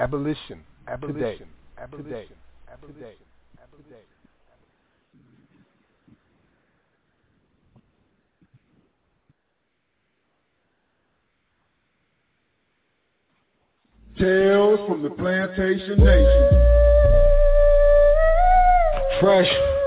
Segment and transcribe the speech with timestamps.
[0.00, 0.64] Abolition.
[0.88, 1.20] Abolition.
[1.20, 1.44] Today.
[1.78, 2.10] Abolition.
[2.10, 2.26] Today.
[2.72, 2.94] Abolition.
[2.94, 3.14] Today.
[3.62, 3.96] Abolition.
[14.18, 16.48] Tales from the Plantation Nation.
[19.20, 19.79] Fresh.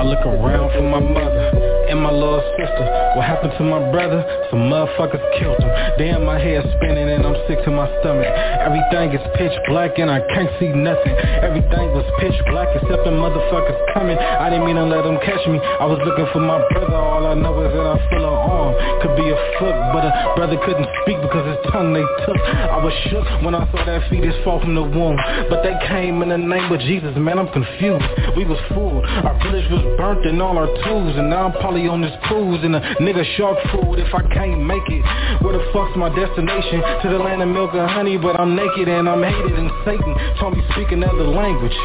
[0.00, 1.52] I look around for my mother
[1.92, 2.84] and my little sister.
[3.20, 4.24] What happened to my brother?
[4.48, 5.68] Some motherfuckers killed him.
[6.00, 8.24] Damn, my head spinning and I'm sick to my stomach.
[8.64, 11.12] Everything is pitch black and I can't see nothing.
[11.44, 14.16] Everything was pitch black except the motherfuckers coming.
[14.16, 15.60] I didn't mean to let them catch me.
[15.60, 16.96] I was looking for my brother.
[16.96, 18.72] All I know is that I feel an arm.
[19.04, 22.40] Could be a foot But a brother couldn't speak because his tongue they took.
[22.40, 25.20] I was shook when I saw that fetus fall from the womb.
[25.52, 28.08] But they came in the name of Jesus Man, I'm confused.
[28.32, 29.04] We was fooled.
[29.04, 32.60] Our village was burnt and all our tools And now I'm probably on this cruise
[32.62, 35.02] and a nigga shark food if I can't make it.
[35.42, 36.82] Where the fuck's my destination?
[37.02, 40.12] To the land of milk and honey, but I'm naked and I'm hated and Satan
[40.38, 41.76] told me speak another language.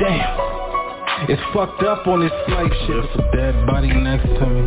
[0.00, 0.54] Damn.
[1.28, 3.04] It's fucked up on this slave ship.
[3.04, 4.62] It's a dead body next to me.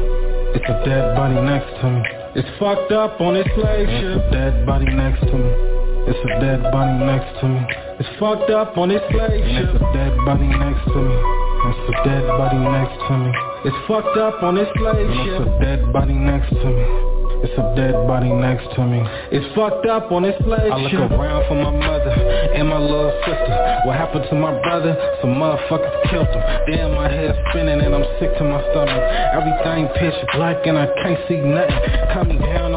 [0.56, 2.02] It's a dead body next to me.
[2.36, 4.18] It's fucked up on this slave ship.
[4.18, 5.78] It's a dead body next to me.
[6.08, 7.62] It's a dead body next to me.
[8.00, 9.70] It's fucked up on this slave ship.
[9.70, 11.47] It's a dead body next to me.
[11.58, 13.32] It's a dead body next to me.
[13.66, 15.42] It's fucked up on this slave ship.
[15.42, 17.18] It's a dead body next to me.
[17.42, 19.02] It's a dead body next to me.
[19.30, 21.12] It's fucked up on this slave I look ship.
[21.12, 23.54] around for my mother and my little sister.
[23.86, 24.94] What happened to my brother?
[25.22, 26.42] Some motherfuckers killed him.
[26.70, 29.02] Damn, my head spinning and I'm sick to my stomach.
[29.38, 31.78] Everything pitch black and I can't see nothing.
[32.14, 32.74] Coming down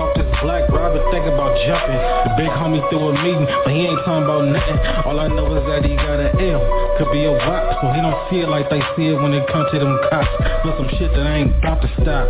[0.90, 2.00] black think about jumping.
[2.26, 4.78] The big homie threw a meeting, but he ain't talking about nothing.
[5.06, 6.62] All I know is that he got an L.
[6.98, 9.46] Could be a WAP, so he don't see it like they see it when it
[9.48, 10.30] comes to them cops.
[10.64, 12.26] But some shit that ain't about to stop.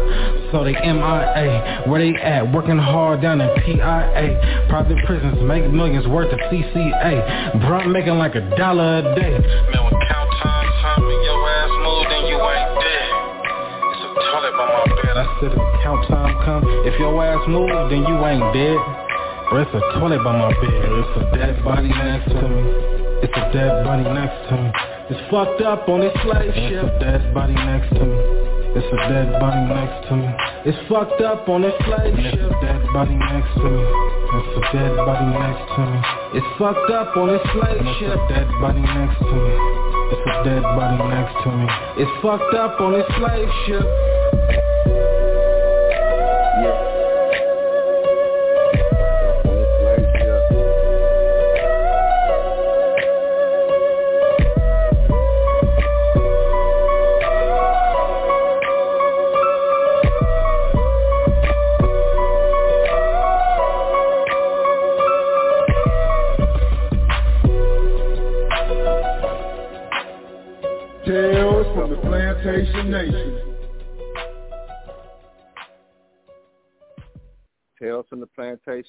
[0.52, 2.52] So they MIA, where they at?
[2.52, 4.67] Working hard down in PIA.
[4.69, 7.61] Private prisons make millions worth of CCA.
[7.61, 9.39] I'm making like a dollar a day.
[9.73, 10.20] Man,
[15.17, 18.79] I said if count time come, if your ass move, then you ain't dead.
[19.51, 20.87] Bro, it's a toilet by my bed.
[20.87, 22.63] It's a dead body next to me.
[23.23, 24.71] It's a dead body next to me.
[25.11, 26.85] It's fucked up on this slave ship.
[26.85, 28.60] It's a dead body next to me.
[28.73, 30.31] It's a dead body next to me.
[30.64, 32.39] It's fucked up on this slave ship.
[32.39, 33.83] It's a dead body next to me.
[33.83, 35.98] It's a dead body next to me.
[36.39, 38.14] It's fucked up on this slave ship.
[38.14, 39.55] It's a dead body next to me.
[40.14, 41.67] It's a dead body next to me.
[41.98, 43.83] It's fucked up on this slave ship.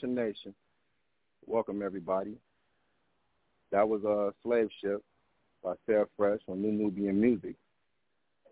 [0.01, 0.53] Plantation Nation.
[1.45, 2.35] Welcome everybody.
[3.72, 5.03] That was a slave ship
[5.63, 7.56] by Sarah Fresh on New Nubian Music.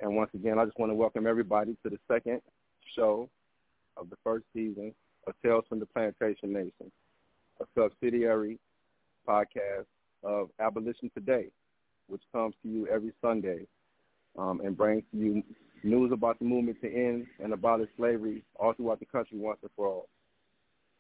[0.02, 2.42] And once again, I just want to welcome everybody to the second
[2.96, 3.30] show
[3.98, 4.94] of the first season
[5.28, 6.92] of Tales from the Plantation Nation,
[7.60, 8.60] a subsidiary
[9.28, 9.86] podcast
[10.24, 11.48] of Abolition Today,
[12.08, 13.66] which comes to you every Sunday
[14.38, 15.44] um, and brings to you
[15.84, 19.72] news about the movement to end and abolish slavery all throughout the country once and
[19.76, 20.08] for all.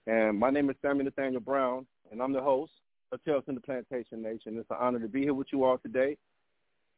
[0.09, 2.71] And my name is Samuel Nathaniel Brown, and I'm the host
[3.11, 4.57] of Tales from the Plantation Nation.
[4.57, 6.17] It's an honor to be here with you all today.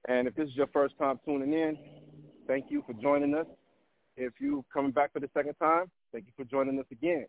[0.07, 1.77] And if this is your first time tuning in,
[2.47, 3.47] thank you for joining us.
[4.15, 7.25] If you're coming back for the second time, thank you for joining us again.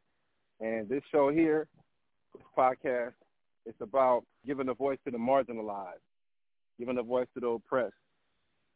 [0.60, 1.66] And this show here,
[2.32, 3.14] this podcast,
[3.66, 5.99] it's about giving a voice to the marginalized,
[6.78, 7.94] giving a voice to the oppressed,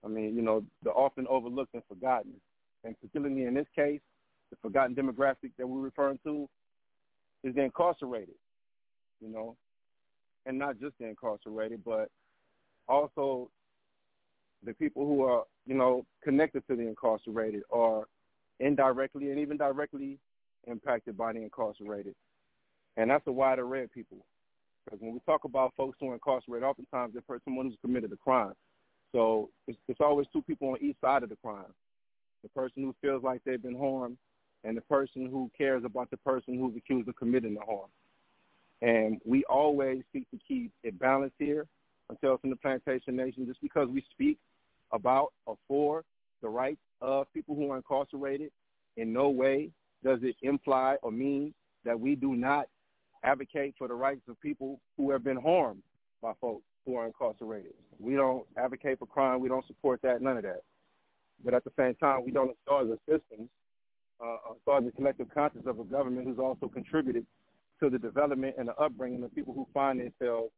[0.05, 2.33] I mean, you know, the often overlooked and forgotten.
[2.83, 4.01] And particularly in this case,
[4.51, 6.49] the forgotten demographic that we're referring to
[7.47, 8.35] is the incarcerated,
[9.21, 9.57] you know,
[10.47, 12.11] and not just the incarcerated, but
[12.89, 13.49] also
[14.65, 18.05] the people who are, you know, connected to the incarcerated are
[18.59, 20.19] indirectly and even directly
[20.67, 22.15] impacted by the incarcerated.
[22.97, 24.19] And that's a wide array of people.
[24.85, 28.17] Because when we talk about folks who are incarcerated, oftentimes they're someone who's committed a
[28.17, 28.55] crime.
[29.13, 31.73] So it's, it's always two people on each side of the crime.
[32.43, 34.19] The person who feels like they've been harmed
[34.67, 37.89] and the person who cares about the person who's accused of committing the harm.
[38.83, 41.67] And we always seek to keep it balanced here
[42.11, 44.39] until from the Plantation Nation just because we speak
[44.93, 46.05] about or for
[46.43, 48.51] the rights of people who are incarcerated
[48.97, 49.71] in no way
[50.05, 51.55] does it imply or mean
[51.85, 52.69] that we do not
[53.23, 55.83] advocate for the rights of people who have been harmed
[56.23, 57.75] by folks who are incarcerated.
[57.99, 59.41] We don't advocate for crime.
[59.41, 60.63] We don't support that, none of that.
[61.45, 63.49] But at the same time, we don't install the systems,
[64.25, 67.27] uh, install the collective conscience of a government who's also contributed
[67.81, 70.51] to the development and the upbringing of people who find themselves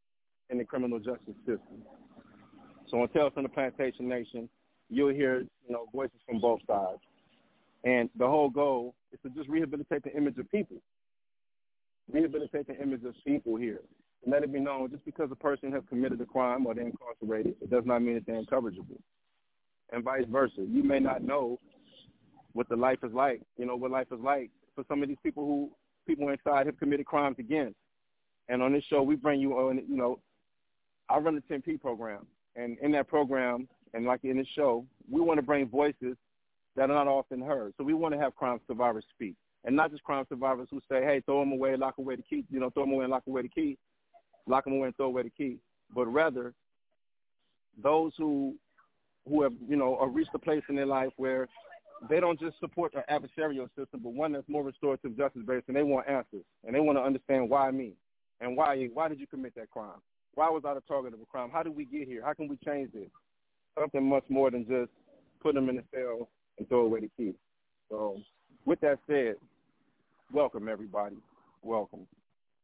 [0.50, 1.82] in the criminal justice system.
[2.90, 4.48] So on Tales from the Plantation Nation,
[4.88, 7.00] you'll hear you know voices from both sides,
[7.84, 10.76] and the whole goal is to just rehabilitate the image of people,
[12.10, 13.80] rehabilitate the image of people here,
[14.24, 16.86] and let it be known just because a person has committed a crime or they're
[16.86, 18.98] incarcerated, it does not mean that they're incorrigible,
[19.92, 20.64] and vice versa.
[20.66, 21.58] You may not know
[22.58, 25.18] what the life is like, you know what life is like for some of these
[25.22, 25.70] people who
[26.08, 27.76] people inside have committed crimes against.
[28.48, 30.18] And on this show, we bring you on, you know,
[31.08, 32.26] I run the 10P program.
[32.56, 36.16] And in that program, and like in this show, we want to bring voices
[36.74, 37.74] that are not often heard.
[37.78, 39.36] So we want to have crime survivors speak.
[39.64, 42.44] And not just crime survivors who say, hey, throw them away, lock away the key,
[42.50, 43.78] you know, throw them away and lock away the key,
[44.48, 45.58] lock them away and throw away the key.
[45.94, 46.54] But rather,
[47.80, 48.56] those who
[49.28, 51.48] who have, you know, reached a place in their life where
[52.08, 55.76] they don't just support an adversarial system, but one that's more restorative justice based, and
[55.76, 57.92] they want answers, and they want to understand why me,
[58.40, 60.00] and why why did you commit that crime?
[60.34, 61.50] Why was I the target of a crime?
[61.52, 62.22] How did we get here?
[62.24, 63.08] How can we change this?
[63.78, 64.90] Something much more than just
[65.40, 66.28] put them in the cell
[66.58, 67.34] and throw away the key.
[67.90, 68.18] So,
[68.64, 69.36] with that said,
[70.32, 71.16] welcome everybody.
[71.62, 72.06] Welcome.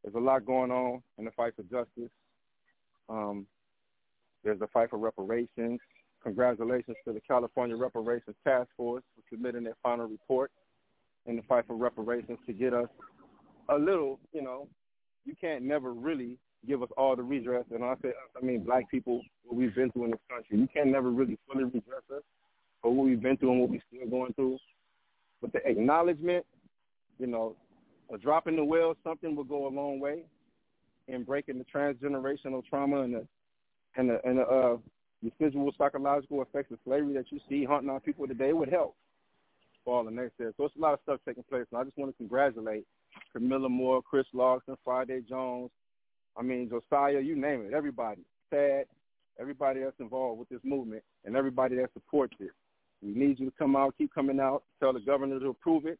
[0.03, 2.11] There's a lot going on in the fight for justice.
[3.09, 3.45] Um,
[4.43, 5.79] there's a fight for reparations.
[6.25, 10.51] Congratulations to the California Reparations Task Force for submitting their final report
[11.27, 12.87] in the fight for reparations to get us
[13.69, 14.67] a little, you know,
[15.25, 16.37] you can't never really
[16.67, 17.65] give us all the redress.
[17.71, 20.57] And I say, I mean, black people, what we've been through in this country.
[20.57, 22.23] You can't never really fully redress us
[22.81, 24.57] for what we've been through and what we're still going through.
[25.41, 26.43] But the acknowledgement,
[27.19, 27.55] you know,
[28.11, 30.23] a drop in the well, something will go a long way
[31.07, 33.27] in breaking the transgenerational trauma and the
[33.97, 34.77] and the and the uh,
[35.39, 38.95] residual psychological effects of slavery that you see haunting our people today would help
[39.85, 40.45] all the next day.
[40.57, 42.85] So it's a lot of stuff taking place, and I just want to congratulate
[43.35, 45.69] Kamilah Moore, Chris Lodgson, Friday Jones,
[46.37, 48.85] I mean Josiah, you name it, everybody, Tad,
[49.39, 52.51] everybody that's involved with this movement, and everybody that supports it.
[53.01, 55.99] We need you to come out, keep coming out, tell the governor to approve it,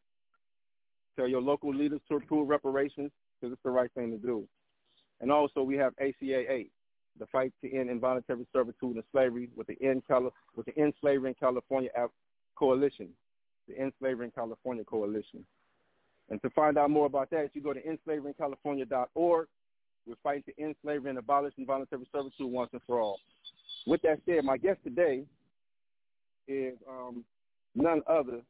[1.16, 4.48] tell your local leaders to approve reparations, because it's the right thing to do.
[5.22, 6.72] And also we have ACA 8
[7.20, 10.94] the fight to end involuntary servitude and slavery with the End, Cali- with the End
[11.02, 11.90] Slavery in California
[12.56, 13.10] Coalition,
[13.68, 15.46] the End Slavery in California Coalition.
[16.30, 19.48] And to find out more about that, you go to endslaveryInCalifornia.org.
[20.08, 23.20] We're fighting to end slavery and abolish involuntary servitude once and for all.
[23.88, 25.26] With that said, my guest today
[26.48, 27.24] is um,
[27.74, 28.42] none other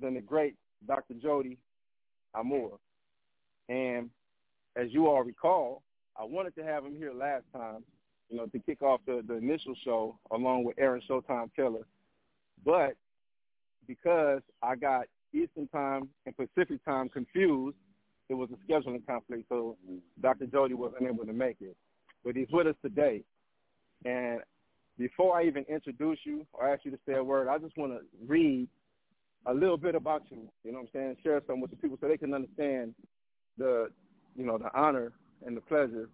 [0.00, 0.54] than the great
[0.86, 1.14] Dr.
[1.14, 1.56] Jody
[2.34, 2.70] Armour.
[3.68, 4.10] And
[4.76, 5.82] as you all recall,
[6.18, 7.84] I wanted to have him here last time,
[8.28, 11.86] you know, to kick off the, the initial show along with Aaron Showtime Taylor.
[12.64, 12.96] But
[13.86, 17.76] because I got Eastern time and Pacific time confused,
[18.28, 19.76] it was a scheduling conflict, so
[20.20, 20.46] Dr.
[20.46, 21.76] Jody wasn't able to make it.
[22.24, 23.22] But he's with us today.
[24.04, 24.40] And
[24.98, 27.92] before I even introduce you or ask you to say a word, I just want
[27.92, 28.68] to read
[29.46, 31.98] a little bit about you, you know what I'm saying, share some with the people
[32.00, 32.94] so they can understand
[33.58, 33.90] the,
[34.36, 35.12] you know, the honor
[35.46, 36.08] and the pleasure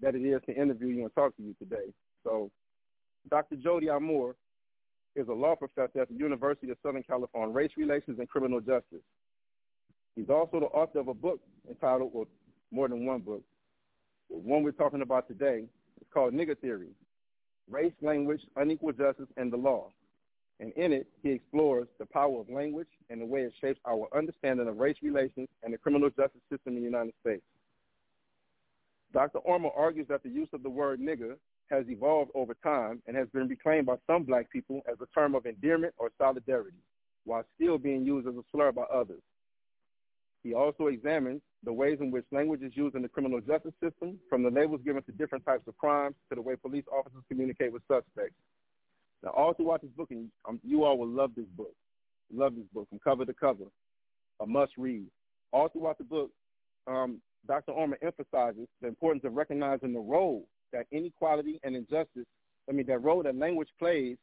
[0.00, 1.92] that it is to interview you and talk to you today.
[2.24, 2.50] So
[3.30, 3.56] Dr.
[3.56, 4.34] Jody Armour
[5.16, 9.02] is a law professor at the University of Southern California, Race Relations and Criminal Justice.
[10.14, 12.26] He's also the author of a book entitled, or
[12.70, 13.42] more than one book.
[14.30, 15.64] The one we're talking about today
[16.00, 16.90] is called Nigger Theory,
[17.70, 19.90] Race, Language, Unequal Justice, and the Law.
[20.60, 24.08] And in it, he explores the power of language and the way it shapes our
[24.16, 27.42] understanding of race relations and the criminal justice system in the United States.
[29.12, 29.38] Dr.
[29.46, 31.36] Armour argues that the use of the word nigger
[31.70, 35.34] has evolved over time and has been reclaimed by some black people as a term
[35.34, 36.76] of endearment or solidarity,
[37.24, 39.20] while still being used as a slur by others.
[40.42, 44.18] He also examines the ways in which language is used in the criminal justice system,
[44.28, 47.72] from the labels given to different types of crimes to the way police officers communicate
[47.72, 48.36] with suspects.
[49.22, 51.74] Now, all throughout this book, and um, you all will love this book,
[52.32, 53.64] love this book from cover to cover,
[54.40, 55.06] a must read.
[55.52, 56.30] All throughout the book,
[56.86, 57.72] um, Dr.
[57.72, 62.26] Armour emphasizes the importance of recognizing the role that inequality and injustice,
[62.68, 64.16] I mean, that role that language plays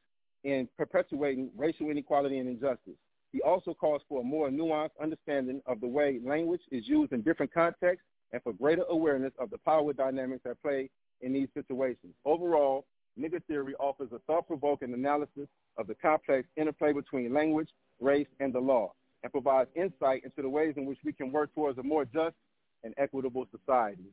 [0.43, 2.93] in perpetuating racial inequality and injustice.
[3.31, 7.21] He also calls for a more nuanced understanding of the way language is used in
[7.21, 10.89] different contexts and for greater awareness of the power dynamics at play
[11.21, 12.13] in these situations.
[12.25, 12.85] Overall,
[13.19, 17.69] nigger theory offers a thought-provoking analysis of the complex interplay between language,
[17.99, 18.93] race, and the law,
[19.23, 22.35] and provides insight into the ways in which we can work towards a more just
[22.85, 24.05] and equitable society.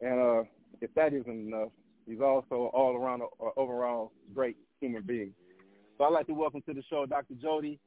[0.00, 0.42] And uh,
[0.80, 1.68] if that isn't enough,
[2.06, 5.32] he's also all around, uh, overall great human being.
[5.98, 7.34] So I'd like to welcome to the show Dr.
[7.40, 7.78] Jody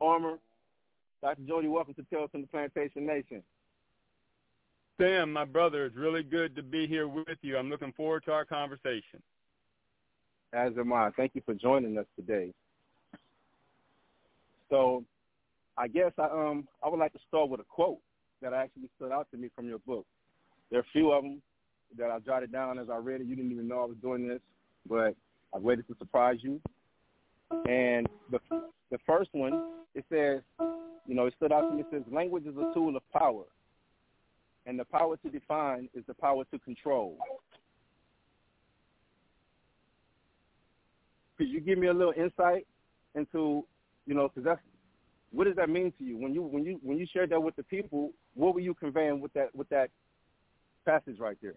[0.00, 0.38] Armour.
[1.22, 1.42] Dr.
[1.46, 3.42] Jody, welcome to Tales from the Plantation Nation.
[5.00, 7.56] Sam, my brother, it's really good to be here with you.
[7.56, 9.22] I'm looking forward to our conversation.
[10.52, 11.10] As am I.
[11.16, 12.52] Thank you for joining us today.
[14.68, 15.04] So
[15.78, 17.98] I guess I um I would like to start with a quote
[18.42, 20.04] that actually stood out to me from your book.
[20.70, 21.40] There are a few of them
[21.96, 23.26] that I jotted down as I read it.
[23.26, 24.40] You didn't even know I was doing this,
[24.88, 25.14] but
[25.54, 26.60] I waited to surprise you.
[27.50, 28.38] And the
[28.90, 30.40] the first one it says,
[31.06, 31.82] you know, it stood out to me.
[31.82, 33.44] It says, "Language is a tool of power,
[34.66, 37.18] and the power to define is the power to control."
[41.36, 42.66] Could you give me a little insight
[43.14, 43.66] into,
[44.06, 44.60] you know, because that's
[45.32, 47.56] what does that mean to you when you when you when you shared that with
[47.56, 48.10] the people?
[48.34, 49.90] What were you conveying with that with that
[50.84, 51.54] passage right there?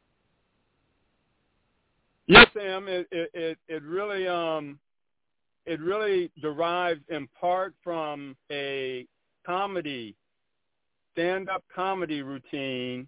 [2.28, 2.88] Yes, Sam.
[2.88, 4.80] It it it really um
[5.66, 9.06] it really derives in part from a
[9.46, 10.16] comedy
[11.14, 13.08] stand-up comedy routine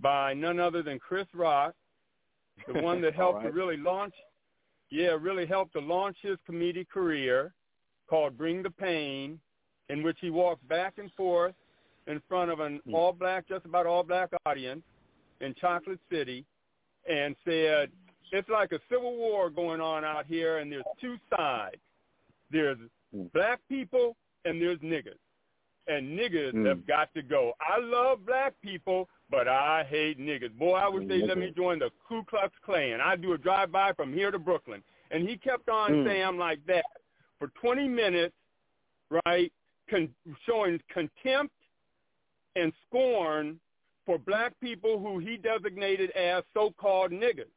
[0.00, 1.74] by none other than Chris Rock,
[2.66, 3.46] the one that helped right.
[3.46, 4.14] to really launch
[4.90, 7.52] yeah, really helped to launch his comedic career
[8.08, 9.40] called Bring the Pain
[9.88, 11.54] in which he walked back and forth
[12.06, 12.94] in front of an hmm.
[12.94, 14.82] all-black, just about all-black audience
[15.40, 16.44] in Chocolate City
[17.08, 17.90] and said,
[18.32, 21.76] it's like a civil war going on out here, and there's two sides.
[22.50, 22.78] There's
[23.14, 23.24] hmm.
[23.32, 25.18] black people and there's niggas.
[25.86, 26.66] And niggas mm.
[26.66, 27.52] have got to go.
[27.60, 30.56] I love black people, but I hate niggas.
[30.58, 33.00] Boy, I wish they let me join the Ku Klux Klan.
[33.02, 34.82] I'd do a drive-by from here to Brooklyn.
[35.10, 36.06] And he kept on mm.
[36.06, 36.86] saying like that
[37.38, 38.34] for 20 minutes,
[39.26, 39.52] right?
[39.88, 40.14] Con-
[40.46, 41.54] showing contempt
[42.56, 43.58] and scorn
[44.06, 47.50] for black people who he designated as so-called niggers.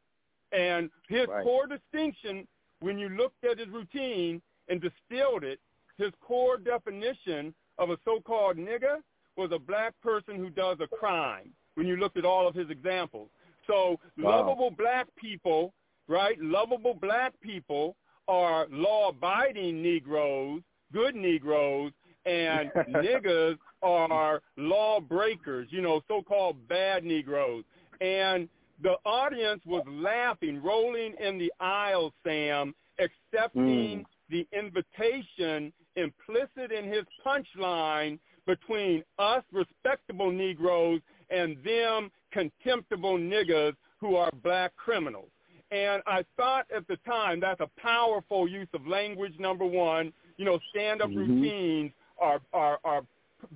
[0.51, 1.43] And his right.
[1.43, 2.47] core distinction,
[2.79, 5.59] when you looked at his routine and distilled it,
[5.97, 8.97] his core definition of a so-called nigger
[9.35, 12.69] was a black person who does a crime when you looked at all of his
[12.69, 13.29] examples.
[13.67, 14.39] So wow.
[14.39, 15.73] lovable black people,
[16.07, 17.95] right, lovable black people
[18.27, 20.61] are law-abiding Negroes,
[20.93, 21.91] good Negroes,
[22.27, 27.63] and niggas are lawbreakers, you know, so-called bad Negroes.
[28.01, 28.49] And
[28.83, 34.05] the audience was laughing, rolling in the aisle, Sam, accepting mm.
[34.29, 44.15] the invitation implicit in his punchline between us respectable Negroes and them contemptible niggas who
[44.15, 45.29] are black criminals.
[45.71, 50.13] And I thought at the time that's a powerful use of language, number one.
[50.37, 51.41] You know, stand-up mm-hmm.
[51.41, 53.01] routines are are, are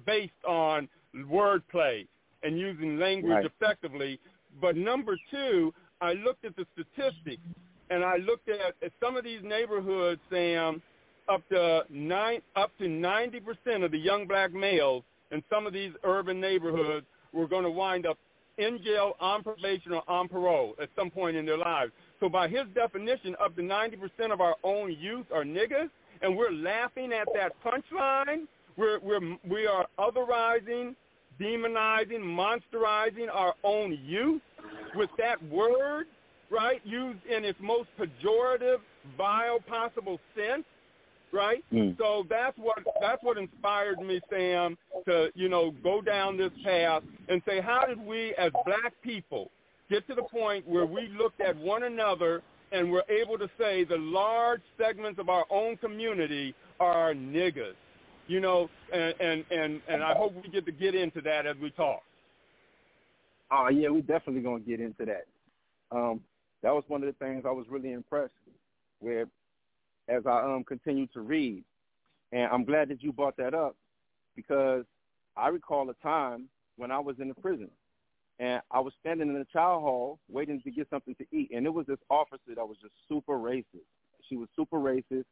[0.05, 2.07] based on wordplay
[2.43, 3.45] and using language right.
[3.45, 4.19] effectively.
[4.59, 7.41] But number two, I looked at the statistics
[7.89, 10.81] and I looked at, at some of these neighborhoods, Sam,
[11.29, 15.73] up to nine up to ninety percent of the young black males in some of
[15.73, 18.17] these urban neighborhoods were going to wind up
[18.57, 21.91] in jail, on probation, or on parole at some point in their lives.
[22.19, 25.89] So by his definition, up to 90% of our own youth are niggas
[26.21, 28.47] and we're laughing at that punchline.
[28.77, 30.95] We're, we're, we are otherizing,
[31.39, 34.41] demonizing, monsterizing our own youth
[34.95, 36.07] with that word,
[36.49, 38.77] right, used in its most pejorative,
[39.17, 40.63] vile possible sense,
[41.31, 41.63] right?
[41.73, 41.97] Mm.
[41.97, 47.03] So that's what that's what inspired me, Sam, to you know go down this path
[47.29, 49.49] and say, how did we as black people
[49.89, 53.83] get to the point where we looked at one another and we're able to say
[53.83, 57.75] the large segments of our own community are niggas.
[58.27, 61.57] You know, and and and, and I hope we get to get into that as
[61.61, 62.01] we talk.
[63.51, 65.25] Oh yeah, we're definitely gonna get into that.
[65.91, 66.21] Um,
[66.63, 68.33] that was one of the things I was really impressed
[69.01, 69.27] with
[70.07, 71.63] as I um continue to read,
[72.31, 73.75] and I'm glad that you brought that up
[74.35, 74.85] because
[75.35, 76.47] I recall a time
[76.77, 77.69] when I was in the prison
[78.41, 81.65] and I was standing in the chow hall waiting to get something to eat, and
[81.67, 83.85] it was this officer that was just super racist.
[84.27, 85.25] She was super racist,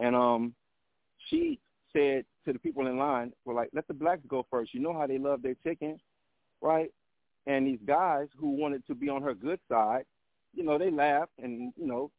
[0.00, 0.54] and um,
[1.30, 1.58] she
[1.94, 4.74] said to the people in line, "Well, like let the blacks go first.
[4.74, 5.98] You know how they love their chicken,
[6.60, 6.92] right?"
[7.46, 10.04] And these guys who wanted to be on her good side,
[10.54, 12.10] you know, they laughed and you know,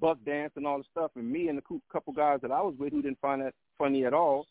[0.00, 1.12] buck dance and all the stuff.
[1.14, 4.04] And me and the couple guys that I was with who didn't find that funny
[4.04, 4.48] at all,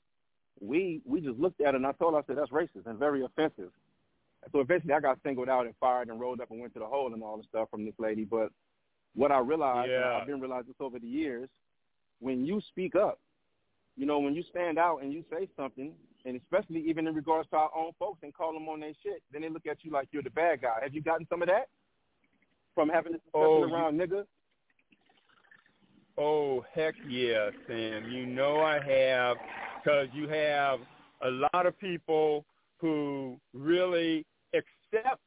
[0.61, 2.97] we we just looked at it and I told her, I said, "That's racist and
[2.97, 3.71] very offensive."
[4.51, 6.85] So eventually I got singled out and fired and rolled up and went to the
[6.85, 8.25] hole and all the stuff from this lady.
[8.25, 8.49] But
[9.15, 10.19] what I realized, yeah.
[10.19, 11.49] I've been realizing this over the years,
[12.19, 13.19] when you speak up,
[13.97, 15.93] you know, when you stand out and you say something,
[16.25, 19.21] and especially even in regards to our own folks and call them on their shit.
[19.31, 20.79] Then they look at you like you're the bad guy.
[20.81, 21.67] Have you gotten some of that
[22.73, 24.25] from having this discussion Oh, around nigga?
[26.17, 28.09] Oh, heck yeah, Sam.
[28.09, 29.37] You know I have,
[29.83, 30.79] because you have
[31.21, 32.45] a lot of people
[32.77, 34.25] who really
[34.95, 35.21] accept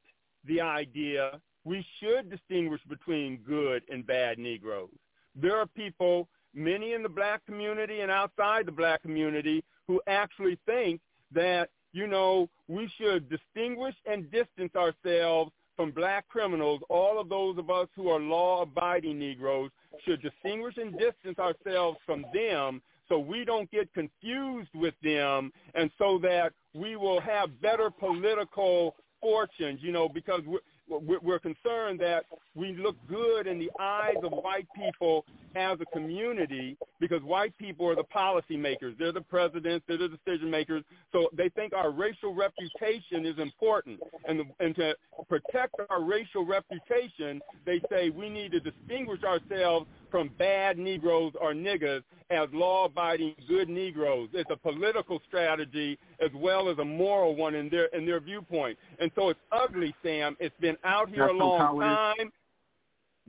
[0.44, 4.88] the idea we should distinguish between good and bad Negroes.
[5.34, 10.58] There are people, many in the black community and outside the black community, who actually
[10.66, 11.00] think
[11.32, 17.56] that, you know, we should distinguish and distance ourselves from black criminals, all of those
[17.58, 19.70] of us who are law-abiding Negroes
[20.04, 25.90] should distinguish and distance ourselves from them so we don't get confused with them and
[25.96, 32.00] so that we will have better political fortunes, you know, because we're, we're we're concerned
[32.00, 37.56] that we look good in the eyes of white people as a community because white
[37.58, 38.96] people are the policymakers.
[38.98, 39.84] They're the presidents.
[39.86, 40.82] They're the decision makers.
[41.12, 44.00] So they think our racial reputation is important.
[44.26, 44.94] And, and to
[45.28, 51.52] protect our racial reputation, they say we need to distinguish ourselves from bad Negroes or
[51.52, 54.28] niggas as law-abiding good Negroes.
[54.32, 58.78] It's a political strategy as well as a moral one in their in their viewpoint.
[58.98, 60.36] And so it's ugly, Sam.
[60.40, 61.96] It's been out here That's a long cowardice.
[61.96, 62.32] time.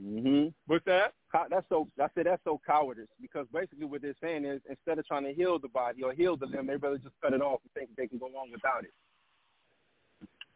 [0.01, 0.48] Mm-hmm.
[0.67, 1.13] What's that?
[1.50, 1.88] That's so.
[2.01, 5.33] I said that's so cowardice because basically what they're saying is instead of trying to
[5.33, 7.95] heal the body or heal the limb, they rather just cut it off and think
[7.98, 8.91] they can go on without it.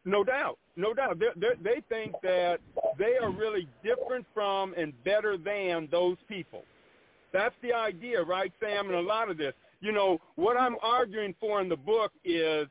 [0.06, 1.20] No doubt, no doubt.
[1.20, 2.60] They're, they're, they think that
[3.00, 6.64] they are really different from and better than those people.
[7.32, 8.88] That's the idea, right, Sam?
[8.88, 12.68] And a lot of this, you know, what I'm arguing for in the book is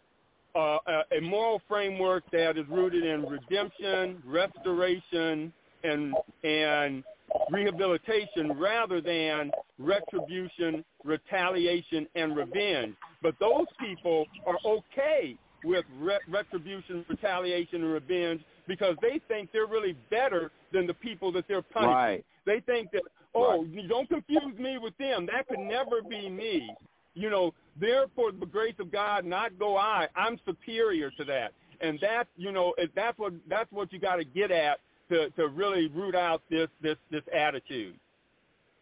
[0.54, 5.52] uh, a, a moral framework that is rooted in redemption, restoration,
[5.84, 7.02] and and
[7.50, 12.94] rehabilitation rather than retribution, retaliation, and revenge.
[13.22, 19.66] But those people are okay with re- retribution, retaliation, and revenge because they think they're
[19.66, 21.92] really better than the people that they're punishing.
[21.92, 22.24] Right.
[22.46, 23.02] They think that,
[23.34, 25.26] oh, you don't confuse me with them.
[25.26, 26.74] That could never be me.
[27.14, 30.08] You know, therefore, the grace of God, not go I.
[30.16, 34.24] I'm superior to that, and that, you know, that's what that's what you got to
[34.24, 37.96] get at to to really root out this this this attitude.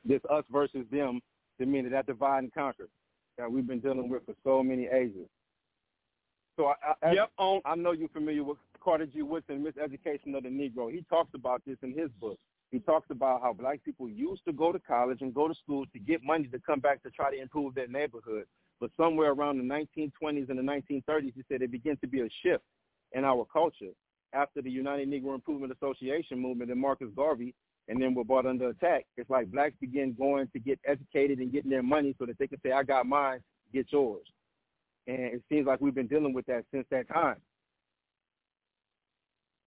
[0.04, 1.20] This us versus them,
[1.58, 2.88] the meaning that divide and conquer
[3.36, 5.26] that we've been dealing with for so many ages.
[6.60, 7.30] So I, I, Yep.
[7.38, 9.22] On I know you're familiar with Carter G.
[9.22, 10.92] Woodson, Miseducation of the Negro.
[10.92, 12.38] He talks about this in his book.
[12.70, 15.86] He talks about how black people used to go to college and go to school
[15.90, 18.44] to get money to come back to try to improve their neighborhood.
[18.78, 22.28] But somewhere around the 1920s and the 1930s, he said there began to be a
[22.42, 22.62] shift
[23.12, 23.92] in our culture
[24.34, 27.54] after the United Negro Improvement Association movement and Marcus Garvey
[27.88, 29.06] and then were brought under attack.
[29.16, 32.46] It's like blacks began going to get educated and getting their money so that they
[32.46, 33.40] can say, I got mine,
[33.72, 34.26] get yours.
[35.06, 37.36] And it seems like we've been dealing with that since that time.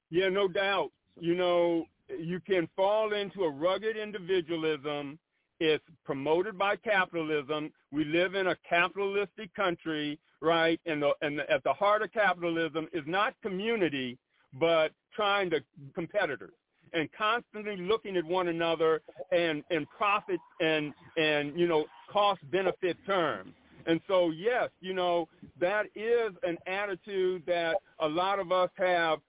[0.10, 0.91] Yeah, no doubt.
[1.19, 1.86] You know,
[2.19, 5.17] you can fall into a rugged individualism.
[5.60, 7.72] It's promoted by capitalism.
[7.91, 10.80] We live in a capitalistic country, right?
[10.86, 14.17] And, the, and the, at the heart of capitalism is not community,
[14.60, 15.62] but trying to
[15.96, 16.54] competitors
[16.93, 22.98] and constantly looking at one another and, and profit and, and, you know, cost benefit
[23.06, 23.54] terms.
[23.86, 25.28] And so, yes, you know,
[25.60, 29.19] that is an attitude that a lot of us have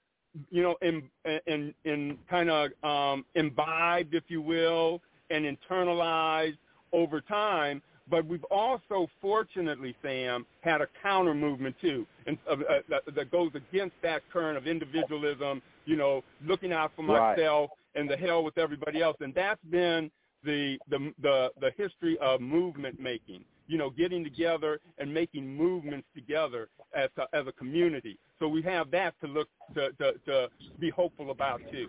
[0.51, 1.03] you know, in
[1.47, 6.59] in in kind of um, imbibed, if you will, and internalized
[6.93, 7.83] over time.
[8.11, 12.57] But we've also, fortunately, Sam, had a counter movement too, and uh, uh,
[12.90, 15.62] that, that goes against that current of individualism.
[15.87, 17.37] You know, looking out for Right.
[17.37, 20.11] myself and the hell with everybody else, and that's been
[20.45, 23.45] the the the, the history of movement making.
[23.66, 28.18] You know, getting together and making movements together as a, as a community.
[28.38, 30.48] So we have that to look to, to, to
[30.79, 31.88] be hopeful about too.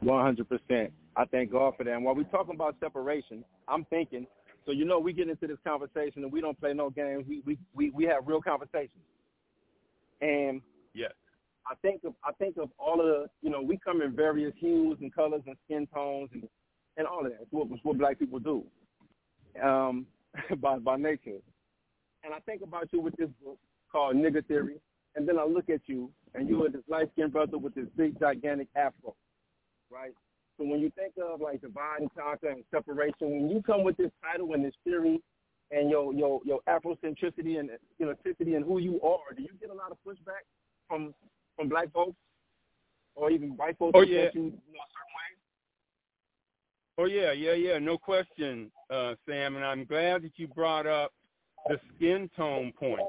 [0.00, 0.92] One hundred percent.
[1.16, 1.94] I thank God for that.
[1.94, 4.26] And while we're talking about separation, I'm thinking.
[4.66, 7.24] So you know, we get into this conversation and we don't play no games.
[7.28, 8.90] We we we, we have real conversations.
[10.20, 10.60] And
[10.92, 11.12] Yes.
[11.70, 14.52] I think of I think of all of the you know we come in various
[14.58, 16.48] hues and colors and skin tones and
[16.96, 17.42] and all of that.
[17.42, 18.64] It's what, it's what black people do,
[19.62, 20.06] um,
[20.60, 21.40] by by nature.
[22.24, 23.58] And I think about you with this book
[23.90, 24.80] called Nigger Theory,
[25.14, 28.18] and then I look at you and you're this light skinned brother with this big
[28.18, 29.14] gigantic afro,
[29.90, 30.12] right?
[30.58, 33.96] So when you think of like divide and conquer and separation, when you come with
[33.96, 35.20] this title and this theory
[35.70, 39.70] and your your your Afrocentricity and you know and who you are, do you get
[39.70, 40.44] a lot of pushback
[40.88, 41.14] from
[41.56, 42.16] from black folks
[43.14, 43.92] or even white folks?
[43.94, 44.28] Oh, yeah.
[44.34, 44.95] you, you know, a certain way?
[46.98, 49.56] Oh yeah, yeah, yeah, no question, uh, Sam.
[49.56, 51.12] And I'm glad that you brought up
[51.68, 53.02] the skin tone point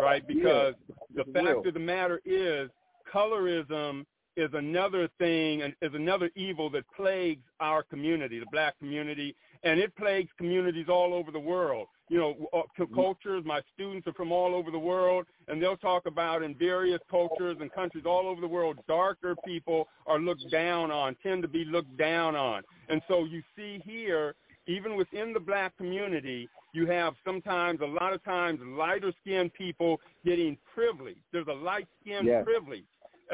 [0.00, 0.26] right?
[0.26, 1.66] Because yeah, the fact real.
[1.66, 2.70] of the matter is,
[3.12, 4.04] colorism
[4.36, 9.80] is another thing and is another evil that plagues our community, the black community, and
[9.80, 11.88] it plagues communities all over the world.
[12.08, 13.42] You know, uh, to cultures.
[13.44, 17.58] My students are from all over the world, and they'll talk about in various cultures
[17.60, 21.66] and countries all over the world, darker people are looked down on, tend to be
[21.66, 24.34] looked down on, and so you see here,
[24.66, 30.00] even within the black community, you have sometimes, a lot of times, lighter skinned people
[30.24, 31.16] getting privilege.
[31.32, 32.44] There's a light skinned Yes.
[32.44, 32.84] privilege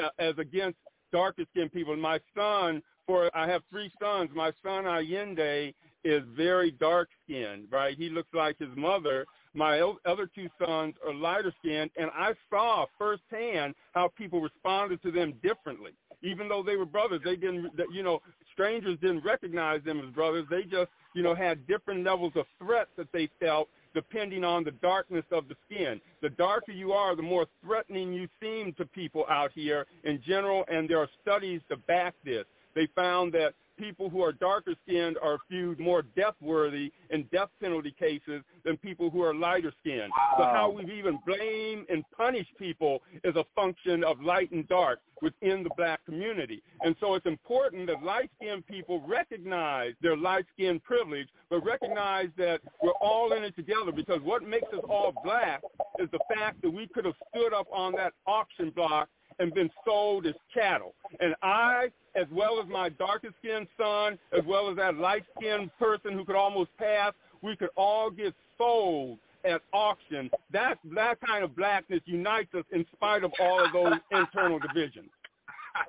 [0.00, 0.78] uh, as against
[1.12, 1.92] darker skinned people.
[1.92, 4.30] And My son, for I have three sons.
[4.34, 7.96] My son Allende is very dark skinned, right?
[7.96, 9.24] He looks like his mother.
[9.54, 15.12] My other two sons are lighter skinned, and I saw firsthand how people responded to
[15.12, 15.92] them differently.
[16.22, 18.20] Even though they were brothers, they didn't, you know,
[18.52, 20.46] strangers didn't recognize them as brothers.
[20.50, 24.72] They just, you know, had different levels of threat that they felt depending on the
[24.72, 26.00] darkness of the skin.
[26.20, 30.64] The darker you are, the more threatening you seem to people out here in general,
[30.68, 32.44] and there are studies to back this.
[32.74, 37.48] They found that people who are darker skinned are viewed more death worthy in death
[37.60, 40.12] penalty cases than people who are lighter skinned.
[40.38, 45.00] So how we even blame and punish people is a function of light and dark
[45.22, 46.62] within the black community.
[46.82, 52.28] And so it's important that light skinned people recognize their light skinned privilege, but recognize
[52.36, 55.62] that we're all in it together because what makes us all black
[55.98, 59.08] is the fact that we could have stood up on that auction block
[59.38, 60.94] and been sold as cattle.
[61.20, 65.70] And I, as well as my darkest skinned son, as well as that light skinned
[65.78, 70.30] person who could almost pass, we could all get sold at auction.
[70.50, 75.10] That that kind of blackness unites us in spite of all of those internal divisions.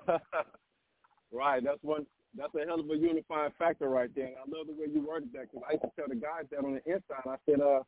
[1.31, 1.63] right.
[1.63, 2.05] That's one.
[2.37, 4.25] That's a hell of a unifying factor right there.
[4.25, 6.43] And I love the way you worded that because I used to tell the guys
[6.51, 7.23] that on the inside.
[7.25, 7.79] I said, uh,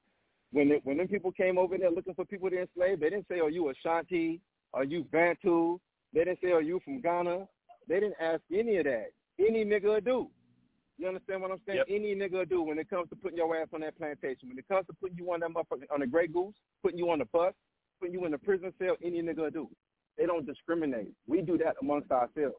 [0.54, 3.28] when it, when them people came over there looking for people to enslave, they didn't
[3.30, 4.40] say, "Are you Ashanti?
[4.74, 5.80] Are you Bantu?"
[6.14, 7.48] They didn't say, "Are you from Ghana?"
[7.88, 9.08] They didn't ask any of that.
[9.40, 10.30] Any nigga do.
[10.98, 11.84] You understand what I'm saying?
[11.88, 11.88] Yep.
[11.90, 14.50] Any nigga do when it comes to putting your ass on that plantation.
[14.50, 17.10] When it comes to putting you on that motherfucker on the Grey Goose, putting you
[17.12, 17.54] on the bus,
[18.00, 19.70] putting you in the prison cell, any nigga do.
[20.18, 21.12] They don't discriminate.
[21.28, 22.56] We do that amongst ourselves.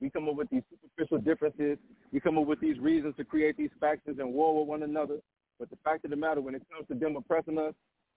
[0.00, 1.78] We come up with these superficial differences.
[2.12, 5.18] We come up with these reasons to create these factions and war with one another.
[5.58, 7.72] But the fact of the matter, when it comes to them oppressing us,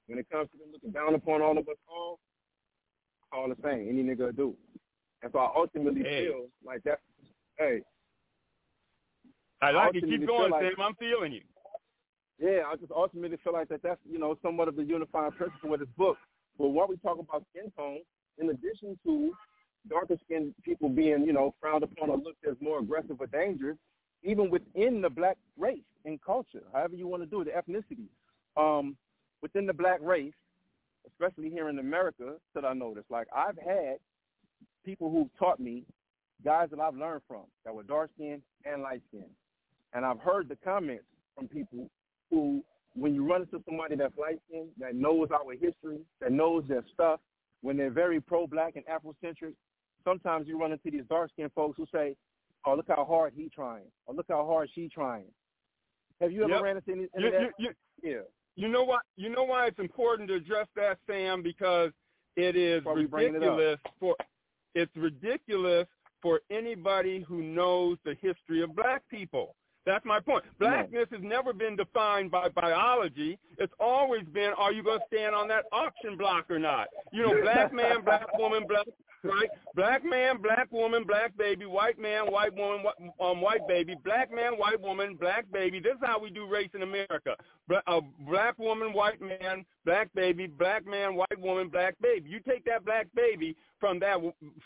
[0.08, 2.20] when it comes to them looking down upon all of us all,
[3.32, 3.88] all the same.
[3.88, 4.56] Any nigga do.
[5.22, 6.28] And so I ultimately Hey.
[6.28, 7.00] feel like that.
[7.58, 7.82] Hey,
[9.62, 10.06] I like it.
[10.06, 10.82] Keep going, like- Sam.
[10.82, 11.44] I'm feeling you.
[12.38, 15.72] yeah, I just ultimately feel like that that's, you know, somewhat of the unifying principle
[15.72, 16.18] with this book.
[16.58, 18.00] But while we talk about skin tone,
[18.38, 19.36] in addition to
[19.90, 23.78] darker skinned people being, you know, frowned upon or looked as more aggressive or dangerous,
[24.24, 28.08] even within the black race and culture, however you want to do it, the ethnicity,
[28.56, 28.98] um,
[29.42, 30.34] within the black race,
[31.08, 34.00] especially here in America, that I noticed, like I've had
[34.86, 35.84] people who've taught me,
[36.44, 39.32] guys that I've learned from that were dark skinned and light skinned.
[39.94, 41.90] And I've heard the comments from people
[42.30, 42.64] who,
[42.96, 46.84] when you run into somebody that's light skinned, that knows our history, that knows their
[46.94, 47.20] stuff,
[47.62, 49.54] when they're very pro-black and Afrocentric,
[50.04, 52.16] sometimes you run into these dark-skinned folks who say,
[52.66, 55.34] "Oh, look how hard he trying," or "Look how hard she trying."
[56.22, 56.62] Have you ever Yep.
[56.62, 57.54] ran into any, any You, of that?
[57.58, 57.70] you,
[58.02, 58.22] you, yeah.
[58.56, 59.02] you know what?
[59.18, 61.42] You know why it's important to address that, Sam?
[61.42, 61.92] Because
[62.36, 64.16] it is Why bringing it ridiculous for
[64.76, 65.88] it's ridiculous
[66.22, 69.56] for anybody who knows the history of black people.
[69.90, 70.44] That's my point.
[70.60, 73.40] Blackness has never been defined by biology.
[73.58, 76.90] It's always been, are you going to stand on that auction block or not?
[77.12, 78.86] You know, black man, black woman, black
[79.24, 79.50] right?
[79.76, 84.32] Black man, black woman, black baby, white man, white woman, wh- um, white baby, black
[84.32, 85.80] man, white woman, black baby.
[85.80, 87.36] This is how we do race in America.
[87.68, 92.30] Bla- uh, black woman, white man, black baby, black man, white woman, black baby.
[92.30, 94.18] You take that black baby from that,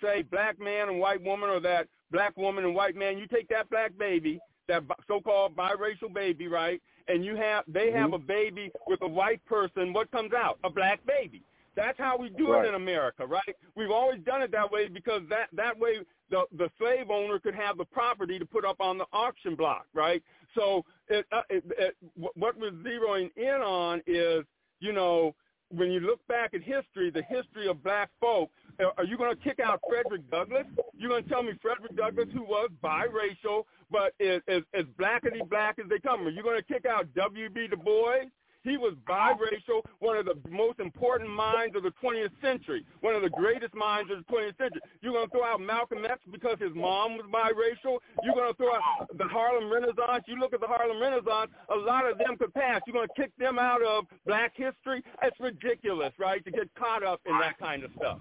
[0.01, 3.47] say, black man and white woman or that black woman and white man, you take
[3.49, 6.81] that black baby, that so-called biracial baby, right?
[7.07, 9.93] And you have, they have a baby with a white person.
[9.93, 10.57] What comes out?
[10.63, 11.43] A black baby.
[11.75, 12.65] That's how we do Right.
[12.65, 13.55] it in America, right?
[13.75, 15.97] We've always done it that way because that that way
[16.29, 19.87] the the slave owner could have the property to put up on the auction block,
[19.93, 20.21] right?
[20.55, 21.95] So it, uh, it, it,
[22.37, 24.45] what we're zeroing in on is,
[24.81, 25.33] you know,
[25.71, 29.35] when you look back at history, the history of black folk, Uh, are you going
[29.35, 30.65] to kick out Frederick Douglass?
[30.97, 34.63] You're going to tell me Frederick Douglass, who was biracial but is as,
[34.97, 37.67] black as blackety black as they come, are you going to kick out W.B.
[37.69, 38.25] Du Bois?
[38.63, 43.21] He was biracial, one of the most important minds of the 20th century, one of
[43.21, 44.81] the greatest minds of the 20th century.
[45.01, 47.97] You're going to throw out Malcolm X because his mom was biracial.
[48.23, 50.23] You're going to throw out the Harlem Renaissance.
[50.27, 52.81] You look at the Harlem Renaissance, a lot of them could pass.
[52.87, 55.03] You're going to kick them out of black history?
[55.21, 58.19] It's ridiculous, right, to get caught up in that kind of stuff.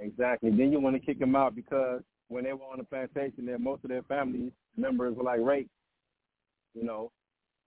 [0.00, 0.50] Exactly.
[0.50, 3.58] Then you want to kick them out because when they were on the plantation, there
[3.58, 5.70] most of their family members were like raped,
[6.74, 7.10] you know,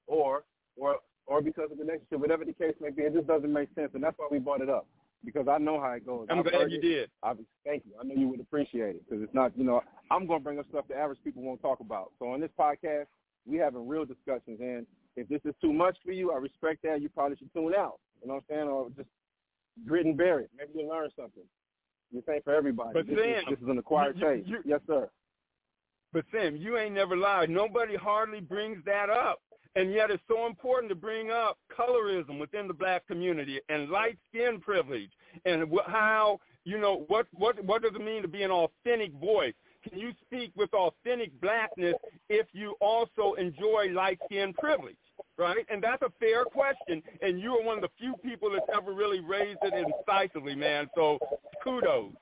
[0.08, 0.44] or
[0.76, 3.04] or or because of the relationship, whatever the case may be.
[3.04, 4.88] It just doesn't make sense, and that's why we brought it up
[5.26, 6.28] because I know how it goes.
[6.30, 6.82] I'm I've glad you it.
[6.82, 7.10] did.
[7.24, 7.34] I,
[7.66, 7.94] thank you.
[8.00, 9.82] I know you would appreciate it because it's not, you know,
[10.12, 12.12] I'm going to bring up stuff the average people won't talk about.
[12.20, 13.06] So on this podcast,
[13.46, 17.02] we having real discussions, and if this is too much for you, I respect that.
[17.02, 18.00] You probably should tune out.
[18.22, 18.68] You know what I'm saying?
[18.68, 19.10] Or just
[19.88, 20.50] grit and bear it.
[20.58, 21.44] Maybe you'll learn something.
[22.12, 22.92] This ain't for everybody.
[22.94, 24.48] But this, Sam, is, this is an acquired you, taste.
[24.48, 25.10] You, yes, sir.
[26.14, 27.50] But Sam, you ain't never lied.
[27.50, 29.42] Nobody hardly brings that up.
[29.76, 34.20] And yet it's so important to bring up colorism within the black community and light
[34.30, 35.10] skin privilege
[35.46, 39.56] and how, you know, what, what, what does it mean to be an authentic voice?
[39.88, 41.96] Can you speak with authentic blackness
[42.30, 44.96] if you also enjoy light skin privilege?
[45.38, 45.66] Right?
[45.72, 47.02] And that's a fair question.
[47.24, 50.88] And you are one of the few people that's ever really raised it incisively, man.
[50.94, 51.18] So
[51.64, 52.14] kudos.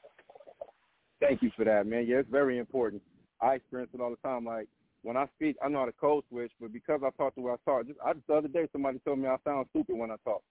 [1.19, 2.07] Thank you for that, man.
[2.07, 3.01] Yeah, it's very important.
[3.41, 4.45] I experience it all the time.
[4.45, 4.67] Like
[5.03, 7.53] when I speak, I know how to code switch, but because I talk the way
[7.53, 10.11] I talk, just, I just the other day somebody told me I sound stupid when
[10.11, 10.41] I talk,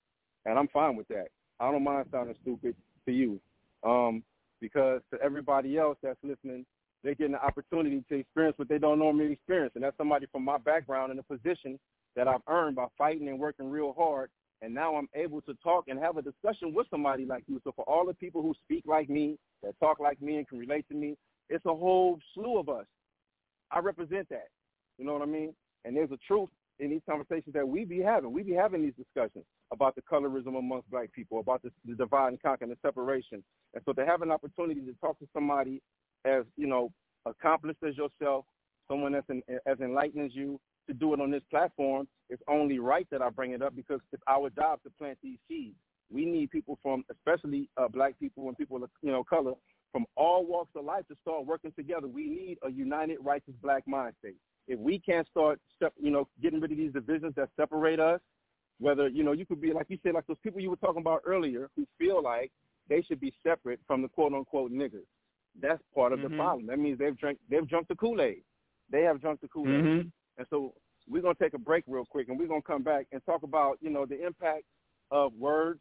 [0.44, 1.28] and I'm fine with that.
[1.60, 2.74] I don't mind sounding stupid
[3.06, 3.40] to you,
[3.84, 4.22] um,
[4.60, 6.66] because to everybody else that's listening,
[7.02, 10.44] they're getting the opportunity to experience what they don't normally experience, and that's somebody from
[10.44, 11.78] my background in a position
[12.16, 14.30] that I've earned by fighting and working real hard,
[14.62, 17.60] and now I'm able to talk and have a discussion with somebody like you.
[17.64, 20.58] So for all the people who speak like me, that talk like me and can
[20.58, 21.16] relate to me,
[21.50, 22.86] it's a whole slew of us
[23.70, 24.48] I represent that.
[24.98, 25.54] You know what I mean?
[25.84, 28.32] And there's a truth in these conversations that we be having.
[28.32, 32.28] We be having these discussions about the colorism amongst black people, about the, the divide
[32.28, 33.42] and conquer and the separation.
[33.74, 35.80] And so to have an opportunity to talk to somebody
[36.24, 36.92] as, you know,
[37.26, 38.44] accomplished as yourself,
[38.88, 40.58] someone that's in, as enlightened as you,
[40.88, 44.00] to do it on this platform, it's only right that I bring it up because
[44.12, 45.76] it's our job to plant these seeds.
[46.12, 49.52] We need people from, especially uh, black people and people of you know color,
[49.92, 52.06] from all walks of life to start working together.
[52.06, 54.36] We need a united, righteous black mind state.
[54.68, 55.60] If we can't start,
[56.00, 58.20] you know, getting rid of these divisions that separate us,
[58.78, 61.02] whether, you know, you could be, like you said, like those people you were talking
[61.02, 62.50] about earlier who feel like
[62.88, 65.06] they should be separate from the quote-unquote niggers.
[65.60, 66.30] That's part of mm-hmm.
[66.30, 66.66] the problem.
[66.66, 68.42] That means they've drank, they've drunk the Kool-Aid.
[68.90, 69.84] They have drunk the Kool-Aid.
[69.84, 70.08] Mm-hmm.
[70.38, 70.72] And so
[71.08, 73.20] we're going to take a break real quick, and we're going to come back and
[73.26, 74.62] talk about, you know, the impact
[75.10, 75.80] of words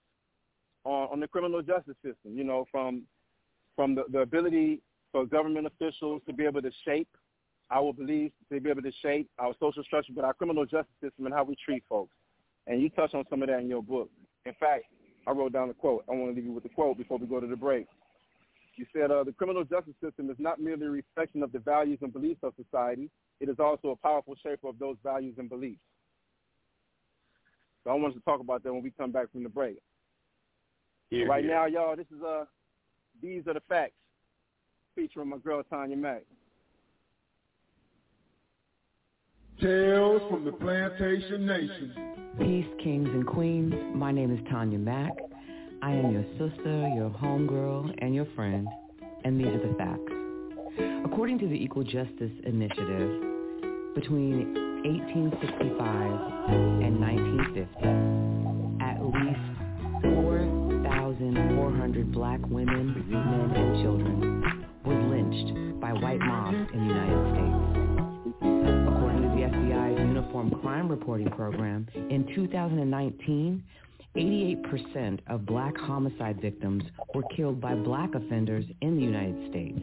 [0.84, 3.04] on, on the criminal justice system, you know, from
[3.79, 7.07] from the, the ability for government officials to be able to shape
[7.71, 11.25] our beliefs, to be able to shape our social structure, but our criminal justice system
[11.25, 12.11] and how we treat folks.
[12.67, 14.09] And you touched on some of that in your book.
[14.45, 14.83] In fact,
[15.25, 16.03] I wrote down a quote.
[16.09, 17.87] I want to leave you with the quote before we go to the break.
[18.75, 21.99] You said, uh, the criminal justice system is not merely a reflection of the values
[22.01, 23.09] and beliefs of society.
[23.39, 25.79] It is also a powerful shaper of those values and beliefs.
[27.85, 29.77] So I want to talk about that when we come back from the break.
[31.09, 31.53] Here, right here.
[31.53, 32.43] now, y'all, this is uh,
[33.21, 33.93] these are the facts,
[34.95, 36.23] featuring my girl Tanya Mack.
[39.62, 41.93] Tales from the Plantation Nation.
[42.38, 43.73] Peace, kings and queens.
[43.93, 45.12] My name is Tanya Mack.
[45.82, 48.67] I am your sister, your homegirl, and your friend,
[49.25, 50.13] and these are the facts.
[51.05, 53.23] According to the Equal Justice Initiative,
[53.95, 54.53] between
[54.86, 55.79] 1865
[56.84, 58.59] and 1950,
[66.89, 67.58] United States.
[68.89, 73.63] According to the FBI's Uniform Crime Reporting Program, in 2019,
[74.15, 79.80] 88% of black homicide victims were killed by black offenders in the United States.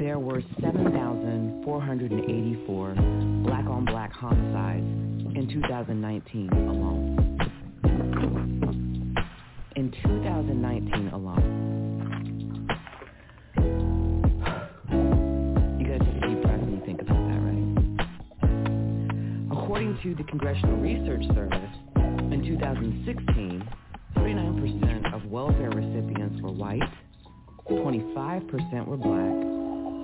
[0.00, 2.94] There were 7,484
[3.44, 4.84] black-on-black homicides
[5.36, 7.38] in 2019 alone.
[9.76, 11.43] In 2019 alone,
[20.04, 23.68] to the Congressional Research Service, in 2016,
[24.14, 26.82] 39% of welfare recipients were white,
[27.70, 29.32] 25% were black,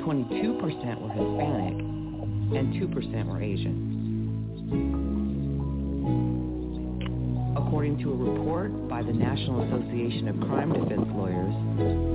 [0.09, 1.77] 22% were Hispanic,
[2.57, 4.01] and 2% were Asian.
[7.59, 11.55] According to a report by the National Association of Crime Defense Lawyers,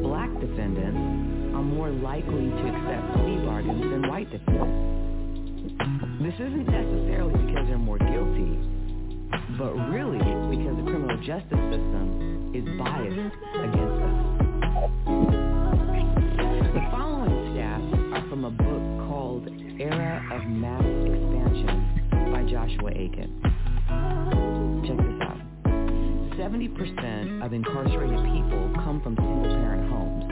[0.01, 5.14] black defendants are more likely to accept plea bargains than white defendants.
[5.79, 8.59] This isn't necessarily because they're more guilty,
[9.57, 14.39] But really, because the criminal justice system is biased against us.
[16.59, 19.47] The following stats are from a book called
[19.79, 23.41] Era of Mass Expansion by Joshua Aiken.
[24.87, 25.39] Check this out.
[26.37, 30.25] 70% of incarcerated people come from single-parent homes.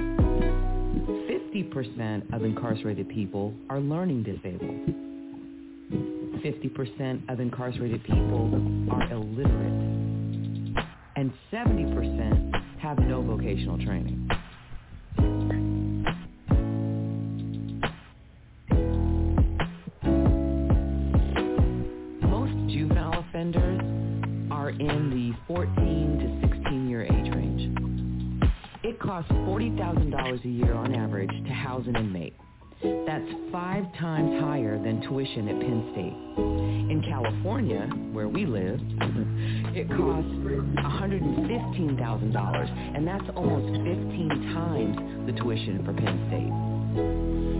[1.30, 5.13] 50% of incarcerated people are learning disabled.
[6.44, 9.74] 50% of incarcerated people are illiterate.
[11.16, 14.28] And 70% have no vocational training.
[22.22, 23.80] Most juvenile offenders
[24.52, 27.78] are in the 14 to 16 year age range.
[28.84, 32.36] It costs $40,000 a year on average to house an inmate.
[32.84, 36.18] That's five times higher than tuition at Penn State.
[36.92, 38.80] In California, where we live,
[39.76, 40.32] it costs
[40.84, 46.52] $115,000, and that's almost 15 times the tuition for Penn State.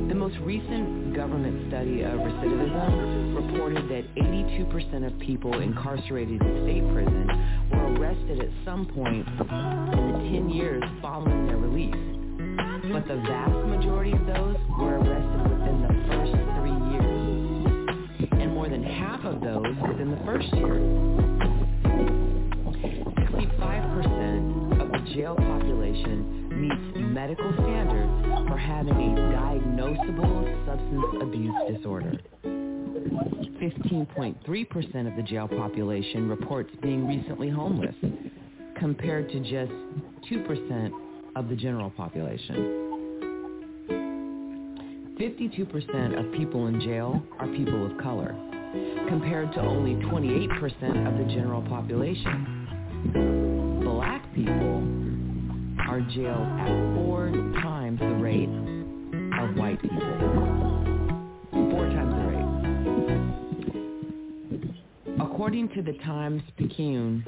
[0.10, 6.84] The most recent government study of recidivism reported that 82% of people incarcerated in state
[6.94, 7.28] prison
[7.72, 11.96] were arrested at some point in the 10 years following their release
[12.58, 18.70] but the vast majority of those were arrested within the first three years, and more
[18.70, 20.80] than half of those within the first year.
[23.32, 32.14] 65% of the jail population meets medical standards for having a diagnosable substance abuse disorder.
[33.62, 37.96] 15.3% of the jail population reports being recently homeless,
[38.78, 39.72] compared to just
[40.32, 40.92] 2%
[41.36, 42.80] of the general population.
[45.20, 48.36] 52% of people in jail are people of color,
[49.08, 53.82] compared to only 28% of the general population.
[53.84, 54.84] Black people
[55.88, 58.50] are jailed at four times the rate
[59.40, 60.00] of white people.
[61.52, 62.34] Four times the rate.
[65.22, 67.24] According to the Times-Picayune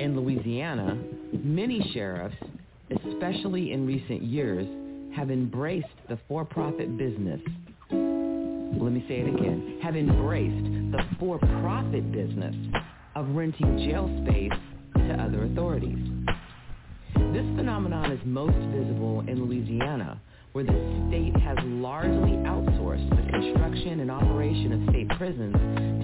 [0.00, 0.96] in Louisiana,
[1.44, 2.36] many sheriffs
[2.90, 4.66] especially in recent years,
[5.14, 7.40] have embraced the for-profit business.
[7.90, 9.78] Let me say it again.
[9.82, 12.54] Have embraced the for-profit business
[13.16, 14.52] of renting jail space
[14.94, 15.98] to other authorities.
[17.32, 20.20] This phenomenon is most visible in Louisiana,
[20.52, 25.54] where the state has largely outsourced the construction and operation of state prisons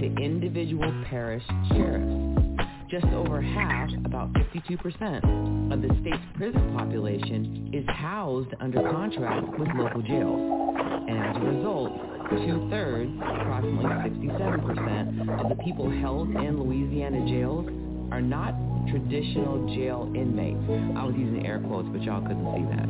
[0.00, 2.43] to individual parish sheriffs.
[2.90, 9.68] Just over half, about 52%, of the state's prison population is housed under contract with
[9.74, 10.76] local jails.
[11.08, 11.92] And as a result,
[12.30, 17.66] two-thirds, approximately 67%, of the people held in Louisiana jails
[18.12, 18.54] are not
[18.90, 20.60] traditional jail inmates.
[20.96, 22.88] I was using air quotes, but y'all couldn't see that.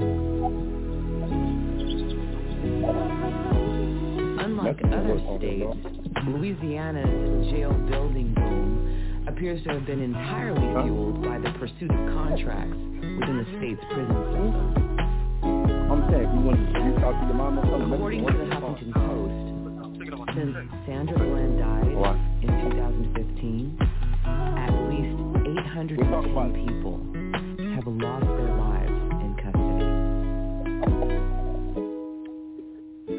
[4.44, 5.78] Unlike other states,
[6.26, 8.83] Louisiana's jail building boom
[9.26, 14.16] appears to have been entirely fueled by the pursuit of contracts within the state's prison
[14.32, 14.94] system.
[15.90, 17.92] I'm saying, you want to talk to your mom or something?
[17.92, 19.54] According to the Huffington Post,
[20.34, 20.56] since
[20.86, 22.16] Sandra Bland died what?
[22.42, 23.78] in 2015,
[24.24, 25.16] at least
[25.68, 26.98] 810 people
[27.74, 29.88] have lost their lives in custody.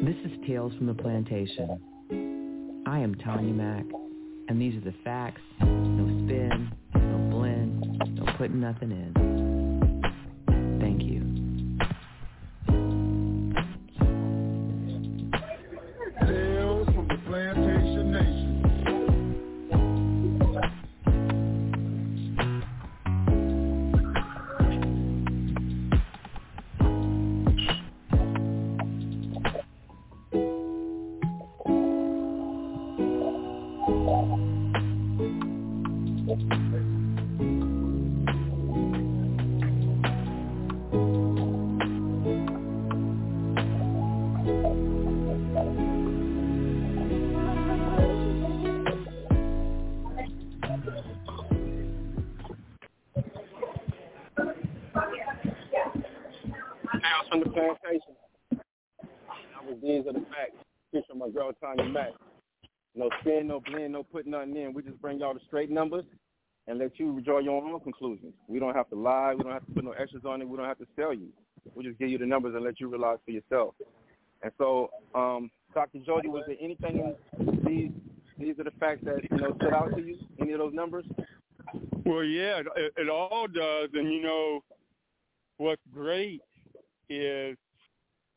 [0.04, 1.80] This is Tales from the Plantation.
[2.86, 4.05] I am Tanya Mack.
[4.48, 5.40] And these are the facts.
[5.60, 7.80] No spin, no blend,
[8.14, 9.12] no putting nothing in.
[10.80, 11.20] Thank you.
[16.26, 17.65] Tales from the Plantation
[62.96, 64.72] no spin, no blend, no putting nothing in.
[64.72, 66.04] We just bring y'all the straight numbers
[66.66, 68.32] and let you draw your own conclusions.
[68.48, 69.34] We don't have to lie.
[69.34, 70.48] We don't have to put no extras on it.
[70.48, 71.28] We don't have to sell you.
[71.74, 73.74] We just give you the numbers and let you realize for yourself.
[74.42, 75.98] And so, um, Dr.
[76.04, 77.14] Jody, was there anything
[77.66, 77.90] these
[78.38, 80.16] These are the facts that you know stood out to you.
[80.40, 81.04] Any of those numbers?
[82.04, 84.60] Well, yeah, it, it all does, and you know
[85.56, 86.40] what's great
[87.08, 87.56] is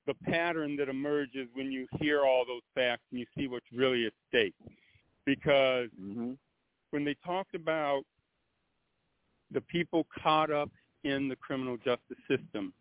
[0.08, 4.06] the pattern that emerges when you hear all those facts and you see what's really
[4.06, 4.56] at stake.
[5.26, 6.32] Because mm-hmm.
[6.92, 8.02] when they talked about
[9.52, 10.70] the people caught up
[11.04, 12.74] in the criminal justice system,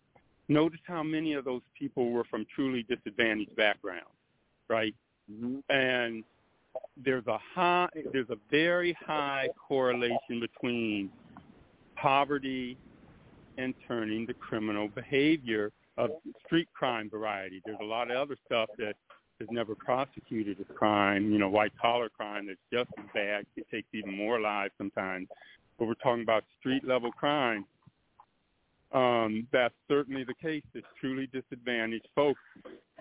[0.49, 4.07] notice how many of those people were from truly disadvantaged backgrounds,
[4.69, 4.95] right?
[5.31, 5.59] Mm-hmm.
[5.69, 6.25] And
[6.97, 11.11] there's a high, there's a very high correlation between
[11.97, 12.77] poverty
[13.59, 16.11] and turning to criminal behavior of
[16.47, 17.61] street crime variety.
[17.65, 18.95] There's a lot of other stuff that
[19.41, 23.45] is never prosecuted as crime, you know, white collar crime that's just as bad.
[23.57, 25.29] It takes even more lives sometimes.
[25.79, 27.65] But we're talking about street level crime.
[28.93, 30.63] Um, that's certainly the case.
[30.75, 32.41] That truly disadvantaged folks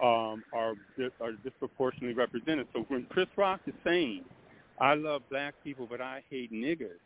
[0.04, 0.74] um, are
[1.22, 2.68] are disproportionately represented.
[2.74, 4.26] So when Chris Rock is saying,
[4.80, 7.00] "I love black people, but I hate niggers,"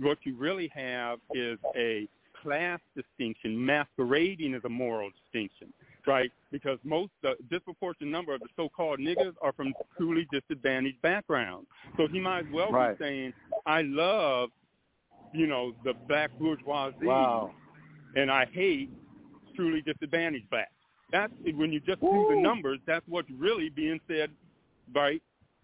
[0.00, 2.08] what you really have is a
[2.46, 5.72] class distinction masquerading as a moral distinction,
[6.06, 6.30] right?
[6.52, 11.66] Because most, the disproportionate number of the so-called niggas are from truly disadvantaged backgrounds.
[11.96, 12.96] So he might as well right.
[12.96, 13.32] be saying,
[13.66, 14.50] I love,
[15.32, 17.50] you know, the black bourgeoisie, wow.
[18.14, 18.90] and I hate
[19.56, 20.70] truly disadvantaged blacks.
[21.10, 22.28] That's when you just Woo.
[22.28, 22.78] do the numbers.
[22.86, 24.30] That's what's really being said,
[24.94, 25.22] right?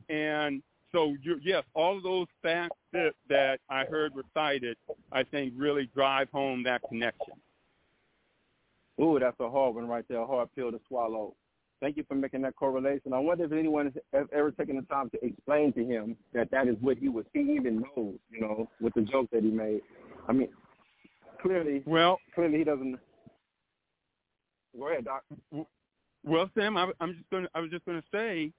[0.08, 4.76] And so you, yes, all of those facts that, that I heard recited,
[5.10, 7.34] I think really drive home that connection.
[9.00, 11.34] Ooh, that's a hard one right there, a hard pill to swallow.
[11.80, 13.12] Thank you for making that correlation.
[13.12, 16.68] I wonder if anyone has ever taken the time to explain to him that that
[16.68, 17.24] is what he was.
[17.34, 19.80] He even knows, you know, with the joke that he made.
[20.28, 20.48] I mean,
[21.40, 23.00] clearly, well, clearly he doesn't.
[24.78, 25.24] Go ahead, Doc.
[26.24, 27.48] Well, Sam, I, I'm just going.
[27.52, 28.52] I was just going to say,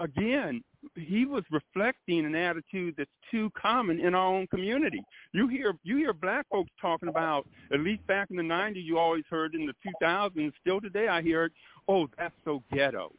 [0.00, 0.62] again,
[0.96, 5.02] he was reflecting an attitude that's too common in our own community.
[5.32, 8.84] You hear you hear black folks talking about at least back in the '90s.
[8.84, 10.52] You always heard in the 2000s.
[10.60, 11.50] Still today, I hear.
[11.86, 13.12] Oh, that's so ghetto.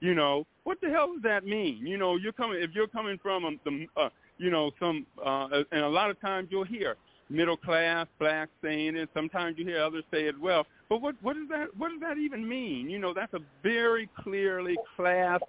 [0.00, 1.86] You know what the hell does that mean?
[1.86, 4.08] You know, you're coming if you're coming from a, the uh,
[4.38, 6.96] you know some uh, and a lot of times you'll hear
[7.28, 9.08] middle class black saying it.
[9.14, 10.66] Sometimes you hear others say it well.
[10.88, 12.88] But what what does that what does that even mean?
[12.88, 15.40] You know, that's a very clearly class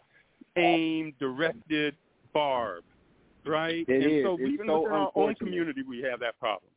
[0.57, 1.95] aimed, directed
[2.33, 2.83] barb,
[3.45, 3.85] right?
[3.87, 4.23] It and is.
[4.23, 6.71] so it's even so within our own community, we have that problem.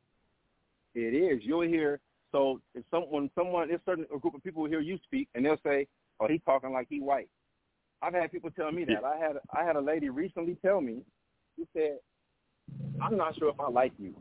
[0.95, 1.41] It is.
[1.45, 2.01] You'll hear
[2.33, 5.61] so if someone someone there's certain a group of people hear you speak and they'll
[5.64, 5.87] say,
[6.20, 7.28] "Oh, he's talking like he white."
[8.03, 9.05] I've had people tell me that.
[9.05, 11.03] I had I had a lady recently tell me,
[11.57, 11.99] she said,
[13.01, 14.14] "I'm not sure if I like you."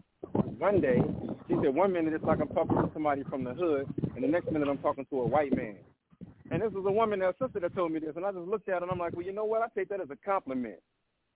[0.57, 1.01] One day,
[1.47, 4.28] she said, "One minute it's like I'm talking to somebody from the hood, and the
[4.28, 5.78] next minute I'm talking to a white man."
[6.51, 8.69] And this was a woman, a sister that told me this, and I just looked
[8.69, 9.61] at it and I'm like, well, you know what?
[9.61, 10.79] I take that as a compliment,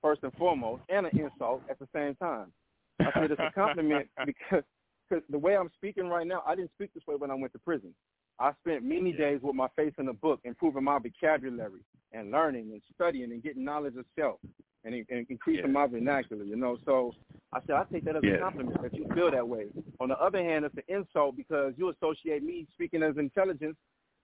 [0.01, 2.51] first and foremost, and an insult at the same time.
[2.99, 4.63] I said it's a compliment because
[5.09, 7.53] cause the way I'm speaking right now, I didn't speak this way when I went
[7.53, 7.93] to prison.
[8.39, 12.71] I spent many days with my face in a book, improving my vocabulary and learning
[12.71, 14.39] and studying and getting knowledge of self
[14.83, 16.77] and, and increasing my vernacular, you know.
[16.85, 17.13] So
[17.53, 19.67] I said, I take that as a compliment that you feel that way.
[19.99, 23.77] On the other hand, it's an insult because you associate me speaking as intelligence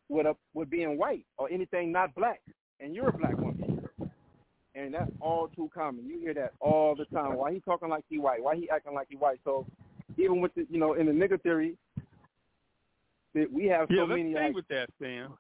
[0.10, 2.42] with a with being white or anything not black,
[2.80, 3.88] and you're a black woman.
[4.76, 6.08] And that's all too common.
[6.08, 7.36] You hear that all the time.
[7.36, 8.42] Why he talking like he white?
[8.42, 9.40] Why he acting like he white?
[9.44, 9.66] So
[10.18, 11.76] even with the you know in the nigger theory,
[13.34, 14.34] that we have so yeah, let's many.
[14.34, 15.34] stay like, with that, Sam.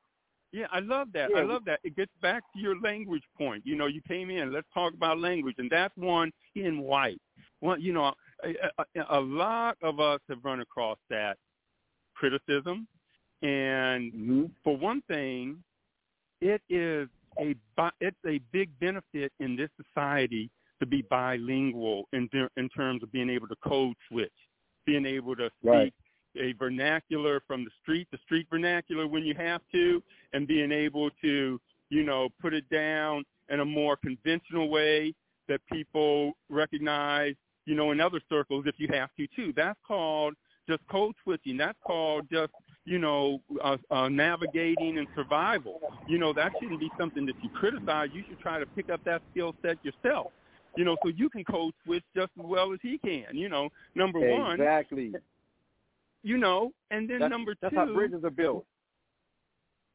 [0.51, 1.29] Yeah, I love that.
[1.31, 1.41] Yeah.
[1.41, 1.79] I love that.
[1.83, 3.63] It gets back to your language point.
[3.65, 4.51] You know, you came in.
[4.51, 7.21] Let's talk about language, and that's one in white.
[7.61, 8.13] Well, you know,
[8.43, 11.37] a, a, a lot of us have run across that
[12.15, 12.87] criticism,
[13.41, 14.45] and mm-hmm.
[14.63, 15.63] for one thing,
[16.41, 17.07] it is
[17.39, 23.03] a bi- it's a big benefit in this society to be bilingual in in terms
[23.03, 24.31] of being able to code switch,
[24.85, 25.93] being able to speak Right.
[26.37, 31.09] a vernacular from the street, the street vernacular when you have to, and being able
[31.21, 31.59] to
[31.89, 35.13] you know put it down in a more conventional way
[35.47, 37.35] that people recognize,
[37.65, 39.51] you know, in other circles if you have to too.
[39.55, 40.35] That's called
[40.69, 41.57] just code switching.
[41.57, 42.53] That's called just
[42.89, 45.79] you know, uh, uh, navigating and survival.
[46.07, 48.09] You know, that shouldn't be something that you criticize.
[48.13, 50.31] You should try to pick up that skill set yourself.
[50.75, 53.25] You know, so you can code switch just as well as he can.
[53.33, 55.13] You know, number one, exactly.
[56.23, 58.65] you know, and then That's, number that's two, how bridges are built.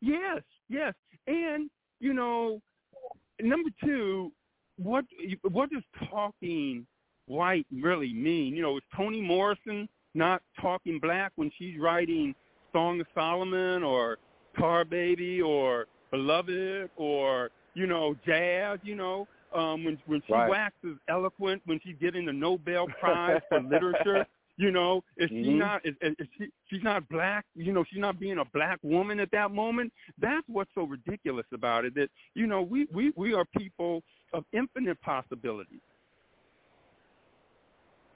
[0.01, 0.95] Yes, yes,
[1.27, 1.69] and
[1.99, 2.61] you know,
[3.41, 4.31] number two,
[4.79, 5.05] what
[5.51, 6.87] what does talking
[7.27, 8.55] white really mean?
[8.55, 12.37] You know, is Toni Morrison not talking black when she's writing
[12.75, 14.19] Song of Solomon or
[14.59, 18.81] Tar Baby or Beloved or you know jazz?
[18.83, 20.49] You know, um, when when she Right.
[20.49, 24.27] waxes eloquent, when she's getting the Nobel Prize for literature.
[24.57, 25.59] You know, is she Mhm.
[25.59, 25.85] not?
[25.85, 26.49] Is, is she?
[26.69, 27.45] She's not black.
[27.57, 29.93] You know, she's not being a black woman at that moment.
[30.19, 31.95] That's what's so ridiculous about it.
[31.97, 34.03] That you know, we we we are people
[34.33, 35.81] of infinite possibilities.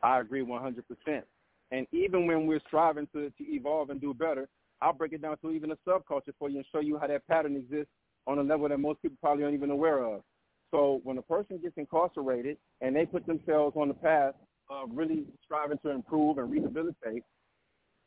[0.02, 1.24] I agree 100%.
[1.70, 4.48] And even when we're striving to, to evolve and do better,
[4.80, 7.26] I'll break it down to even a subculture for you and show you how that
[7.26, 7.92] pattern exists
[8.26, 10.22] on a level that most people probably aren't even aware of.
[10.70, 14.34] So when a person gets incarcerated and they put themselves on the path
[14.70, 17.22] of really striving to improve and rehabilitate,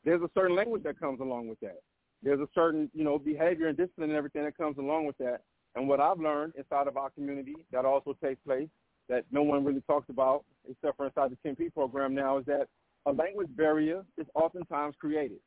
[0.05, 1.79] there's a certain language that comes along with that.
[2.23, 5.41] There's a certain, you know, behavior and discipline and everything that comes along with that.
[5.75, 8.67] And what I've learned inside of our community that also takes place
[9.09, 12.67] that no one really talks about, except for inside the 10P program now, is that
[13.05, 15.39] a language barrier is oftentimes created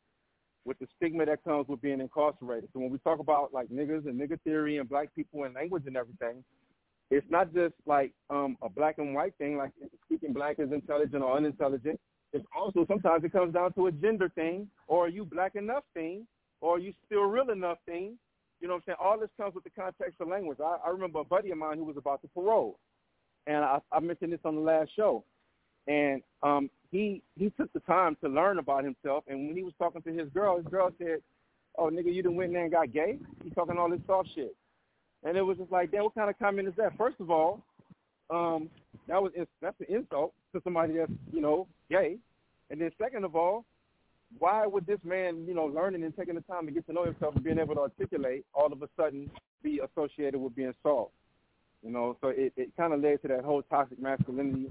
[0.65, 2.69] with the stigma that comes with being incarcerated.
[2.73, 5.85] So when we talk about like niggers and nigger theory and black people and language
[5.87, 6.43] and everything,
[7.11, 9.71] it's not just like um, a black and white thing, like
[10.07, 12.01] speaking black is intelligent or unintelligent.
[12.33, 15.85] It's also sometimes it comes down to a gender thing, or are you black enough
[15.93, 16.27] thing,
[16.61, 18.19] or are you still real enough thing.
[18.61, 18.97] You know what I'm saying?
[19.01, 20.59] All this comes with the context of language.
[20.61, 22.79] I, I remember a buddy of mine who was about to parole,
[23.47, 25.25] and I, I mentioned this on the last show.
[25.87, 29.25] And um, he he took the time to learn about himself.
[29.27, 31.19] And when he was talking to his girl, his girl said,
[31.77, 33.19] "Oh, nigga, you done went in there and got gay?
[33.43, 34.55] You talking all this soft shit?"
[35.25, 36.97] And it was just like, damn, what kind of comment is that?
[36.97, 37.63] First of all,
[38.31, 38.71] um,
[39.09, 42.17] that was that's an insult to somebody that's you know gay.
[42.71, 43.65] And then second of all,
[44.39, 47.05] why would this man, you know, learning and taking the time to get to know
[47.05, 49.31] himself and being able to articulate all of a sudden
[49.65, 51.11] be associated with being soft?
[51.83, 54.71] You know, so it, it kind of led to that whole toxic masculinity.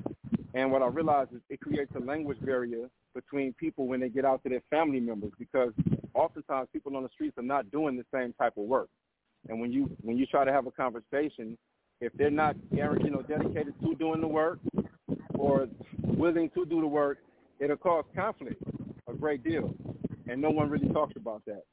[0.54, 4.26] And what I realized is it creates a language barrier between people when they get
[4.26, 5.74] out to their family members because
[6.14, 8.89] oftentimes people on the streets are not doing the same type of work.
[9.49, 11.58] And when you when you try to have a conversation,
[11.99, 14.60] if they're not you know dedicated to doing the work
[15.38, 15.68] or
[16.04, 17.18] willing to do the work,
[17.60, 18.62] it'll cause conflict
[19.10, 19.74] a great deal,
[20.28, 21.64] and no one really talks about that.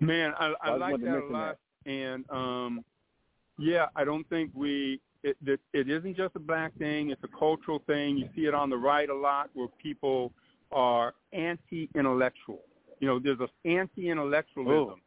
[0.00, 1.56] Man, I, I, I just like that a lot.
[1.86, 2.84] And um,
[3.58, 5.00] yeah, I don't think we.
[5.24, 8.18] It, it, it isn't just a black thing; it's a cultural thing.
[8.18, 10.32] You see it on the right a lot, where people
[10.70, 12.60] are anti-intellectual.
[13.00, 14.94] You know, there's a anti-intellectualism.
[14.96, 14.98] Oh.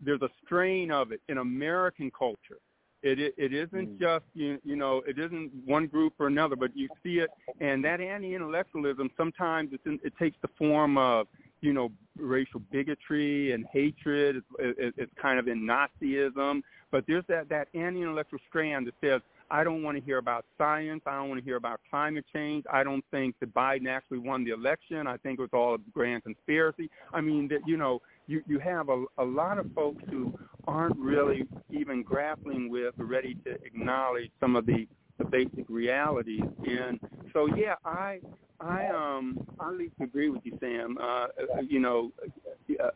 [0.00, 2.60] There's a strain of it in American culture.
[3.02, 4.00] It it, it isn't Mm.
[4.00, 7.30] just you, you know it isn't one group or another, but you see it,
[7.60, 11.26] and that anti-intellectualism sometimes it's in, it takes the form of
[11.60, 14.36] you know racial bigotry and hatred.
[14.36, 19.20] It's, it, it's kind of in Nazism, but there's that that anti-intellectual strand that says
[19.50, 21.02] I don't want to hear about science.
[21.06, 22.64] I don't want to hear about climate change.
[22.70, 25.06] I don't think that Biden actually won the election.
[25.06, 26.90] I think it was all a grand conspiracy.
[27.12, 30.98] I mean, that you know, you you have a, a lot of folks who aren't
[30.98, 34.86] really even grappling with or ready to acknowledge some of the
[35.18, 36.44] the basic realities.
[36.66, 37.00] And
[37.32, 38.20] so, yeah, I
[38.60, 40.98] I um I at least agree with you, Sam.
[41.00, 41.26] Uh,
[41.66, 42.12] you know,
[42.80, 42.90] uh,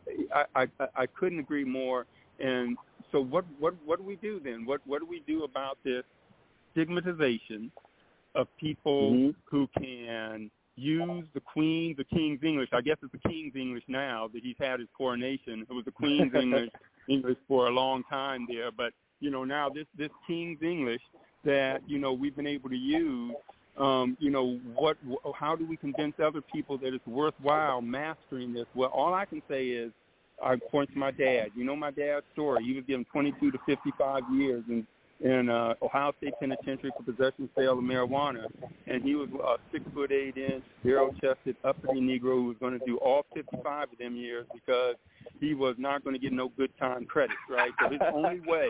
[0.55, 2.05] I, I I couldn't agree more.
[2.39, 2.77] And
[3.11, 4.65] so, what what what do we do then?
[4.65, 6.03] What what do we do about this
[6.73, 7.71] stigmatization
[8.35, 9.35] of people Mhm.
[9.45, 12.69] who can use the Queen's, the King's English.
[12.73, 15.61] I guess it's the King's English now that he's had his coronation.
[15.61, 16.33] It was the Queen's
[16.67, 16.71] English
[17.07, 21.01] English for a long time there, but you know now this this King's English
[21.43, 23.35] that you know we've been able to use.
[23.77, 24.97] Um, you know what?
[25.35, 28.67] How do we convince other people that it's worthwhile mastering this?
[28.75, 29.91] Well, all I can say is
[30.43, 31.51] I point to my dad.
[31.55, 32.63] You know my dad's story.
[32.63, 34.85] He was given 22 to 55 years in
[35.19, 38.45] in uh, Ohio State Penitentiary for possession sale of marijuana,
[38.87, 42.77] and he was a six foot eight inch, barrel chested, uppity Negro who was going
[42.77, 44.95] to do all 55 of them years because
[45.39, 47.71] he was not going to get no good time credits, right?
[47.81, 48.67] So his only way,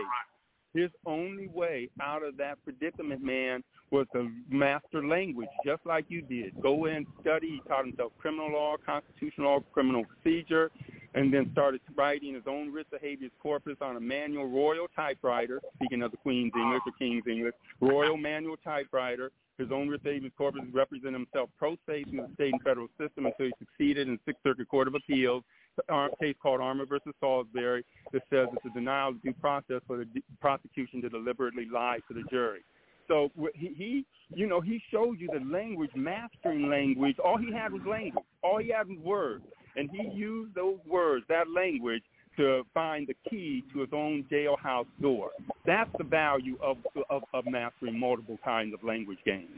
[0.74, 6.22] his only way out of that predicament, man, was to master language, just like you
[6.22, 6.60] did.
[6.62, 7.62] Go in, study.
[7.64, 10.72] He taught himself criminal law, constitutional law, criminal procedure,
[11.16, 15.62] and then started writing his own writs of habeas corpus on a manual royal typewriter,
[15.76, 19.32] speaking of the Queen's English or King's English, royal manual typewriter.
[19.60, 22.88] His own writs of habeas corpus represented himself pro se through the state and federal
[23.00, 25.44] system until he succeeded in Sixth Circuit Court of Appeals,
[25.90, 29.98] a case called Armour versus Salisbury that says it's a denial of due process for
[29.98, 30.06] the
[30.42, 32.62] prosecution to deliberately lie to the jury.
[33.08, 37.18] So he, he, you know, he showed you the language, mastering language.
[37.20, 38.24] All he had was language.
[38.42, 39.44] All he had was words,
[39.76, 42.04] and he used those words, that language,
[42.38, 45.30] to find the key to his own jailhouse door.
[45.66, 46.78] That's the value of
[47.10, 49.50] of, of mastering multiple kinds of language games.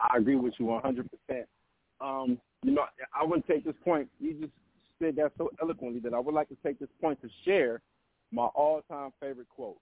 [0.00, 1.08] I agree with you 100%.
[2.00, 4.08] Um, you know, I would take this point.
[4.20, 4.52] You just
[5.00, 7.80] said that so eloquently that I would like to take this point to share
[8.32, 9.78] my all-time favorite quote.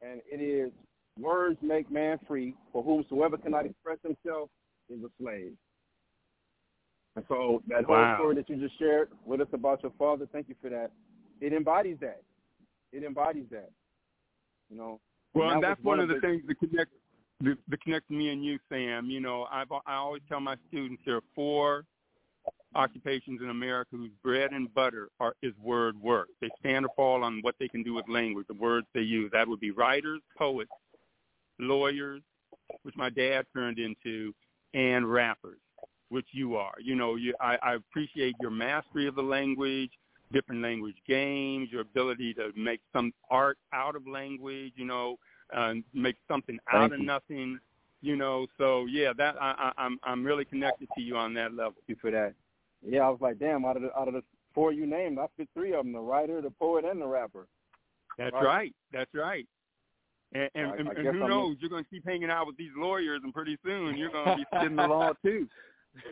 [0.00, 0.72] and it is
[1.20, 2.54] words make man free.
[2.72, 4.48] For whomsoever cannot express himself
[4.88, 5.52] is a slave.
[7.18, 8.16] And so that whole wow.
[8.16, 10.92] story that you just shared with us about your father, thank you for that.
[11.40, 12.22] It embodies that.
[12.92, 13.72] It embodies that.
[14.70, 15.00] You know.
[15.34, 16.92] Well, and, and that's one, one of the, the things that connect
[17.40, 19.10] that, that connect me and you, Sam.
[19.10, 21.86] You know, I've I always tell my students there are four
[22.76, 26.28] occupations in America whose bread and butter are is word work.
[26.40, 29.28] They stand or fall on what they can do with language, the words they use.
[29.32, 30.70] That would be writers, poets,
[31.58, 32.22] lawyers,
[32.84, 34.32] which my dad turned into,
[34.72, 35.58] and rappers,
[36.08, 36.74] which you are.
[36.80, 39.90] You know, you, I, I appreciate your mastery of the language,
[40.32, 44.72] different language games, your ability to make some art out of language.
[44.76, 45.18] You know,
[45.54, 47.58] uh, make something out of nothing.
[48.00, 51.52] You know, so yeah, that I, I, I'm I'm really connected to you on that
[51.52, 51.74] level.
[51.86, 52.34] Thank you for that.
[52.86, 54.22] Yeah, I was like, damn, out of the out of the
[54.54, 57.46] four you named, I fit three of them: the writer, the poet, and the rapper.
[58.16, 58.44] That's right.
[58.44, 58.74] right.
[58.92, 59.46] That's right.
[60.32, 61.56] And, and, I, and, I and who I'm knows?
[61.60, 64.36] You're going to keep hanging out with these lawyers, and pretty soon you're going to
[64.36, 65.48] be spitting the law too.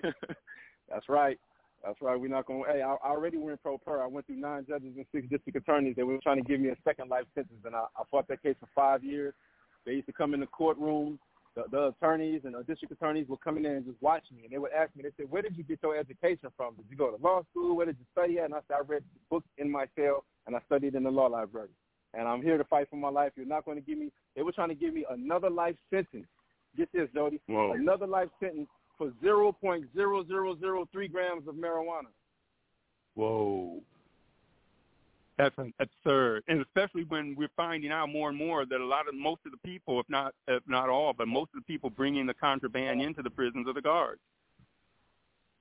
[0.91, 1.39] That's right.
[1.85, 2.19] That's right.
[2.19, 2.65] We're not going.
[2.65, 4.03] to Hey, I, I already went pro per.
[4.03, 5.95] I went through nine judges and six district attorneys.
[5.97, 8.43] They were trying to give me a second life sentence, and I, I fought that
[8.43, 9.35] case for five years.
[9.85, 11.19] They used to come in the courtroom.
[11.55, 14.43] The, the attorneys and the district attorneys would come in there and just watch me,
[14.45, 15.05] and they would ask me.
[15.05, 16.75] They said, "Where did you get your education from?
[16.75, 17.77] Did you go to law school?
[17.77, 20.57] Where did you study at?" And I said, "I read books in my cell, and
[20.57, 21.71] I studied in the law library."
[22.15, 23.33] And I'm here to fight for my life.
[23.37, 24.11] You're not going to give me.
[24.35, 26.27] They were trying to give me another life sentence.
[26.77, 27.41] Get this, Jody.
[27.47, 27.73] Whoa.
[27.73, 28.69] Another life sentence
[28.99, 32.11] for 0.0003 grams of marijuana.
[33.15, 33.81] Whoa.
[35.39, 39.15] That's absurd, and especially when we're finding out more and more that a lot of
[39.15, 42.25] most of the people, if not if not all, but most of the people bringing
[42.25, 44.21] the contraband into the prisons are the guards.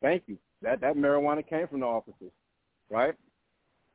[0.02, 0.38] Thank you.
[0.62, 2.32] That that marijuana came from the officers,
[2.90, 3.16] right?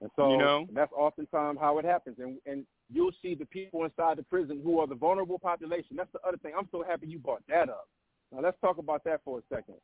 [0.02, 0.66] And so you know?
[0.74, 2.16] that's oftentimes how it happens.
[2.18, 5.96] And and you'll see the people inside the prison who are the vulnerable population.
[5.96, 6.52] That's the other thing.
[6.58, 7.88] I'm so happy you brought that up.
[8.32, 9.76] Now let's talk about that for a second.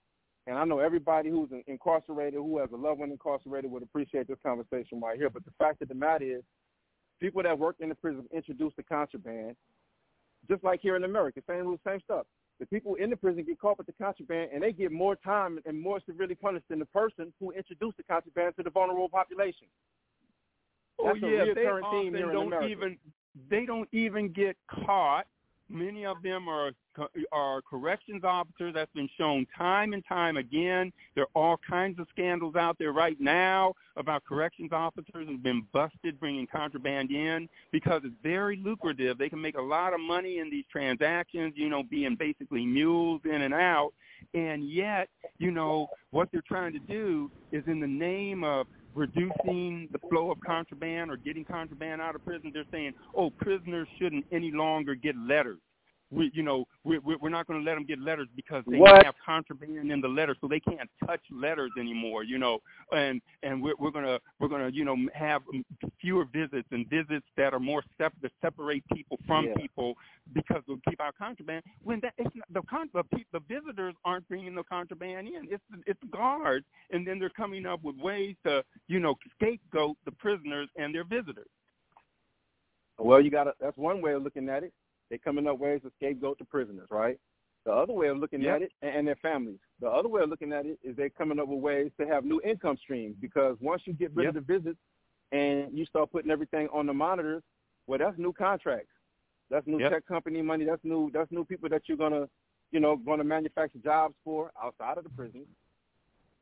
[0.46, 4.38] And I know everybody who's incarcerated, who has a loved one incarcerated, would appreciate this
[4.44, 5.28] conversation right here.
[5.28, 6.42] But the fact of the matter is,
[7.20, 9.56] people that work in the prison introduce the contraband,
[10.48, 12.26] just like here in America, same same stuff.
[12.60, 15.58] The people in the prison get caught with the contraband, and they get more time
[15.66, 19.66] and more severely punished than the person who introduced the contraband to the vulnerable population.
[20.98, 22.68] Oh yeah, a they often theme here in don't America.
[22.68, 22.96] even
[23.50, 25.26] they don't even get caught.
[25.68, 26.72] Many of them are
[27.32, 28.72] are corrections officers.
[28.74, 30.92] That's been shown time and time again.
[31.14, 35.66] There are all kinds of scandals out there right now about corrections officers who've been
[35.72, 39.18] busted bringing contraband in because it's very lucrative.
[39.18, 41.54] They can make a lot of money in these transactions.
[41.56, 43.92] You know, being basically mules in and out.
[44.34, 45.08] And yet,
[45.38, 50.30] you know, what they're trying to do is in the name of reducing the flow
[50.30, 54.94] of contraband or getting contraband out of prison, they're saying, oh, prisoners shouldn't any longer
[54.94, 55.58] get letters.
[56.12, 59.04] We, you know, we, we're not going to let them get letters because they What?
[59.04, 62.22] have contraband in the letters, so they can't touch letters anymore.
[62.22, 62.60] You know,
[62.92, 65.42] and and we're, we're gonna we're gonna you know have
[66.00, 69.54] fewer visits and visits that are more sep- that separate people from Yeah.
[69.56, 69.94] people
[70.32, 71.64] because we'll keep our contraband.
[71.82, 75.48] When that it's not, the con- the, pe- the visitors aren't bringing the contraband in.
[75.50, 79.96] It's it's the guards, and then they're coming up with ways to you know scapegoat
[80.04, 81.48] the prisoners and their visitors.
[82.98, 84.72] Well, you got to that's one way of looking at it.
[85.08, 87.18] They're coming up ways to scapegoat the prisoners, right?
[87.64, 88.56] The other way of looking Yep.
[88.56, 89.58] at it, and, their families.
[89.80, 92.24] The other way of looking at it is they're coming up with ways to have
[92.24, 94.36] new income streams because once you get rid Yep.
[94.36, 94.80] of the visits
[95.32, 97.42] and you start putting everything on the monitors,
[97.86, 98.92] well, that's new contracts.
[99.48, 99.90] That's new Yep.
[99.92, 100.64] tech company money.
[100.64, 101.10] That's new.
[101.10, 102.28] That's new people that you're gonna,
[102.72, 105.46] you know, gonna manufacture jobs for outside of the prison.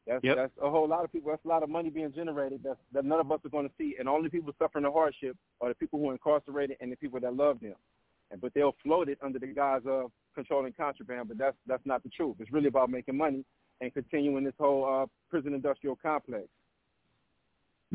[0.07, 0.37] That's Yep.
[0.37, 1.31] that's a whole lot of people.
[1.31, 3.75] That's a lot of money being generated that that none of us are going to
[3.77, 3.97] see.
[3.99, 7.21] And only people suffering the hardship are the people who are incarcerated and the people
[7.21, 7.77] that love them.
[8.41, 11.29] But they'll float it under the guise of controlling contraband.
[11.29, 12.37] But that's that's not the truth.
[12.41, 13.45] It's really about making money
[13.81, 16.47] and continuing this whole uh, prison industrial complex.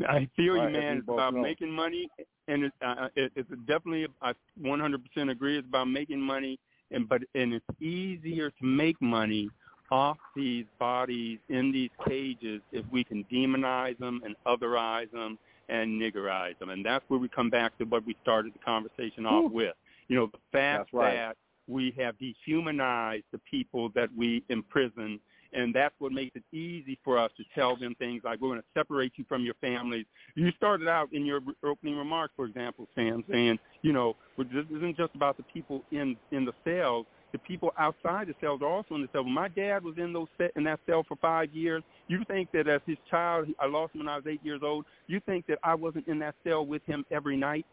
[0.08, 0.98] I feel Right, you, man.
[0.98, 1.42] It's about know.
[1.42, 2.08] making money,
[2.48, 4.32] and it's uh, it, it's definitely I
[4.62, 5.58] 100% agree.
[5.58, 6.58] It's about making money,
[6.90, 9.50] and but and it's easier to make money
[9.90, 15.36] off these bodies in these cages if we can demonize them and otherize them
[15.68, 19.26] and niggerize them, and that's where we come back to what we started the conversation
[19.26, 19.74] off with.
[20.10, 21.14] You know, the fact right.
[21.14, 21.36] that
[21.68, 25.20] we have dehumanized the people that we imprison
[25.52, 28.60] and that's what makes it easy for us to tell them things like we're going
[28.60, 30.06] to separate you from your families.
[30.36, 34.96] You started out in your opening remarks, for example, Sam, saying, you know, this isn't
[34.96, 37.06] just about the people in in the cells.
[37.32, 39.22] The people outside the cells are also in the cell.
[39.22, 42.68] When my dad was in those in that cell for five years, you think that
[42.68, 44.84] as his child, I lost him when I was eight years old.
[45.06, 47.66] You think that I wasn't in that cell with him every night?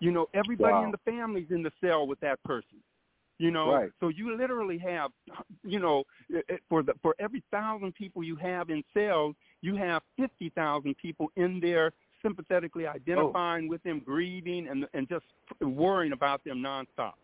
[0.00, 0.84] You know, everybody wow.
[0.84, 2.78] in the family's in the cell with that person.
[3.38, 3.90] You know, right.
[3.98, 5.10] so you literally have,
[5.64, 9.74] you know, eh, eh, for the for every thousand people you have in cells, you
[9.74, 11.92] have fifty thousand people in there
[12.22, 12.90] sympathetically oh.
[12.90, 13.70] identifying oh.
[13.70, 15.24] with them, grieving, and and just
[15.60, 17.14] worrying about them nonstop.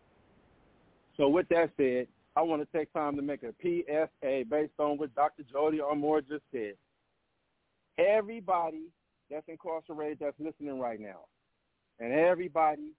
[1.15, 4.97] So with that said, I want to take time to make a PSA based on
[4.97, 5.43] what Dr.
[5.51, 6.73] Jody Armour just said.
[7.97, 8.87] Everybody
[9.29, 11.25] that's incarcerated that's listening right now,
[12.01, 12.91] and everybody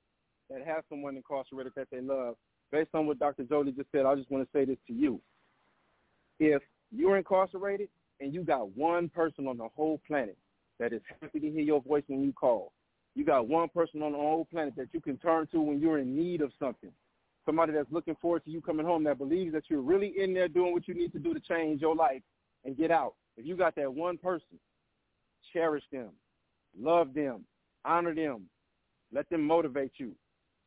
[0.49, 2.37] that has someone incarcerated that they love,
[2.71, 3.43] based on what Dr.
[3.43, 5.21] Jody just said, I just want to say this to you.
[6.39, 7.89] If you're incarcerated
[8.21, 10.39] and you got one person on the whole planet
[10.79, 12.73] that is happy to hear your voice when you call,
[13.15, 15.99] you got one person on the whole planet that you can turn to when you're
[15.99, 16.93] in need of something,
[17.45, 20.49] somebody that's looking forward to you coming home that believes that you're really in there
[20.49, 22.23] doing what you need to do to change your life
[22.65, 23.15] and get out.
[23.37, 24.59] If you got that one person,
[25.53, 26.11] cherish them,
[26.79, 27.45] love them,
[27.85, 28.49] honor them,
[29.13, 30.13] let them motivate you.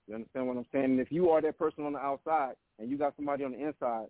[0.07, 0.85] You understand what I'm saying?
[0.85, 3.65] And if you are that person on the outside and you got somebody on the
[3.65, 4.07] inside,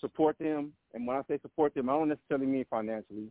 [0.00, 0.72] support them.
[0.92, 3.28] And when I say support them, I don't necessarily mean financially.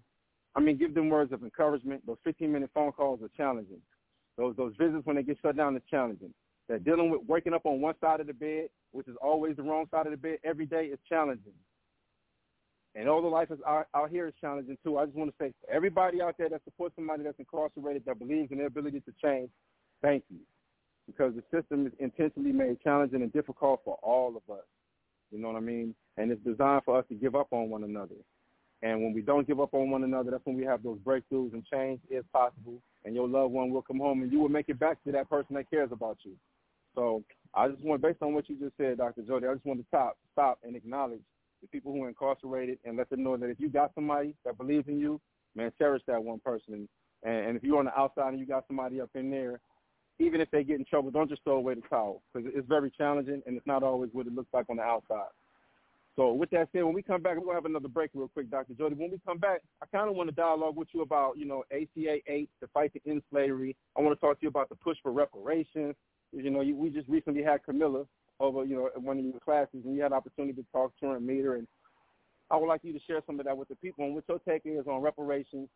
[0.56, 2.06] I mean give them words of encouragement.
[2.06, 3.82] Those 15-minute phone calls are challenging.
[4.38, 6.34] Those those visits when they get shut down is challenging.
[6.70, 9.64] That dealing with waking up on one side of the bed, which is always the
[9.64, 11.54] wrong side of the bed, every day is challenging.
[12.96, 14.98] And all the life is out, out here is challenging too.
[14.98, 18.20] I just want to say for everybody out there that supports somebody that's incarcerated that
[18.20, 19.50] believes in their ability to change,
[20.04, 20.38] thank you.
[21.08, 24.64] Because the system is intentionally made challenging and difficult for all of us.
[25.32, 25.96] You know what I mean?
[26.18, 28.16] And it's designed for us to give up on one another.
[28.84, 31.54] And when we don't give up on one another, that's when we have those breakthroughs
[31.54, 32.80] and change is possible.
[33.06, 35.30] And your loved one will come home and you will make it back to that
[35.30, 36.34] person that cares about you.
[36.94, 37.24] So
[37.54, 39.22] I just want, based on what you just said, Dr.
[39.24, 41.22] Jody, I just want to stop, stop and acknowledge
[41.62, 44.58] the people who are incarcerated and let them know that if you got somebody that
[44.58, 45.20] believes in you,
[45.56, 46.88] man, cherish that one person.
[47.24, 49.60] And, and if you're on the outside and you got somebody up in there,
[50.20, 52.92] even if they get in trouble, don't just throw away the towel because it's very
[52.92, 55.30] challenging and it's not always what it looks like on the outside.
[56.16, 58.52] So with that said, when we come back, we're to have another break real quick,
[58.52, 58.74] Dr.
[58.74, 58.94] Jody.
[58.94, 61.64] When we come back, I kind of want to dialogue with you about, you know,
[61.72, 63.76] ACA 8, the fight to end slavery.
[63.98, 65.96] I want to talk to you about the push for reparations,
[66.34, 68.08] you know, you, we just recently had Kamilah
[68.40, 71.08] over, you know, one of your classes, and you had an opportunity to talk to
[71.08, 71.56] her and meet her.
[71.56, 71.68] And
[72.50, 74.40] I would like you to share some of that with the people and what your
[74.40, 75.70] take is on reparations,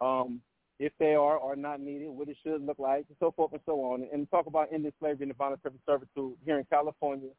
[0.00, 0.40] um,
[0.78, 3.60] if they are or not needed, what it should look like, and so forth and
[3.66, 5.82] so on, and talk about ending slavery and the violence voluntary
[6.14, 7.30] servitude here in California,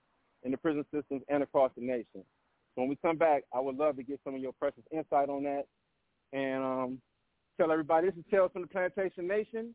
[0.44, 2.24] in the prison systems, and across the nation.
[2.76, 5.30] So when we come back, I would love to get some of your precious insight
[5.30, 5.64] on that.
[6.34, 7.02] And um,
[7.58, 9.74] tell everybody, this is Tales from the Plantation Nation.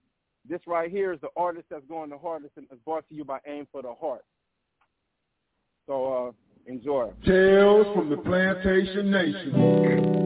[0.48, 3.24] This right here is the artist that's going the hardest and is brought to you
[3.24, 4.24] by Aim for the Heart.
[5.86, 6.28] So
[6.68, 7.10] uh, enjoy.
[7.26, 10.23] Tales from the Plantation Nation.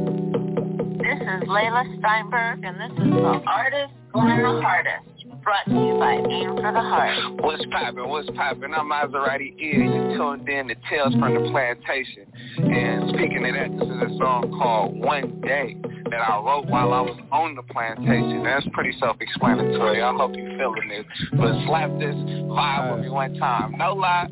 [1.28, 5.04] This is Layla Steinberg, and this is the artist going the hardest.
[5.44, 7.42] Brought to you by Aim for the Heart.
[7.42, 8.08] What's poppin'?
[8.08, 8.72] What's poppin'?
[8.72, 9.84] I'm Maserati Ear.
[9.84, 12.32] You tuned in to Tales from the Plantation.
[12.56, 15.76] And speaking of that, this is a song called One Day
[16.10, 18.42] that I wrote while I was on the plantation.
[18.42, 20.00] That's pretty self-explanatory.
[20.00, 21.04] I hope you're feeling this.
[21.32, 23.76] But slap this vibe with me one time.
[23.76, 24.28] No lie.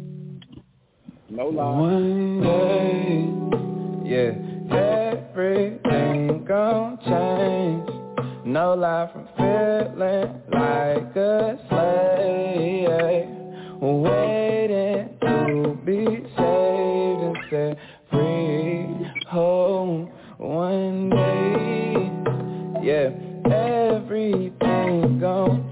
[1.28, 1.70] No lie.
[1.78, 2.40] One
[4.03, 4.32] day, yeah,
[4.74, 5.95] everything
[6.47, 7.90] gon' change.
[8.47, 13.28] No lie from feeling like a slave,
[13.80, 16.05] waiting to be
[16.36, 17.78] saved and set
[18.11, 18.86] free.
[19.28, 22.11] Home one day,
[22.86, 23.11] yeah,
[23.53, 25.65] everything gon'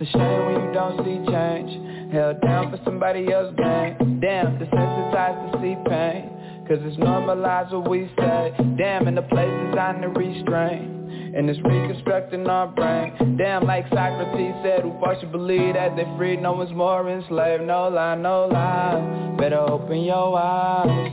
[0.00, 2.12] It's a shame when you don't see change.
[2.12, 6.30] Held down for somebody else's gain Damn, desensitized to see pain.
[6.68, 8.52] Cause it's normalized what we say.
[8.76, 11.32] Damn, in the place designed to restrain.
[11.34, 13.36] And it's reconstructing our brain.
[13.38, 17.64] Damn, like Socrates said, who forced you believe that they free No one's more enslaved,
[17.64, 19.36] no lie, no lie.
[19.38, 21.12] Better open your eyes.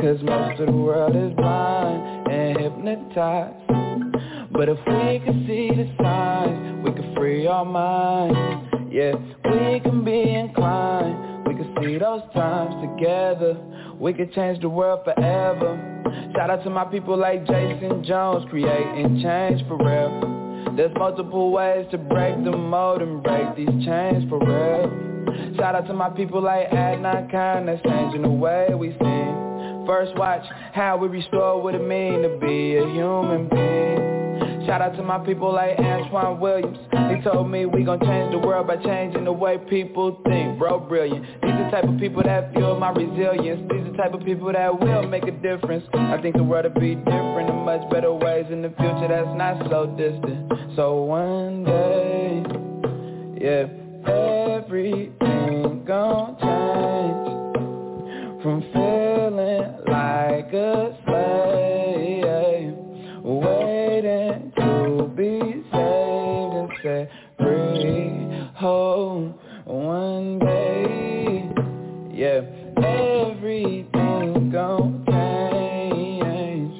[0.00, 3.75] Cause most of the world is blind and hypnotized
[4.56, 8.66] but if we could see the signs, we could free our minds.
[8.90, 9.12] Yeah,
[9.44, 11.46] we can be inclined.
[11.46, 13.58] We could see those times together.
[14.00, 15.92] We could change the world forever.
[16.34, 20.74] Shout out to my people like Jason Jones, creating change for real.
[20.74, 25.54] There's multiple ways to break the mold and break these chains for real.
[25.56, 29.86] Shout out to my people like Adnan Khan, that's changing the way we see.
[29.86, 34.15] First watch how we restore what it mean to be a human being.
[34.66, 36.78] Shout out to my people like Antoine Williams.
[37.14, 40.58] He told me we gon' change the world by changing the way people think.
[40.58, 41.24] Bro, brilliant.
[41.40, 43.62] These the type of people that fuel my resilience.
[43.70, 45.84] These the type of people that will make a difference.
[45.94, 49.36] I think the world will be different in much better ways in the future that's
[49.38, 50.52] not so distant.
[50.74, 52.42] So one day,
[53.40, 53.66] yeah,
[54.10, 57.36] everything gon' change
[58.42, 61.55] from feeling like a slave,
[66.86, 67.10] free.
[68.62, 69.34] Oh,
[69.64, 71.50] one day,
[72.12, 72.42] yeah,
[72.78, 76.72] everything gon' change.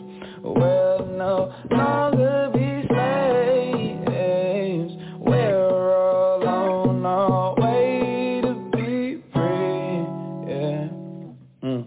[0.45, 4.93] We'll no longer be slaves.
[5.19, 10.07] We're all on our way to be free.
[10.47, 10.89] Yeah.
[11.65, 11.85] Mm.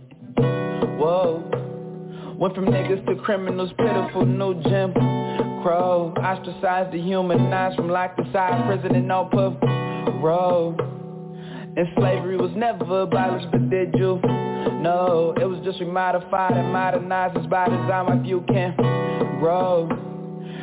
[0.98, 1.42] Whoa.
[2.38, 4.92] Went from niggas to criminals, pitiful no Jim
[5.62, 6.14] Crow.
[6.18, 10.76] Ostracized, dehumanized from locked inside prison and no parole.
[11.76, 14.20] And slavery was never abolished, but did you?
[14.82, 17.38] No, it was just remodified and modernized.
[17.38, 18.76] It's by design, my you can
[19.40, 19.88] grow.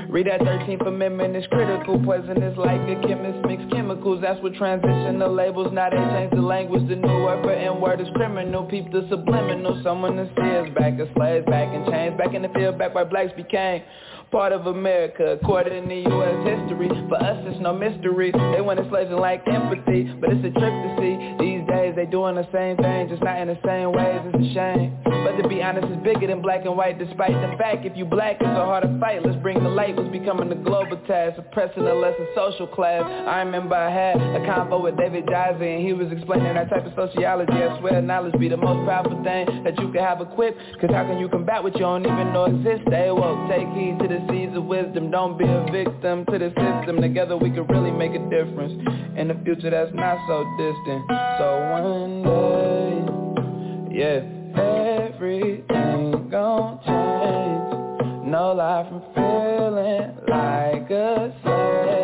[0.09, 5.19] Read that 13th Amendment, it's critical Poisonous like a chemist mix chemicals That's what transition
[5.19, 8.93] the labels Now they change the language The new word for N-word is criminal Peep
[8.93, 12.79] the subliminal Someone that sees back as slaves Back in chains Back in the field
[12.79, 13.83] Back where blacks became
[14.31, 16.37] Part of America, according to the U.S.
[16.45, 20.51] history For us it's no mystery They want slaves and like empathy But it's a
[20.59, 21.56] trip to see These
[21.97, 24.97] they doing the same thing Just not in the same ways, it's a shame.
[25.05, 28.05] But to be honest it's bigger than black and white Despite the fact if you
[28.05, 29.25] black it's a harder fight.
[29.25, 33.03] Let's bring the light was becoming a global task Oppressing a lesser social class.
[33.05, 36.87] I remember I had a convo with David Jazzy And he was explaining that type
[36.87, 40.59] of sociology I swear knowledge be the most powerful thing That you can have equipped.
[40.81, 42.87] Cause how can you combat what you don't even know exists?
[42.87, 46.51] Stay woke, take heed to the seeds of wisdom Don't be a victim to the
[46.55, 47.03] system.
[47.03, 48.73] Together we can really make a difference
[49.19, 51.03] In the future that's not so distant.
[51.39, 54.21] So one day Yeah,
[54.61, 58.27] everything gon' change.
[58.27, 61.96] No lie from feeling like a slave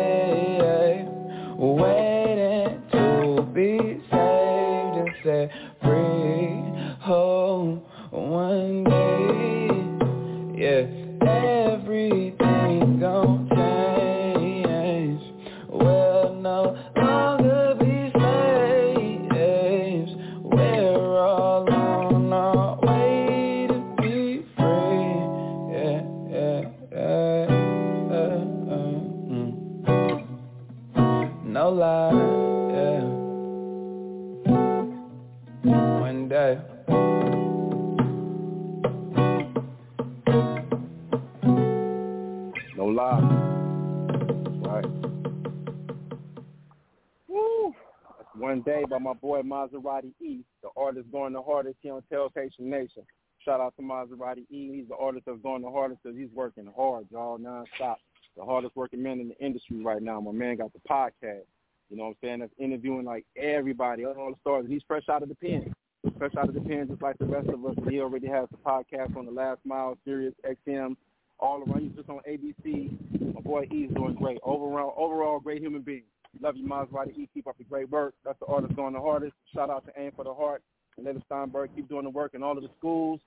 [48.53, 52.69] one day by my boy Maserati E, the artist going the hardest here on Plantation
[52.69, 53.01] Nation.
[53.43, 54.69] Shout out to Maserati E.
[54.75, 57.95] He's the artist that's going the hardest because he's working hard, y'all, nonstop.
[58.37, 60.21] The hardest working man in the industry right now.
[60.21, 61.45] My man got the podcast.
[61.89, 62.39] You know what I'm saying?
[62.41, 64.65] That's interviewing like everybody, all the stars.
[64.69, 65.73] He's fresh out of the pen.
[66.19, 67.75] Fresh out of the pen just like the rest of us.
[67.89, 70.95] He already has the podcast on the Last Mile, Sirius XM,
[71.39, 71.81] all around.
[71.81, 73.33] He's just on ABC.
[73.33, 74.37] My boy E's doing great.
[74.43, 76.03] Overall, overall great human being.
[76.41, 77.29] Love you, Maserati E.
[77.33, 78.15] Keep up the great work.
[78.25, 79.33] That's the artist going the hardest.
[79.53, 80.63] Shout out to Aim for the Heart
[80.97, 81.69] and Leda Steinberg.
[81.75, 83.19] Keep doing the work in all of the schools,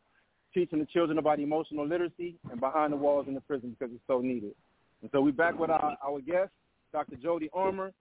[0.53, 4.05] teaching the children about emotional literacy and behind the walls in the prison because it's
[4.07, 4.55] so needed.
[5.03, 6.51] And so we're back with our, our guest,
[6.93, 7.17] Dr.
[7.17, 7.93] Jody Armour,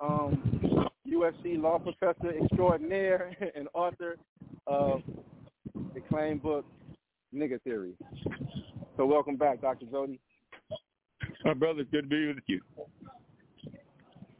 [0.00, 4.16] um, USC law professor extraordinaire and author
[4.66, 5.02] of
[5.74, 6.64] the acclaimed book,
[7.34, 7.94] Nigga Theory.
[8.96, 9.86] So welcome back, Dr.
[9.86, 10.20] Jody.
[11.44, 12.60] My brother, good to be with you.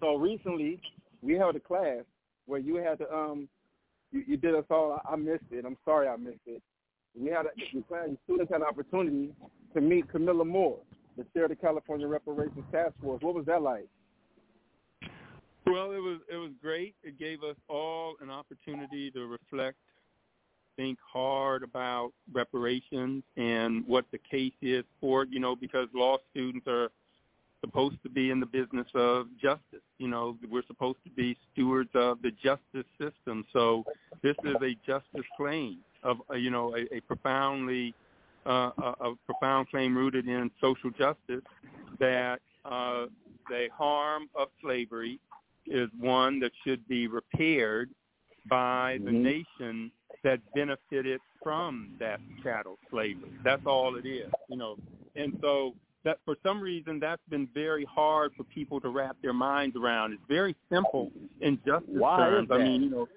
[0.03, 0.81] So recently,
[1.23, 2.03] we held a class
[2.47, 3.49] where you had to, um,
[4.11, 5.01] you, you did us all.
[5.09, 5.65] I missed it.
[5.65, 6.61] I'm sorry I missed it.
[7.19, 9.33] We had a, the class, the students had an opportunity
[9.75, 10.81] to meet Kamilah Moore,
[11.17, 13.23] the chair of the California Reparations Task Force.
[13.23, 13.87] What was that like?
[15.67, 16.97] Well, it was it was great.
[17.05, 19.79] It gave us all an opportunity to reflect,
[20.77, 25.29] think hard about reparations and what the case is for it.
[25.31, 26.91] You know, because law students are
[27.63, 29.87] supposed to be in the business of justice.
[29.99, 33.45] You know, we're supposed to be stewards of the justice system.
[33.53, 33.85] So
[34.23, 37.95] this is a justice claim of uh, you know a, a profoundly
[38.47, 41.45] uh, a, a profound claim rooted in social justice
[42.01, 43.07] that uh,
[43.49, 45.19] the harm of slavery
[45.67, 47.91] is one that should be repaired
[48.49, 49.23] by the Mhm.
[49.23, 49.93] nation
[50.25, 53.31] that benefited from that chattel slavery.
[53.45, 54.77] That's all it is, you know.
[55.17, 55.75] And so
[56.05, 60.13] that for some reason that's been very hard for people to wrap their minds around.
[60.13, 62.49] It's very simple in justice Why terms.
[62.51, 63.09] I mean, you know,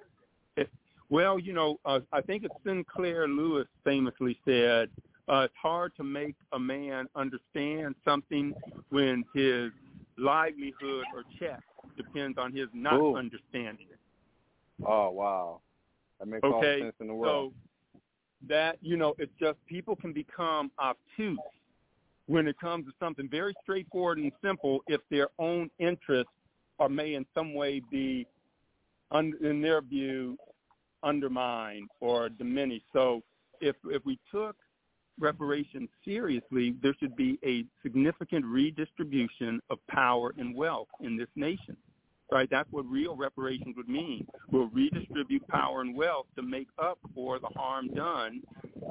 [0.57, 0.69] it,
[1.09, 4.89] well, you know, uh, I think it's Sinclair Lewis famously said,
[5.27, 8.53] uh, "It's hard to make a man understand something
[8.89, 9.71] when his
[10.17, 11.61] livelihood or check
[11.97, 13.15] depends on his not Ooh.
[13.15, 13.99] understanding it."
[14.85, 15.61] Oh wow,
[16.19, 17.53] that makes all the Okay, sense in the world.
[17.53, 21.39] so that you know, it's just people can become obtuse
[22.27, 26.31] when it comes to something very straightforward and simple if their own interests
[26.79, 28.27] are may in some way be,
[29.13, 30.37] in their view,
[31.03, 32.85] undermined or diminished.
[32.91, 33.21] So
[33.61, 34.55] if if we took
[35.19, 41.77] reparations seriously, there should be a significant redistribution of power and wealth in this nation.
[42.31, 42.49] Right?
[42.49, 44.27] That's what real reparations would mean.
[44.51, 48.41] We'll redistribute power and wealth to make up for the harm done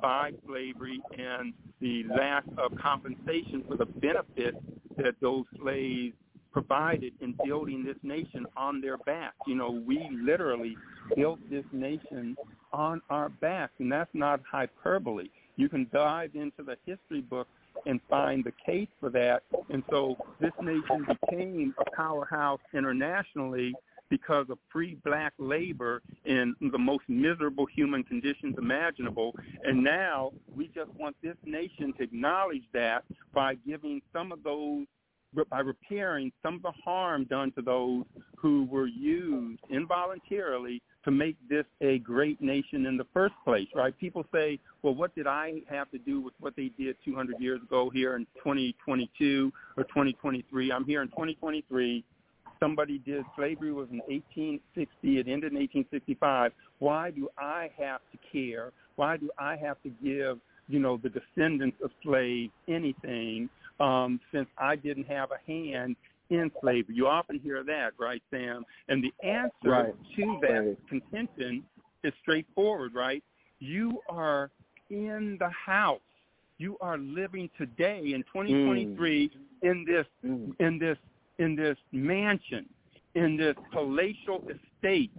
[0.00, 4.56] by slavery and the lack of compensation for the benefits
[4.96, 6.14] that those slaves
[6.52, 9.36] provided in building this nation on their backs.
[9.46, 10.76] You know, we literally
[11.16, 12.36] built this nation
[12.72, 15.28] on our backs, and that's not hyperbole.
[15.56, 17.48] You can dive into the history book
[17.86, 19.42] and find the case for that.
[19.70, 23.74] And so this nation became a powerhouse internationally
[24.10, 29.34] because of free black labor in the most miserable human conditions imaginable.
[29.64, 34.86] And now we just want this nation to acknowledge that by giving some of those
[35.50, 38.04] by repairing some of the harm done to those
[38.36, 43.98] who were used involuntarily to make this a great nation in the first place, right?
[43.98, 47.60] People say, well, what did I have to do with what they did 200 years
[47.62, 50.72] ago here in 2022 or 2023?
[50.72, 52.04] I'm here in 2023.
[52.60, 56.52] Somebody did, slavery was in 1860, it ended in 1865.
[56.78, 58.72] Why do I have to care?
[58.96, 64.48] Why do I have to give, you know, the descendants of slaves anything um, since
[64.58, 65.96] I didn't have a hand
[66.30, 66.94] in slavery.
[66.94, 68.64] You often hear that, right, Sam?
[68.88, 69.94] And the answer Right.
[70.16, 71.64] to that contention
[72.02, 73.22] is straightforward, right?
[73.58, 74.50] You are
[74.90, 76.00] in the house.
[76.58, 79.30] You are living today in 2023
[79.62, 80.54] in this Mm.
[80.60, 80.98] in this
[81.38, 82.68] in this mansion,
[83.14, 85.10] in this palatial estate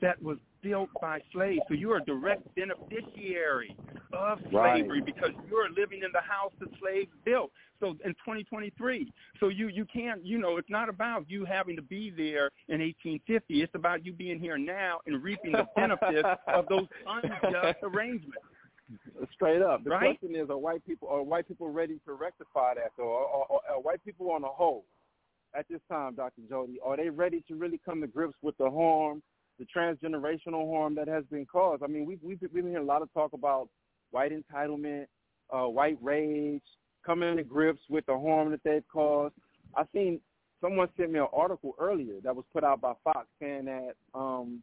[0.00, 1.62] that was built by slaves.
[1.68, 3.76] So you are a direct beneficiary
[4.16, 4.80] of Right.
[4.80, 7.50] slavery because you're living in the house that slaves built.
[7.80, 11.82] So in 2023, so you you can't you know it's not about you having to
[11.82, 13.62] be there in 1850.
[13.62, 18.38] It's about you being here now and reaping the benefits of those unjust arrangements.
[19.32, 19.82] Straight up.
[19.82, 20.18] The Right?
[20.18, 23.12] question is, are white people are white people ready to rectify that, though?
[23.12, 24.84] Are, are, are white people on the whole
[25.54, 26.42] at this time, Dr.
[26.48, 29.22] Jody, are they ready to really come to grips with the harm,
[29.58, 31.82] the transgenerational harm that has been caused?
[31.82, 33.68] I mean, we've, we've been hearing a lot of talk about
[34.14, 35.06] white entitlement,
[35.50, 36.62] uh, white rage,
[37.04, 39.34] coming to grips with the harm that they've caused.
[39.76, 40.20] I seen
[40.60, 44.62] someone sent me an article earlier that was put out by Fox saying that um,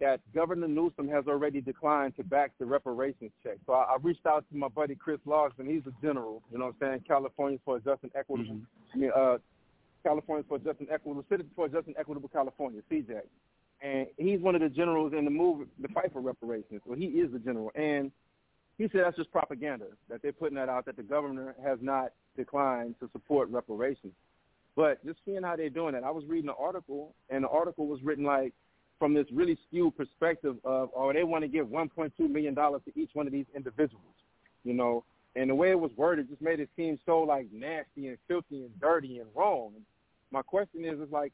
[0.00, 3.58] that Governor Newsom has already declined to back the reparations check.
[3.66, 5.66] So I, I reached out to my buddy Chris Lodgson.
[5.66, 8.56] He's a general, you know what I'm saying, California for just and equitable,
[8.92, 9.36] I mean, uh,
[10.02, 13.20] California for just and equitable, Citizen for just and equitable California, CJ.
[13.82, 16.82] And he's one of the generals in the move, the fight for reparations.
[16.84, 17.72] Well, he is the general.
[17.74, 18.12] And
[18.78, 22.12] he said that's just propaganda, that they're putting that out, that the governor has not
[22.36, 24.12] declined to support reparations.
[24.76, 27.86] But just seeing how they're doing it, I was reading an article, and the article
[27.86, 28.52] was written like
[28.98, 33.10] from this really skewed perspective of, oh, they want to give $1.2 million to each
[33.14, 34.14] one of these individuals,
[34.64, 35.04] you know.
[35.34, 38.62] And the way it was worded just made it seem so like nasty and filthy
[38.62, 39.72] and dirty and wrong.
[40.30, 41.32] My question is, is like,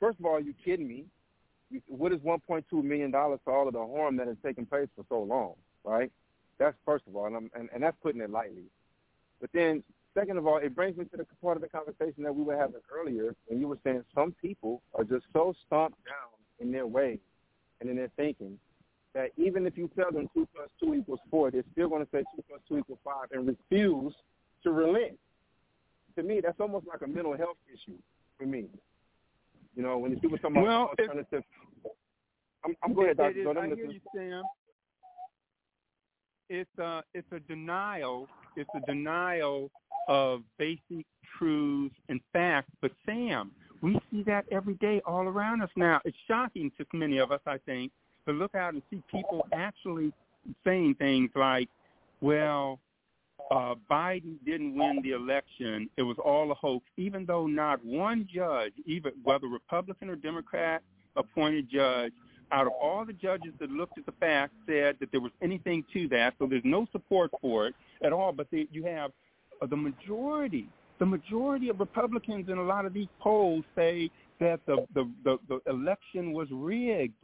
[0.00, 1.04] first of all, are you kidding me?
[1.86, 5.22] What is $1.2 million for all of the harm that has taken place for so
[5.22, 5.54] long,
[5.84, 6.10] right?
[6.58, 8.64] That's first of all, and, I'm, and, and that's putting it lightly.
[9.40, 9.82] But then,
[10.14, 12.56] second of all, it brings me to the part of the conversation that we were
[12.56, 16.86] having earlier when you were saying some people are just so stomped down in their
[16.86, 17.18] way
[17.80, 18.58] and in their thinking
[19.14, 22.10] that even if you tell them 2 plus 2 equals 4, they're still going to
[22.12, 24.14] say 2 plus 2 equals 5 and refuse
[24.62, 25.18] to relent.
[26.16, 27.96] To me, that's almost like a mental health issue
[28.38, 28.66] for me.
[29.80, 31.42] You know, when people talk about Well, it- alternative.
[32.66, 33.46] I'm, I'm go ahead, is-.
[33.46, 34.42] I hear you, Sam.
[36.50, 38.28] It's a it's a denial.
[38.56, 39.70] It's a denial
[40.06, 41.06] of basic
[41.38, 42.70] truths and facts.
[42.82, 46.02] But Sam, we see that every day all around us now.
[46.04, 47.90] It's shocking to many of us, I think,
[48.26, 50.12] to look out and see people actually
[50.62, 51.70] saying things like,
[52.20, 52.80] "Well,
[53.50, 55.88] uh, Biden didn't win the election.
[55.96, 60.82] It was all a hoax," even though not one judge, even whether Republican or Democrat
[61.16, 62.12] appointed judge,
[62.52, 65.84] out of all the judges that looked at the facts, said that there was anything
[65.92, 66.34] to that.
[66.38, 68.32] So there's no support for it at all.
[68.32, 69.12] But they, you have
[69.68, 70.68] the majority,
[70.98, 74.10] the majority of Republicans in a lot of these polls say
[74.40, 77.14] that the the, the, the election was rigged.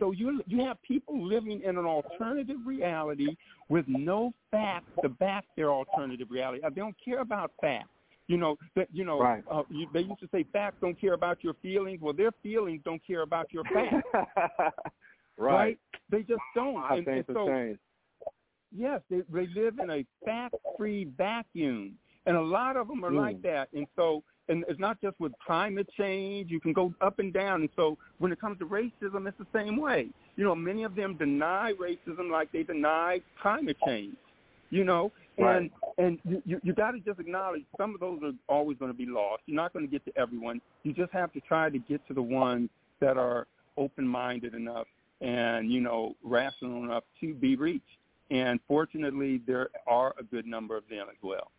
[0.00, 3.36] So you you have people living in an alternative reality
[3.68, 6.62] with no facts to back their alternative reality.
[6.62, 7.90] They don't care about facts.
[8.26, 9.44] You know that you know right.
[9.50, 12.00] uh, you, they used to say facts don't care about your feelings.
[12.00, 14.08] Well, their feelings don't care about your facts.
[14.14, 14.66] right.
[15.38, 15.78] right.
[16.10, 16.76] They just don't.
[16.76, 17.76] I and, think and so.
[18.74, 21.94] Yes, they they live in a fact-free vacuum,
[22.26, 23.16] and a lot of them are Mm.
[23.16, 23.68] like that.
[23.74, 26.50] And so, and it's not just with climate change.
[26.50, 27.62] You can go up and down.
[27.62, 30.10] And so, when it comes to racism, it's the same way.
[30.36, 34.16] You know, many of them deny racism like they deny climate change.
[34.70, 35.72] You know, and Right.
[35.98, 38.98] and you you, you got to just acknowledge some of those are always going to
[38.98, 39.42] be lost.
[39.46, 40.60] You're not going to get to everyone.
[40.84, 42.70] You just have to try to get to the ones
[43.00, 43.46] that are
[43.76, 44.86] open-minded enough
[45.22, 47.84] and you know rational enough to be reached.
[48.30, 51.50] And fortunately, there are a good number of them as well.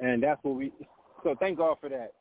[0.00, 0.72] and that's what we.
[1.26, 2.12] So thank God for that.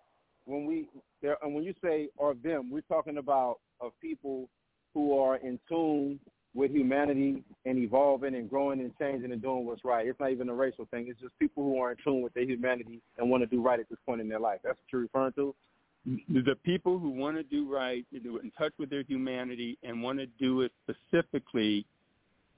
[0.45, 0.87] When we
[1.21, 4.49] there, and when you say or them, we're talking about of people
[4.95, 6.19] who are in tune
[6.55, 10.07] with humanity and evolving and growing and changing and doing what's right.
[10.07, 11.05] It's not even a racial thing.
[11.07, 13.79] It's just people who are in tune with their humanity and want to do right
[13.79, 14.61] at this point in their life.
[14.63, 15.53] That's what you're referring to.
[16.29, 20.25] The people who want to do right, in touch with their humanity, and want to
[20.25, 21.85] do it specifically,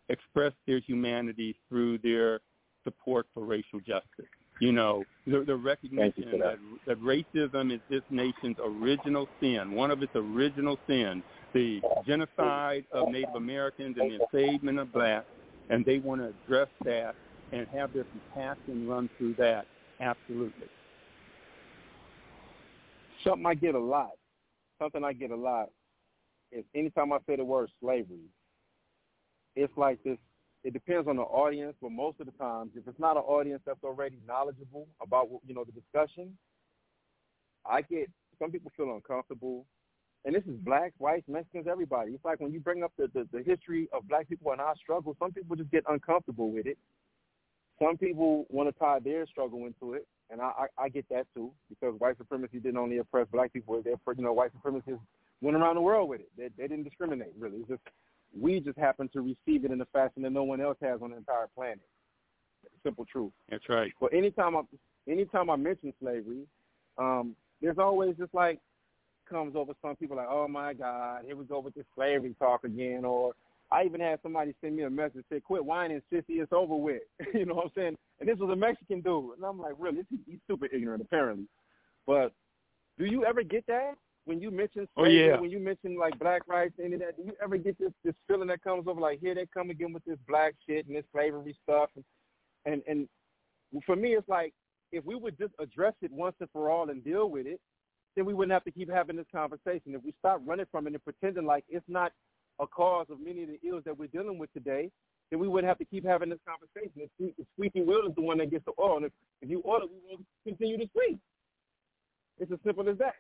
[0.07, 2.39] express their humanity through their
[2.85, 4.31] support for racial justice.
[4.59, 6.57] You know, the, the recognition that.
[6.85, 12.85] that, that racism is this nation's original sin, one of its original sins, the genocide
[12.91, 15.27] of Native Americans and the enslavement of blacks,
[15.69, 17.15] and they want to address that
[17.51, 19.65] and have their compassion run through that.
[19.99, 20.67] Absolutely.
[23.23, 24.11] Something I get a lot.
[24.79, 25.69] Something I get a lot
[26.51, 28.29] is anytime I say the word slavery,
[29.55, 30.17] it's like this.
[30.63, 33.61] It depends on the audience, but most of the times, if it's not an audience
[33.65, 36.37] that's already knowledgeable about you know the discussion,
[37.65, 39.65] I get some people feel uncomfortable,
[40.25, 42.11] and this is blacks, whites, Mexicans, everybody.
[42.13, 44.75] It's like when you bring up the, the the history of black people and our
[44.75, 46.77] struggle, some people just get uncomfortable with it.
[47.81, 51.27] Some people want to tie their struggle into it, and I, I I get that
[51.35, 54.99] too because white supremacy didn't only oppress black people; they you know white supremacists
[55.41, 56.29] went around the world with it.
[56.35, 57.57] They, they didn't discriminate really.
[57.59, 57.81] It's just
[58.39, 61.11] we just happen to receive it in a fashion that no one else has on
[61.11, 61.79] the entire planet.
[62.83, 63.31] Simple truth.
[63.49, 63.91] That's right.
[63.99, 64.61] But anytime I
[65.09, 66.43] anytime I mention slavery,
[66.97, 68.59] um, there's always just like
[69.29, 72.63] comes over some people like, oh my God, here we go with this slavery talk
[72.63, 73.03] again.
[73.05, 73.33] Or
[73.71, 77.01] I even had somebody send me a message say, quit whining, sissy, it's over with.
[77.33, 77.97] you know what I'm saying?
[78.19, 80.03] And this was a Mexican dude, and I'm like, really?
[80.09, 81.45] He's, he's super ignorant apparently.
[82.05, 82.31] But
[82.97, 83.95] do you ever get that?
[84.27, 85.39] When you mention Oh, slavery, yeah.
[85.39, 88.13] when you mention like black rights, any of that, do you ever get this this
[88.27, 91.05] feeling that comes over like here they come again with this black shit and this
[91.13, 92.03] slavery stuff and
[92.65, 93.07] and and
[93.85, 94.53] for me it's like
[94.91, 97.59] if we would just address it once and for all and deal with it,
[98.17, 99.95] then we wouldn't have to keep having this conversation.
[99.95, 102.11] If we stop running from it and pretending like it's not
[102.59, 104.89] a cause of many of the ills that we're dealing with today,
[105.31, 106.91] then we wouldn't have to keep having this conversation.
[106.95, 108.97] The, sque- the squeaky wheel is the one that gets the oil.
[108.97, 109.11] And if,
[109.41, 111.17] if you order, we will continue to squeak.
[112.39, 113.15] It's as simple as that.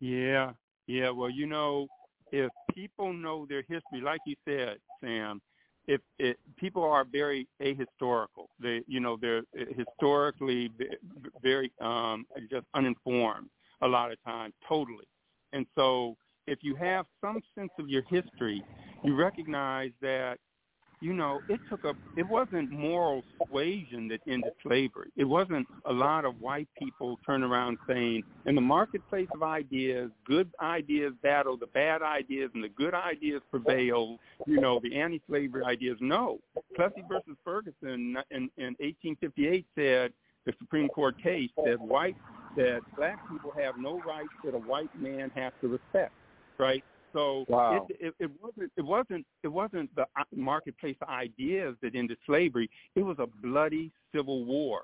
[0.00, 0.52] Yeah,
[0.86, 1.10] yeah.
[1.10, 1.86] Well, you know,
[2.32, 5.40] if people know their history, like you said, Sam,
[5.86, 10.70] if it, people are very ahistorical, they, you know, they're historically
[11.42, 13.48] very um, just uninformed
[13.82, 15.04] a lot of times, totally.
[15.52, 16.16] And so,
[16.46, 18.62] if you have some sense of your history,
[19.02, 20.38] you recognize that
[21.00, 25.10] you know, it took a, it wasn't moral suasion that ended slavery.
[25.16, 30.10] It wasn't a lot of white people turn around saying, in the marketplace of ideas,
[30.24, 35.64] good ideas battle the bad ideas and the good ideas prevail, you know, the anti-slavery
[35.64, 35.98] ideas.
[36.00, 36.38] No.
[36.74, 40.12] Plessy versus Ferguson in, in 1858 said,
[40.46, 42.16] the Supreme Court case said white,
[42.56, 46.12] that black people have no rights that a white man has to respect,
[46.56, 46.82] right?
[47.16, 47.86] So Wow.
[47.88, 52.68] it, it, it wasn't it wasn't it wasn't the uh, marketplace ideas that ended slavery.
[52.94, 54.82] It was a bloody civil war.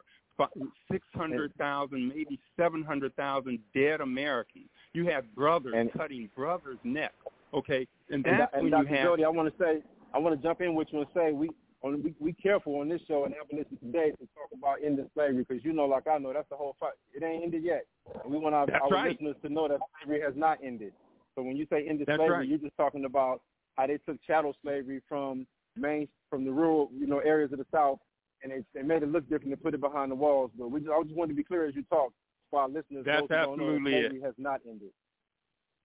[0.91, 4.65] Six hundred thousand, maybe seven hundred thousand dead Americans.
[4.93, 7.15] You had brothers And- cutting brothers' necks.
[7.55, 8.89] Okay, and that's and when Dr.
[8.89, 9.83] you have Jody, I want to say,
[10.15, 11.51] I want to jump in with you and say we
[11.83, 15.45] on we we careful on this show and Abolition Today to talk about ending slavery
[15.47, 16.95] because you know, like I know, that's the whole fight.
[17.15, 17.85] It ain't ended yet.
[18.25, 19.13] And we want our, our right.
[19.13, 20.93] listeners to know that slavery has not ended.
[21.35, 22.49] So when you say ended That's slavery, right.
[22.49, 23.41] you're just talking about
[23.77, 25.47] how they took chattel slavery from
[25.77, 27.99] main from the rural, you know, areas of the South,
[28.43, 30.51] and they they made it look different and put it behind the walls.
[30.59, 32.13] But we just, I just wanted to be clear as you talk
[32.51, 33.05] for our listeners.
[33.07, 34.23] That's absolutely it.
[34.23, 34.91] has not ended.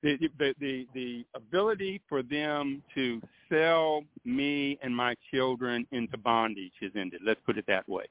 [0.03, 6.74] the, the the the ability for them to sell me and my children into bondage
[6.82, 7.22] has ended.
[7.26, 8.06] Let's put it that way,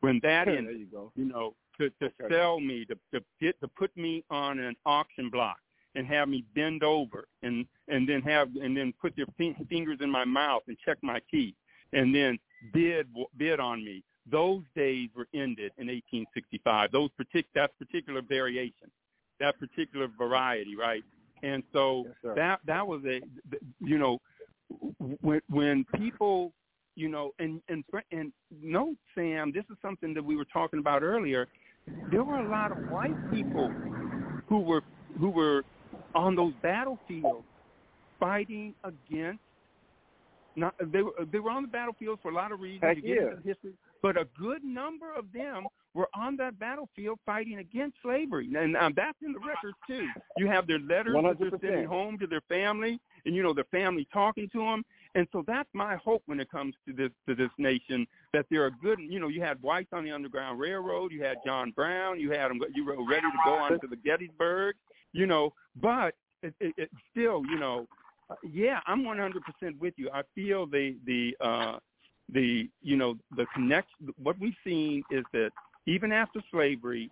[0.00, 2.34] when that there ended, you you know, to to Okay.
[2.34, 5.56] sell me, to to get to put me on an auction block
[5.94, 9.98] and have me bend over and and then have and then put their fin- fingers
[10.00, 11.54] in my mouth and check my teeth
[11.92, 12.38] and then
[12.72, 14.02] bid bid on me.
[14.30, 16.90] Those days were ended in 1865.
[16.92, 18.90] Those partic- that particular variation,
[19.38, 21.04] that particular variety, right?
[21.42, 23.20] And so Yes, that that was a
[23.80, 24.18] you know
[25.20, 26.52] when when people
[26.96, 31.02] you know and and and note Sam, this is something that we were talking about
[31.02, 31.46] earlier.
[32.10, 33.70] There were a lot of white people
[34.48, 34.82] who were
[35.18, 35.64] who were
[36.14, 37.44] on those battlefields
[38.20, 39.40] fighting against
[40.56, 42.82] not they were they were on the battlefield for a lot of reasons.
[42.82, 43.30] Heck you get yeah.
[43.30, 43.72] into history,
[44.02, 48.92] but a good number of them were on that battlefield fighting against slavery, and um,
[48.96, 50.08] that's in the records too.
[50.36, 53.64] You have their letters that they're sending home to their family, and you know their
[53.64, 54.84] family talking to them.
[55.16, 58.64] And so that's my hope when it comes to this to this nation that there
[58.64, 58.98] are good.
[59.00, 62.50] You know, you had whites on the Underground Railroad, you had John Brown, you had
[62.50, 62.60] them.
[62.74, 64.74] You were ready to go on to the Gettysburg.
[65.12, 67.86] You know, but it, it, it still, you know,
[68.30, 69.32] uh, yeah, I'm 100%
[69.80, 70.10] with you.
[70.12, 71.78] I feel the the uh,
[72.32, 74.08] the you know the connection.
[74.22, 75.50] What we've seen is that
[75.86, 77.10] even after slavery,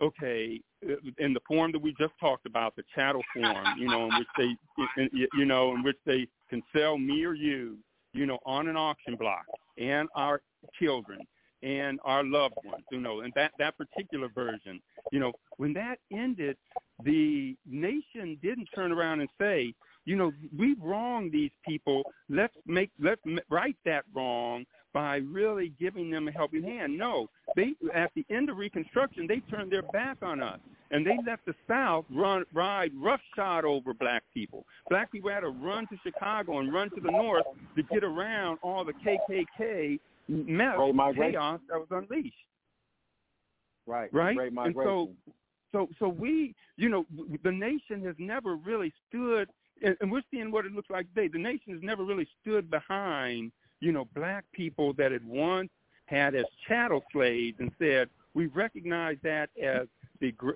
[0.00, 4.08] okay, uh, in the form that we just talked about, the chattel form, you know,
[4.08, 7.78] in which they, you know, in which they can sell me or you,
[8.12, 9.44] you know, on an auction block,
[9.76, 10.40] and our
[10.80, 11.20] children
[11.62, 14.80] and our loved ones, you know, and that that particular version,
[15.12, 16.56] you know, when that ended,
[17.04, 19.74] the nation didn't turn around and say,
[20.04, 22.02] you know, we've wronged these people.
[22.28, 23.20] Let's make let's
[23.50, 24.64] right that wrong
[24.94, 26.96] by really giving them a helping hand.
[26.96, 30.60] No, they at the end of Reconstruction, they turned their back on us
[30.90, 34.64] and they let the South run ride roughshod over black people.
[34.88, 37.44] Black people had to run to Chicago and run to the north
[37.76, 40.76] to get around all the KKK mess,
[41.16, 42.34] chaos that was unleashed
[43.88, 44.12] Right.
[44.12, 44.36] right?
[44.38, 45.10] And so,
[45.72, 47.06] so, so we, you know,
[47.42, 49.48] the nation has never really stood,
[49.82, 51.28] and, and we're seeing what it looks like today.
[51.28, 53.50] The nation has never really stood behind,
[53.80, 55.70] you know, black people that it once
[56.04, 59.88] had as chattel slaves and said, we recognize that as
[60.20, 60.52] the gr-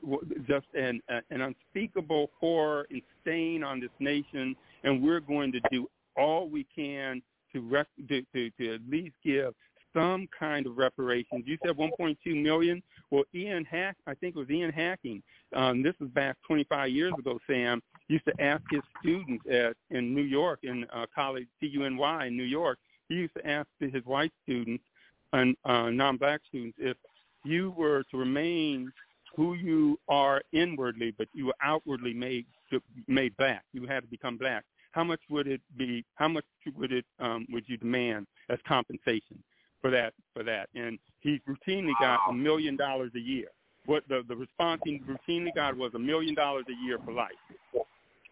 [0.47, 4.55] just an uh, an unspeakable horror and stain on this nation,
[4.85, 7.23] and we're going to do all we can
[7.53, 9.55] to rec- to, to to at least give
[9.95, 11.45] some kind of reparations.
[11.47, 12.83] You said 1.2 million.
[13.11, 15.23] Well, Ian Hack, I think it was Ian Hacking.
[15.55, 17.39] Um, this was back 25 years ago.
[17.47, 22.37] Sam used to ask his students at in New York in uh, college CUNY in
[22.37, 22.79] New York.
[23.09, 24.85] He used to ask his white students
[25.33, 26.97] and uh, non-black students if
[27.45, 28.91] you were to remain
[29.35, 32.47] who you are inwardly, but you were outwardly made
[33.07, 33.65] made black.
[33.73, 34.65] You had to become black.
[34.93, 36.05] How much would it be?
[36.15, 36.45] How much
[36.77, 39.43] would it um, would you demand as compensation
[39.81, 40.15] for that?
[40.35, 43.49] For that, and he routinely got a million dollars a year.
[43.87, 47.33] What the the response he routinely got was a million dollars a year for life.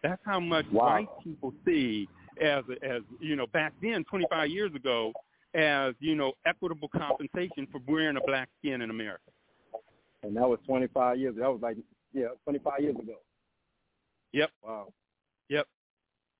[0.03, 0.87] That's how much Wow.
[0.87, 2.07] white people see
[2.39, 5.13] as as you know back then, 25 years ago,
[5.53, 9.23] as you know equitable compensation for wearing a black skin in America.
[10.23, 11.35] and that was 25 years.
[11.37, 11.77] That was like
[12.13, 13.15] yeah, 25 years ago.
[14.33, 14.51] Yep.
[14.63, 14.93] Wow.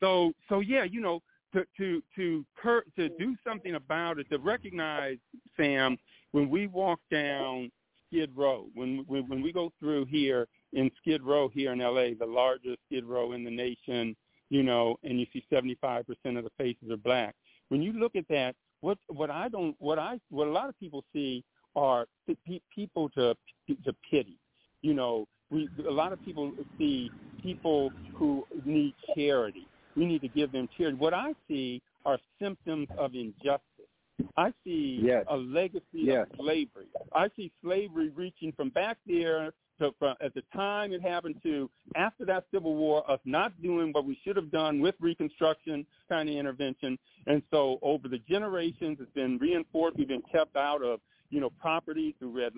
[0.01, 1.21] So so yeah, you know,
[1.53, 5.17] to to to cur- to do something about it, to recognize
[5.55, 5.97] Sam
[6.31, 7.71] when we walk down
[8.07, 12.09] Skid Row, when when when we go through here in Skid Row here in LA,
[12.19, 14.15] the largest Skid Row in the nation,
[14.49, 16.05] you know, and you see 75%
[16.37, 17.35] of the faces are black.
[17.69, 20.77] When you look at that, what what I don't what I what a lot of
[20.79, 21.43] people see
[21.75, 23.35] are pe- pe- people to
[23.85, 24.37] to pity.
[24.81, 27.11] You know, we a lot of people see
[27.41, 29.67] people who need charity.
[29.95, 30.97] We need to give them charity.
[30.97, 33.61] What I see are symptoms of injustice.
[34.37, 35.25] I see Yes.
[35.27, 36.27] a legacy Yes.
[36.31, 36.87] of slavery.
[37.13, 41.69] I see slavery reaching from back there to from, at the time it happened to
[41.95, 46.29] after that Civil War, us not doing what we should have done with Reconstruction kind
[46.29, 46.99] of intervention.
[47.25, 49.97] And so over the generations, it's been reinforced.
[49.97, 51.01] We've been kept out of
[51.31, 52.53] you know property through red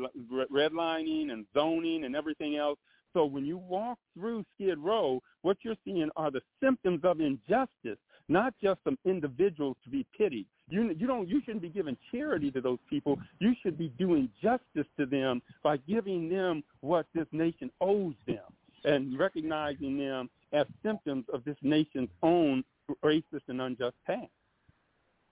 [0.51, 2.77] redlining and zoning and everything else.
[3.13, 7.99] So when you walk through Skid Row, what you're seeing are the symptoms of injustice,
[8.27, 10.47] not just some individuals to be pitied.
[10.69, 13.19] You you don't you shouldn't be giving charity to those people.
[13.39, 18.43] You should be doing justice to them by giving them what this nation owes them
[18.85, 22.63] and recognizing them as symptoms of this nation's own
[23.03, 24.29] racist and unjust past.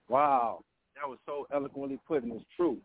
[0.08, 0.64] Wow,
[0.96, 2.78] that was so eloquently put, and it's true.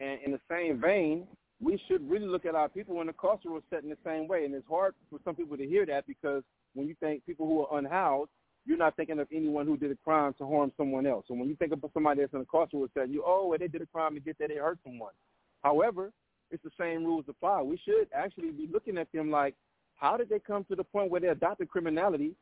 [0.00, 1.26] And in the same vein,
[1.60, 4.44] we should really look at our people in the carceral setting the same way.
[4.44, 6.42] And it's hard for some people to hear that because
[6.74, 8.30] when you think people who are unhoused,
[8.66, 11.24] you're not thinking of anyone who did a crime to harm someone else.
[11.28, 13.68] So when you think of somebody that's in a carceral setting, you oh, well, they
[13.68, 15.12] did a crime to get that they hurt someone.
[15.62, 16.12] However,
[16.50, 17.62] it's the same rules apply.
[17.62, 19.54] We should actually be looking at them like,
[19.94, 22.34] how did they come to the point where they adopted criminality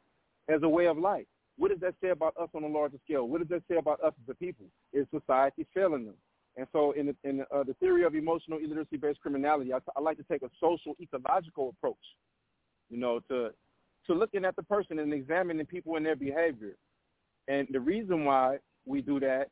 [0.49, 1.27] as a way of life?
[1.57, 3.29] What does that say about us on a larger scale?
[3.29, 4.67] What does that say about us as a people?
[4.93, 6.17] Is society failing them?
[6.57, 10.17] And so, in the, in uh, the theory of emotional illiteracy-based criminality, I, I like
[10.19, 11.97] to take a social ecological approach.
[12.91, 13.51] You know, to
[14.07, 16.77] to looking at the person and examining people and their behavior.
[17.49, 19.49] And the reason why we do that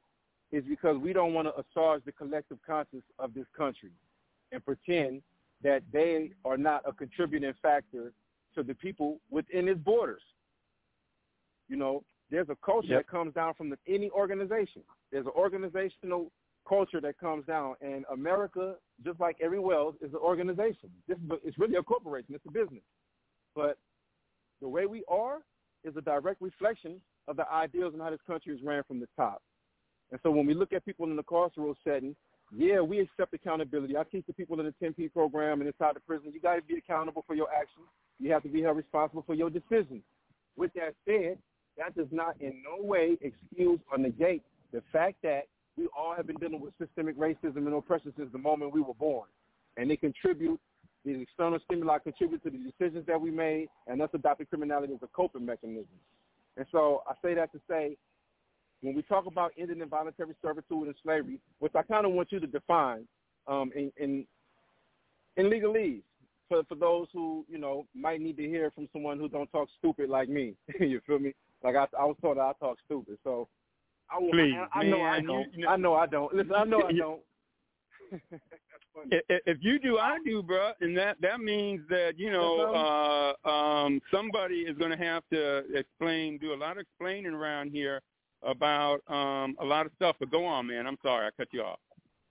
[0.50, 3.92] is because we don't want to assuage the collective conscience of this country
[4.52, 5.22] and pretend
[5.62, 8.12] that they are not a contributing factor
[8.54, 10.22] to the people within its borders.
[11.68, 13.00] You know, there's a culture yep.
[13.00, 14.82] that comes down from the, any organization.
[15.10, 16.30] There's an organizational
[16.68, 20.90] culture that comes down, and America, just like everywhere else, is an organization.
[21.08, 22.34] This is a, it's really a corporation.
[22.34, 22.82] It's a business.
[23.54, 23.78] But
[24.60, 25.38] the way we are
[25.84, 29.08] is a direct reflection of the ideals and how this country is ran from the
[29.16, 29.42] top.
[30.10, 32.14] And so when we look at people in the carceral setting,
[32.54, 33.96] yeah, we accept accountability.
[33.96, 36.62] I teach the people in the 10P program and inside the prison, you got to
[36.62, 37.86] be accountable for your actions.
[38.18, 40.02] You have to be held responsible for your decisions.
[40.56, 41.38] With that said,
[41.78, 45.44] that does not in no way excuse or negate the fact that
[45.76, 48.94] we all have been dealing with systemic racism and oppression since the moment we were
[48.94, 49.28] born.
[49.76, 50.60] And they contribute
[51.04, 55.00] these external stimuli contribute to the decisions that we made, and us adopting criminality as
[55.02, 55.88] a coping mechanism.
[56.56, 57.96] And so I say that to say,
[58.82, 62.40] when we talk about ending involuntary servitude and slavery, which I kind of want you
[62.40, 63.06] to define
[63.46, 64.26] um, in, in
[65.36, 66.02] in legalese
[66.48, 69.68] for for those who you know might need to hear from someone who don't talk
[69.78, 70.54] stupid like me.
[70.80, 71.32] you feel me?
[71.64, 73.48] Like I, I was told I talk stupid, so
[74.12, 75.54] I, Please, I, I man, know I don't.
[75.54, 76.34] You know, I know I don't.
[76.34, 77.20] Listen, I know I don't.
[79.46, 84.00] if you do, I do, bro, and that that means that you know uh, um,
[84.10, 88.00] somebody is going to have to explain, do a lot of explaining around here
[88.42, 90.16] about um, a lot of stuff.
[90.18, 90.86] But go on, man.
[90.86, 91.78] I'm sorry, I cut you off.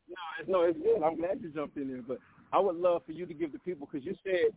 [0.08, 1.04] No, it's, no, it's good.
[1.04, 2.20] I'm glad you jumped in there, but
[2.54, 4.52] I would love for you to give the people because you said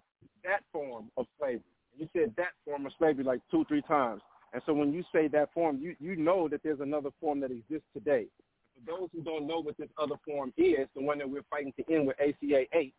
[0.44, 1.62] that form of slavery.
[1.96, 4.20] You said that form of slavery like two, three times.
[4.54, 7.50] And so when you say that form, you you know that there's another form that
[7.50, 8.26] exists today
[8.74, 11.72] for those who don't know what this other form is, the one that we're fighting
[11.78, 12.94] to end with ACA 8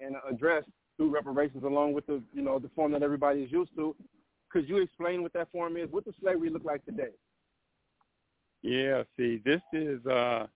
[0.00, 0.64] and address
[0.96, 3.94] through reparations along with the, you know, the form that everybody is used to,
[4.50, 5.90] could you explain what that form is?
[5.90, 7.10] What does slavery look like today?
[8.62, 10.46] Yeah, see, this is uh,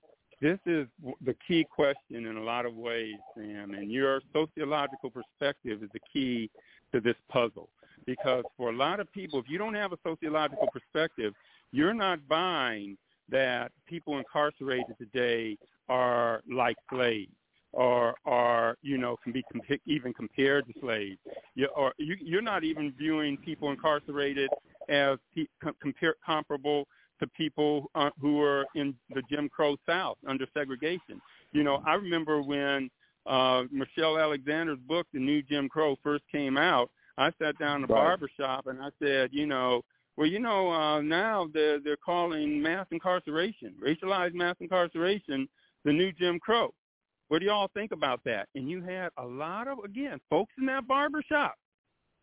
[0.43, 0.87] this is
[1.25, 6.01] the key question in a lot of ways, Sam, and your sociological perspective is the
[6.13, 6.51] key
[6.93, 7.71] to this puzzle.
[8.07, 11.33] Because for a lot of people, if you don't have a sociological perspective,
[11.73, 12.97] you're not buying
[13.31, 15.57] that people incarcerated today
[15.89, 17.33] are like slaves
[17.73, 21.19] or are you know can be comp- even compared to slaves
[21.55, 24.49] you, or you, you're not even viewing people incarcerated
[24.89, 26.87] as pe- com- compare, comparable
[27.21, 31.21] to people uh, who were in the Jim Crow South under segregation.
[31.53, 32.91] You know, I remember when
[33.27, 36.91] uh, Michelle Alexander's book, The New Jim Crow, first came out.
[37.17, 38.01] I sat down in a right.
[38.01, 39.83] barber shop and I said, you know,
[40.17, 45.49] well, you know, uh, now they're they're calling mass incarceration, racialized mass incarceration,
[45.85, 46.73] the new Jim Crow.
[47.29, 48.49] What do y'all think about that?
[48.55, 51.55] And you had a lot of again folks in that barber shop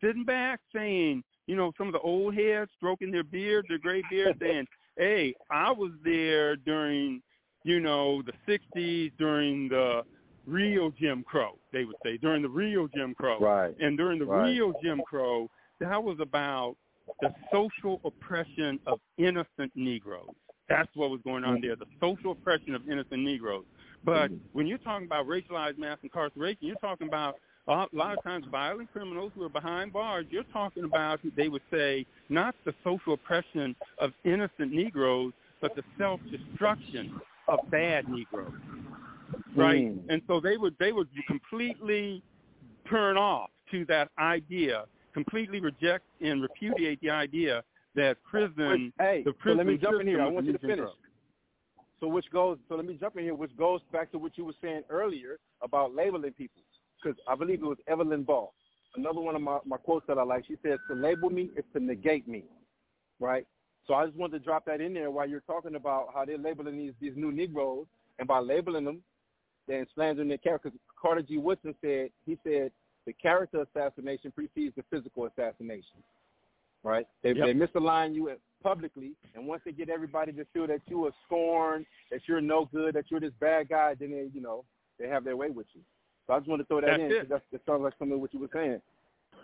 [0.02, 4.02] sitting back saying, you know, some of the old heads stroking their beards, their gray
[4.10, 4.66] beards, saying,
[4.96, 7.22] "Hey, I was there during,
[7.64, 10.02] you know, the '60s during the
[10.46, 13.74] real Jim Crow." They would say during the real Jim Crow, right?
[13.80, 14.50] And during the right.
[14.50, 15.48] real Jim Crow,
[15.80, 16.76] that was about
[17.20, 20.34] the social oppression of innocent Negroes.
[20.68, 21.66] That's what was going on mm-hmm.
[21.66, 23.64] there, the social oppression of innocent Negroes.
[24.04, 24.36] But mm-hmm.
[24.52, 27.36] when you're talking about racialized mass incarceration, you're talking about
[27.68, 30.26] a lot of times violent criminals who are behind bars.
[30.30, 35.82] You're talking about, they would say, not the social oppression of innocent Negroes, but the
[35.98, 38.52] self-destruction of bad Negroes,
[39.56, 39.94] right?
[39.94, 40.04] Mm.
[40.08, 42.22] And so they would they would completely
[42.88, 47.62] turn off to that idea completely reject and repudiate the idea
[47.94, 50.22] that prison, hey, the prison so let me jump in here.
[50.22, 50.88] I want you to finish.
[52.00, 54.44] So which goes, so let me jump in here, which goes back to what you
[54.44, 56.62] were saying earlier about labeling people,
[57.00, 58.52] because I believe it was Evelyn Ball.
[58.96, 61.64] Another one of my, my quotes that I like, she says, to label me is
[61.74, 62.44] to negate me,
[63.20, 63.46] right?
[63.86, 66.38] So I just wanted to drop that in there while you're talking about how they're
[66.38, 67.86] labeling these, these new Negroes,
[68.18, 69.00] and by labeling them,
[69.66, 70.70] they're slandering their character.
[71.00, 71.38] Carter G.
[71.38, 72.70] Woodson said, he said,
[73.06, 76.02] the character assassination precedes the physical assassination,
[76.84, 77.06] right?
[77.22, 77.46] They, yep.
[77.46, 78.30] they misalign you
[78.62, 82.68] publicly, and once they get everybody to feel that you are scorned, that you're no
[82.72, 84.64] good, that you're this bad guy, then they, you know,
[85.00, 85.80] they have their way with you.
[86.26, 88.20] So I just want to throw that that's in because that sounds like some of
[88.20, 88.80] what you were saying.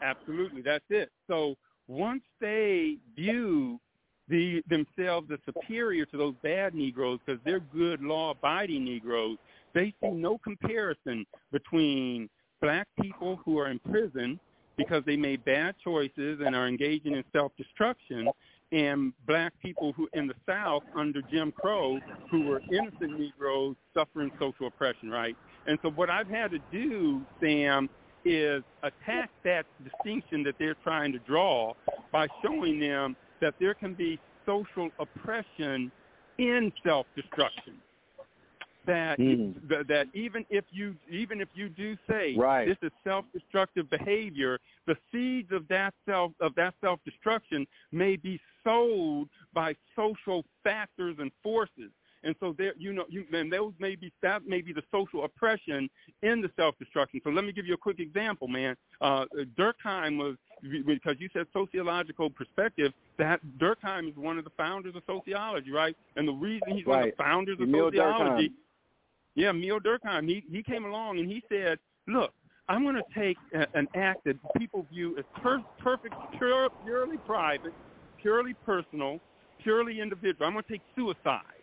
[0.01, 1.11] Absolutely, that's it.
[1.27, 1.57] So
[1.89, 3.81] once they view
[4.28, 9.39] the themselves as superior to those bad Negroes because they're good, law-abiding Negroes,
[9.74, 12.28] they see no comparison between
[12.61, 14.39] black people who are in prison
[14.77, 18.28] because they made bad choices and are engaging in self-destruction
[18.70, 21.99] and black people who in the South under Jim Crow
[22.31, 25.36] who were innocent Negroes suffering social oppression, right?
[25.66, 27.89] And so what I've had to do, Sam,
[28.24, 31.74] is attack that distinction that they're trying to draw
[32.12, 35.90] by showing them that there can be social oppression
[36.39, 37.74] in self-destruction.
[38.89, 39.69] That Mm.
[39.69, 42.66] that, that even if you even if you do say Right.
[42.66, 49.28] this is self-destructive behavior, the seeds of that self of that self-destruction may be sowed
[49.52, 51.90] by social factors and forces.
[52.24, 55.24] And so there, you know, you, and those may be that may be the social
[55.24, 55.90] oppression
[56.23, 57.20] in the self-destruction.
[57.24, 58.74] So let me give you a quick example, man.
[59.02, 59.27] Uh,
[59.59, 60.36] Durkheim was
[60.86, 62.94] because you said sociological perspective.
[63.19, 65.94] That Durkheim is one of the founders of sociology, right?
[66.16, 68.52] And the reason he's one of the founders of Emile sociology, Durkheim.
[69.35, 70.29] Yeah, Emile Durkheim.
[70.29, 72.33] He he came along and he said, look.
[72.71, 77.17] I'm going to take a, an act that people view as per- perfect, pure, purely
[77.17, 77.73] private,
[78.21, 79.21] purely personal,
[79.63, 80.47] purely individual.
[80.47, 81.59] I'm going to take suicide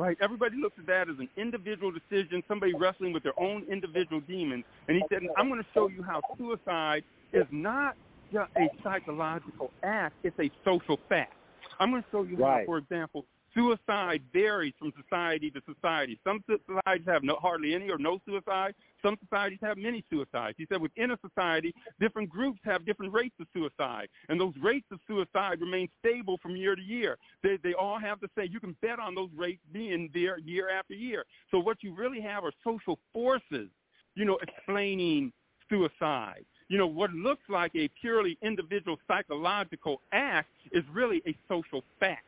[0.00, 0.16] right?
[0.20, 4.64] Everybody looks at that as an individual decision, somebody wrestling with their own individual demons.
[4.88, 7.96] And he said, I'm going to show you how suicide is not
[8.32, 11.34] just a psychological act, it's a social fact.
[11.78, 12.60] I'm going to show you Right.
[12.60, 16.18] how, for example, suicide varies from society to society.
[16.24, 18.74] Some societies have no, hardly any or no suicide.
[19.02, 20.56] Some societies have many suicides.
[20.58, 24.86] He said within a society, different groups have different rates of suicide, and those rates
[24.92, 27.16] of suicide remain stable from year to year.
[27.42, 28.48] They, they all have the same.
[28.52, 31.24] You can bet on those rates being there year after year.
[31.50, 33.68] So what you really have are social forces,
[34.14, 35.32] you know, explaining
[35.70, 36.44] suicide.
[36.68, 42.24] You know, what looks like a purely individual psychological act is really a social fact,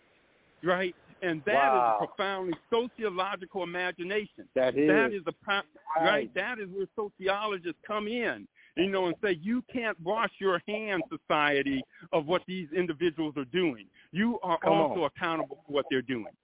[0.65, 0.94] right?
[1.23, 1.99] And that is Wow.
[2.01, 4.49] a profoundly sociological imagination.
[4.55, 4.89] That is.
[4.89, 5.55] That is a pro-
[5.97, 6.05] right.
[6.05, 6.35] Right.
[6.35, 11.05] That is where sociologists come in, you know, and say you can't wash your hands,
[11.09, 11.82] society,
[12.12, 13.86] of what these individuals are doing.
[14.11, 15.11] You are Come also on.
[15.15, 16.35] accountable for what they're doing.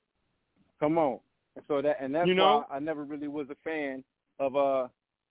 [0.79, 1.19] Come on.
[1.57, 2.65] And so that and that's You know?
[2.69, 4.05] why I never really was a fan
[4.39, 4.87] of uh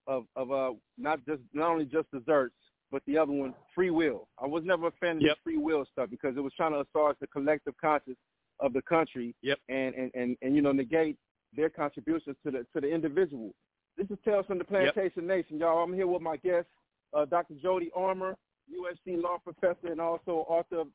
[0.07, 2.55] of of uh not just not only just deserts,
[2.91, 4.27] but the other one, free will.
[4.41, 5.37] I was never a fan of Yep.
[5.37, 8.15] the free will stuff because it was trying to assault the collective conscious
[8.59, 9.59] of the country Yep.
[9.69, 11.17] and, and, and, and you know negate
[11.55, 13.53] their contributions to the to the individual.
[13.97, 15.83] This is Tales from the Plantation Nation, y'all.
[15.83, 16.67] I'm here with my guest,
[17.13, 17.55] uh, Dr.
[17.61, 18.35] Jody Armour,
[18.71, 20.87] USC law professor and also author of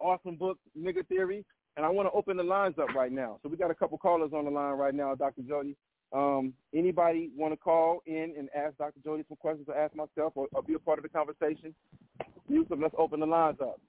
[0.00, 1.44] awesome book, Nigga Theory.
[1.76, 3.38] And I want to open the lines up right now.
[3.42, 5.42] So we got a couple callers on the line right now, Dr.
[5.42, 5.76] Jody.
[6.12, 8.98] Um, anybody want to call in and ask Dr.
[9.04, 11.74] Jody some questions or ask myself or, or be a part of the conversation?
[12.48, 13.80] Yusuf, let's open the lines up.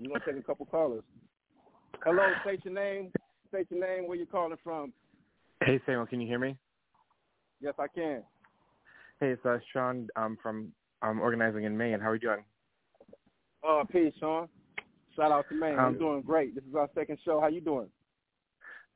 [0.00, 1.02] We're to take a couple callers.
[2.04, 3.12] Hello, state your name.
[3.48, 4.92] State your name, where you're calling from.
[5.62, 6.56] Hey Samuel, can you hear me?
[7.60, 8.22] Yes, I can.
[9.20, 10.08] Hey, it's uh, Sean.
[10.16, 10.72] I'm from
[11.02, 12.00] um, organizing in Maine.
[12.00, 12.44] How are you doing?
[13.66, 14.48] Uh, peace, Sean.
[15.14, 15.78] Shout out to Maine.
[15.78, 16.54] I'm Um, doing great.
[16.54, 17.38] This is our second show.
[17.40, 17.90] How you doing?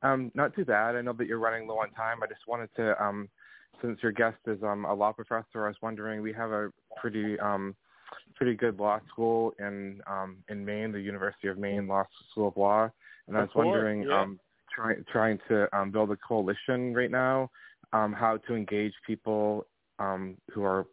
[0.01, 0.95] Um, not too bad.
[0.95, 2.23] I know that you're running low on time.
[2.23, 3.29] I just wanted to, um,
[3.81, 6.69] since your guest is um, a law professor, I was wondering we have a
[6.99, 7.75] pretty um,
[8.35, 12.57] pretty good law school in um, in Maine, the University of Maine Law School of
[12.57, 12.89] Law,
[13.27, 14.21] and I was course, wondering, yeah.
[14.21, 14.39] um,
[14.73, 17.49] trying trying to um, build a coalition right now,
[17.93, 19.65] um, how to engage people
[19.99, 20.85] um, who are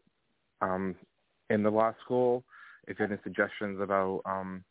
[0.61, 0.94] um,
[1.51, 2.44] in the law school.
[2.89, 4.65] If you have any suggestions about um,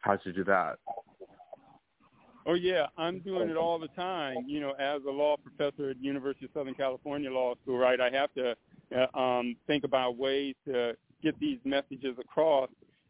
[0.00, 0.78] how to do that.
[2.46, 4.36] Oh yeah, I'm doing it all the time.
[4.46, 7.98] You know, as a law professor at University of Southern California Law School, right?
[8.00, 8.54] I have to
[8.94, 10.94] uh, um, think about ways to
[11.24, 12.68] get these messages across,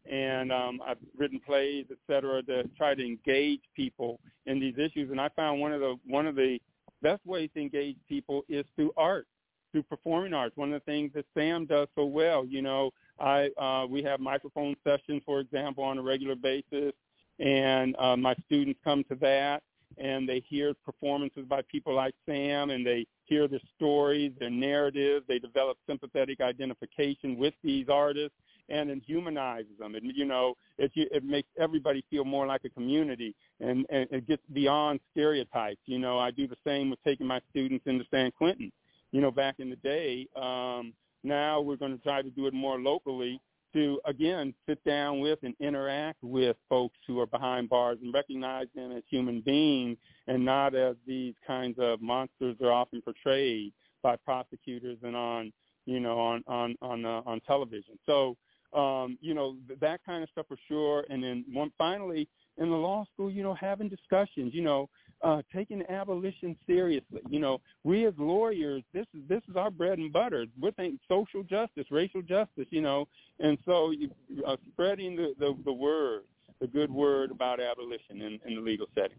[0.09, 5.11] and um, I've written plays, et cetera, to try to engage people in these issues.
[5.11, 6.59] And I found one of the one of the
[7.01, 9.27] best ways to engage people is through art,
[9.71, 10.57] through performing arts.
[10.57, 12.45] One of the things that Sam does so well.
[12.45, 16.93] You know, I uh, we have microphone sessions, for example, on a regular basis
[17.39, 19.63] and uh, my students come to that
[19.97, 25.25] and they hear performances by people like Sam and they hear their stories, their narratives.
[25.27, 28.35] They develop sympathetic identification with these artists
[28.69, 29.95] and it humanizes them.
[29.95, 34.27] And, you know, it, it makes everybody feel more like a community and, and it
[34.27, 35.81] gets beyond stereotypes.
[35.85, 38.71] You know, I do the same with taking my students into San Quentin.
[39.11, 40.93] You know, back in the day, um,
[41.23, 43.39] now we're going to try to do it more locally
[43.75, 48.67] to again sit down with and interact with folks who are behind bars and recognize
[48.75, 49.97] them as human beings
[50.27, 55.53] and not as these kinds of monsters are often portrayed by prosecutors and on
[55.85, 57.99] you know on on on uh, on television.
[58.07, 58.37] So
[58.73, 61.05] um, you know th- that kind of stuff for sure.
[61.09, 62.27] And then one finally
[62.57, 64.53] in the law school, you know, having discussions.
[64.53, 64.89] You know,
[65.23, 67.21] uh, taking abolition seriously.
[67.29, 70.45] You know, we as lawyers, this is this is our bread and butter.
[70.59, 72.67] We're thinking social justice, racial justice.
[72.69, 73.07] You know,
[73.39, 74.09] and so you,
[74.45, 76.23] uh, spreading the, the the word,
[76.59, 79.17] the good word about abolition in, in the legal setting.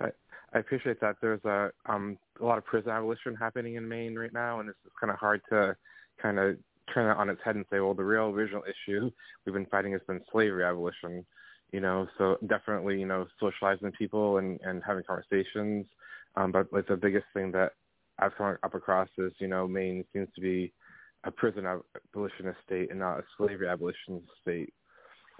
[0.00, 0.08] I,
[0.52, 1.16] I appreciate that.
[1.20, 4.78] There's a um a lot of prison abolition happening in Maine right now, and it's
[5.00, 5.76] kind of hard to
[6.20, 6.56] kind of
[6.92, 9.10] turn that on its head and say, well, the real original issue
[9.44, 11.24] we've been fighting has been slavery abolition.
[11.72, 15.86] You know, so definitely, you know, socializing people and and having conversations.
[16.36, 17.72] Um, but like the biggest thing that
[18.18, 20.72] I've come up across is, you know, Maine seems to be
[21.24, 24.72] a prison abolitionist state and not a slavery abolitionist state.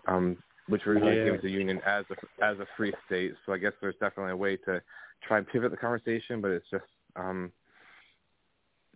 [0.08, 0.36] Um,
[0.68, 1.24] which originally Yeah.
[1.24, 3.34] came to the union as a as a free state.
[3.44, 4.82] So I guess there's definitely a way to
[5.22, 6.84] try and pivot the conversation, but it's just
[7.14, 7.52] um,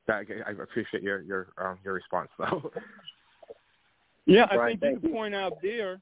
[0.07, 2.73] that I appreciate your your um, your response though.
[4.27, 6.01] Yeah, I Right, think you point out there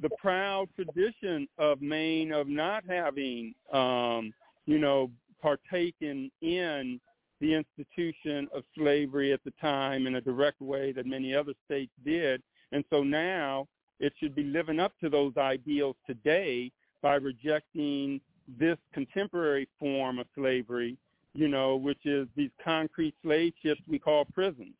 [0.00, 4.32] the proud tradition of Maine of not having, um,
[4.66, 5.10] you know,
[5.40, 7.00] partaken in
[7.40, 11.92] the institution of slavery at the time in a direct way that many other states
[12.04, 12.42] did.
[12.72, 13.66] And so now
[14.00, 16.72] it should be living up to those ideals today
[17.02, 18.20] by rejecting
[18.58, 20.96] this contemporary form of slavery,
[21.34, 24.74] you know, which is these concrete slave ships we call prisons.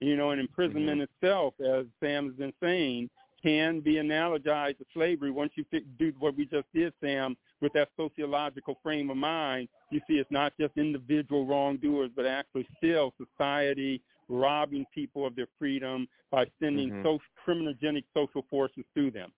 [0.00, 3.08] You know, and imprisonment itself, as Sam has been saying,
[3.42, 5.30] can be analogized to slavery.
[5.30, 5.64] Once you
[5.98, 10.30] do what we just did, Sam, with that sociological frame of mind, you see it's
[10.30, 16.90] not just individual wrongdoers, but actually still society robbing people of their freedom by sending
[16.90, 17.02] Mhm.
[17.02, 19.32] social, criminogenic social forces through them.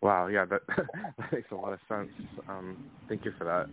[0.00, 0.62] wow, yeah, that
[1.16, 2.10] that makes a lot of sense.
[2.48, 3.68] Um, thank you for that.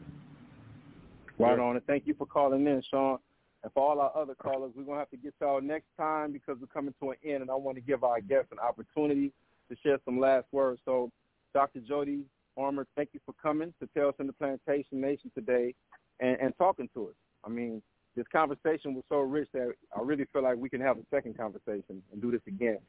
[1.39, 1.75] Right on.
[1.75, 3.17] And thank you for calling in, Sean.
[3.63, 6.31] And for all our other callers, we're going to have to get y'all next time
[6.31, 9.33] because we're coming to an end, and I want to give our guests an opportunity
[9.69, 10.79] to share some last words.
[10.85, 11.11] So,
[11.53, 11.79] Dr.
[11.81, 12.21] Jody
[12.57, 15.73] Armour, thank you for coming to tell us in the Plantation Nation today
[16.19, 17.15] and, and talking to us.
[17.45, 17.81] I mean,
[18.15, 21.37] this conversation was so rich that I really feel like we can have a second
[21.37, 22.79] conversation and do this again.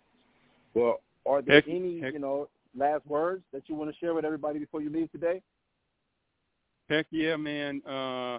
[0.74, 4.14] Well, are there Heck- any, heck- you know, last words that you want to share
[4.14, 5.42] with everybody before you leave today?
[6.88, 7.82] Heck yeah, man.
[7.86, 8.38] Uh,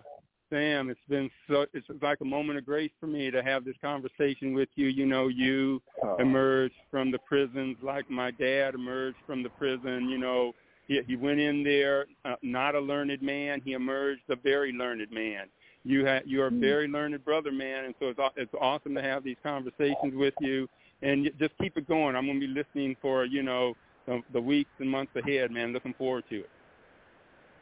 [0.52, 3.76] Sam, it's been so, it's like a moment of grace for me to have this
[3.82, 4.88] conversation with you.
[4.88, 10.10] You know, you Uh, emerged from the prisons like my dad emerged from the prison.
[10.10, 10.54] You know,
[10.88, 13.62] he, he went in there uh, not a learned man.
[13.64, 15.48] He emerged a very learned man.
[15.84, 19.24] You ha- you're a very learned brother, man, and so it's it's awesome to have
[19.24, 20.68] these conversations with you.
[21.02, 22.16] And just keep it going.
[22.16, 23.74] I'm going to be listening for you know
[24.06, 25.74] the, the weeks and months ahead, man.
[25.74, 26.50] Looking forward to it.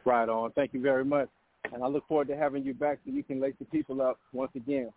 [0.04, 0.50] Right on.
[0.52, 1.28] Thank you very much.
[1.72, 4.18] And I look forward to having you back so you can lace the people up
[4.32, 4.90] once again.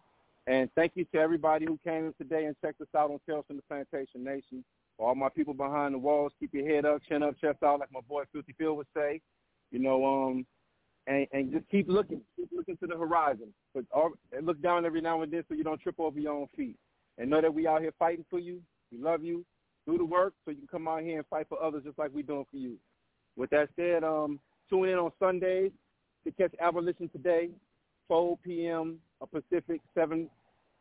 [0.48, 3.46] And thank you to everybody who came in today and checked us out on Tales
[3.48, 4.64] from the Plantation Nation.
[4.98, 7.80] For all my people behind the walls, keep your head up, chin up, chest out,
[7.80, 9.22] like my boy Filthy Phil would say.
[9.72, 10.46] You know, um,
[11.08, 13.54] and, and just keep looking, keep looking to the horizon.
[13.74, 14.12] But all,
[14.42, 16.76] look down every now and then so you don't trip over your own feet.
[17.18, 18.62] And know that we out here fighting for you.
[18.92, 19.46] We love you.
[19.88, 22.12] Do the work so you can come out here and fight for others just like
[22.14, 22.76] we're doing for you.
[23.36, 25.72] With that said, um, tune in on Sundays
[26.24, 27.50] to catch Abolition Today,
[28.08, 29.00] 4 p.m.
[29.22, 30.30] Uh, Pacific, 7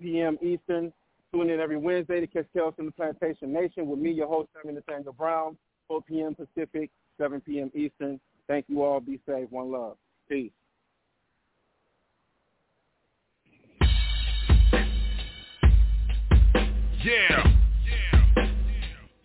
[0.00, 0.38] p.m.
[0.42, 0.92] Eastern.
[1.32, 4.48] Tune in every Wednesday to catch Tales from the Plantation Nation with me, your host,
[4.54, 5.56] Sammy Nathaniel Brown,
[5.88, 6.34] 4 p.m.
[6.34, 7.70] Pacific, 7 p.m.
[7.74, 8.20] Eastern.
[8.48, 9.00] Thank you all.
[9.00, 9.50] Be safe.
[9.50, 9.96] One love.
[10.28, 10.52] Peace.
[17.04, 17.44] Yeah.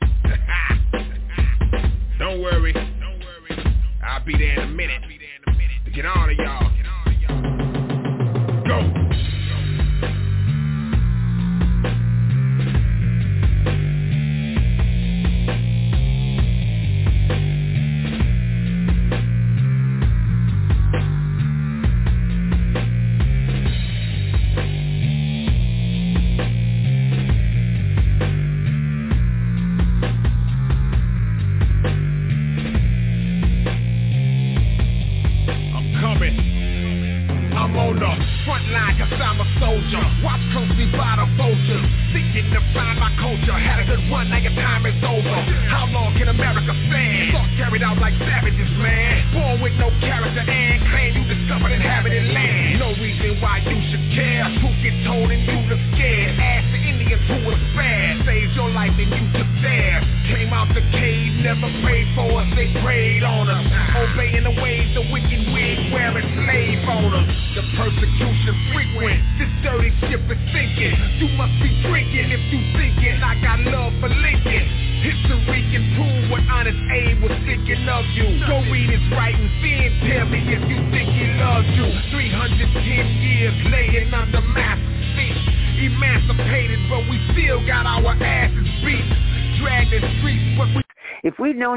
[2.20, 2.74] Don't worry.
[4.04, 5.02] I'll be there in a minute
[5.98, 6.70] get on to y'all.
[8.68, 9.37] Go.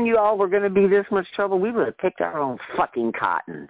[0.00, 2.38] Known you all were going to be this much trouble, we would have picked our
[2.40, 3.68] own fucking cotton.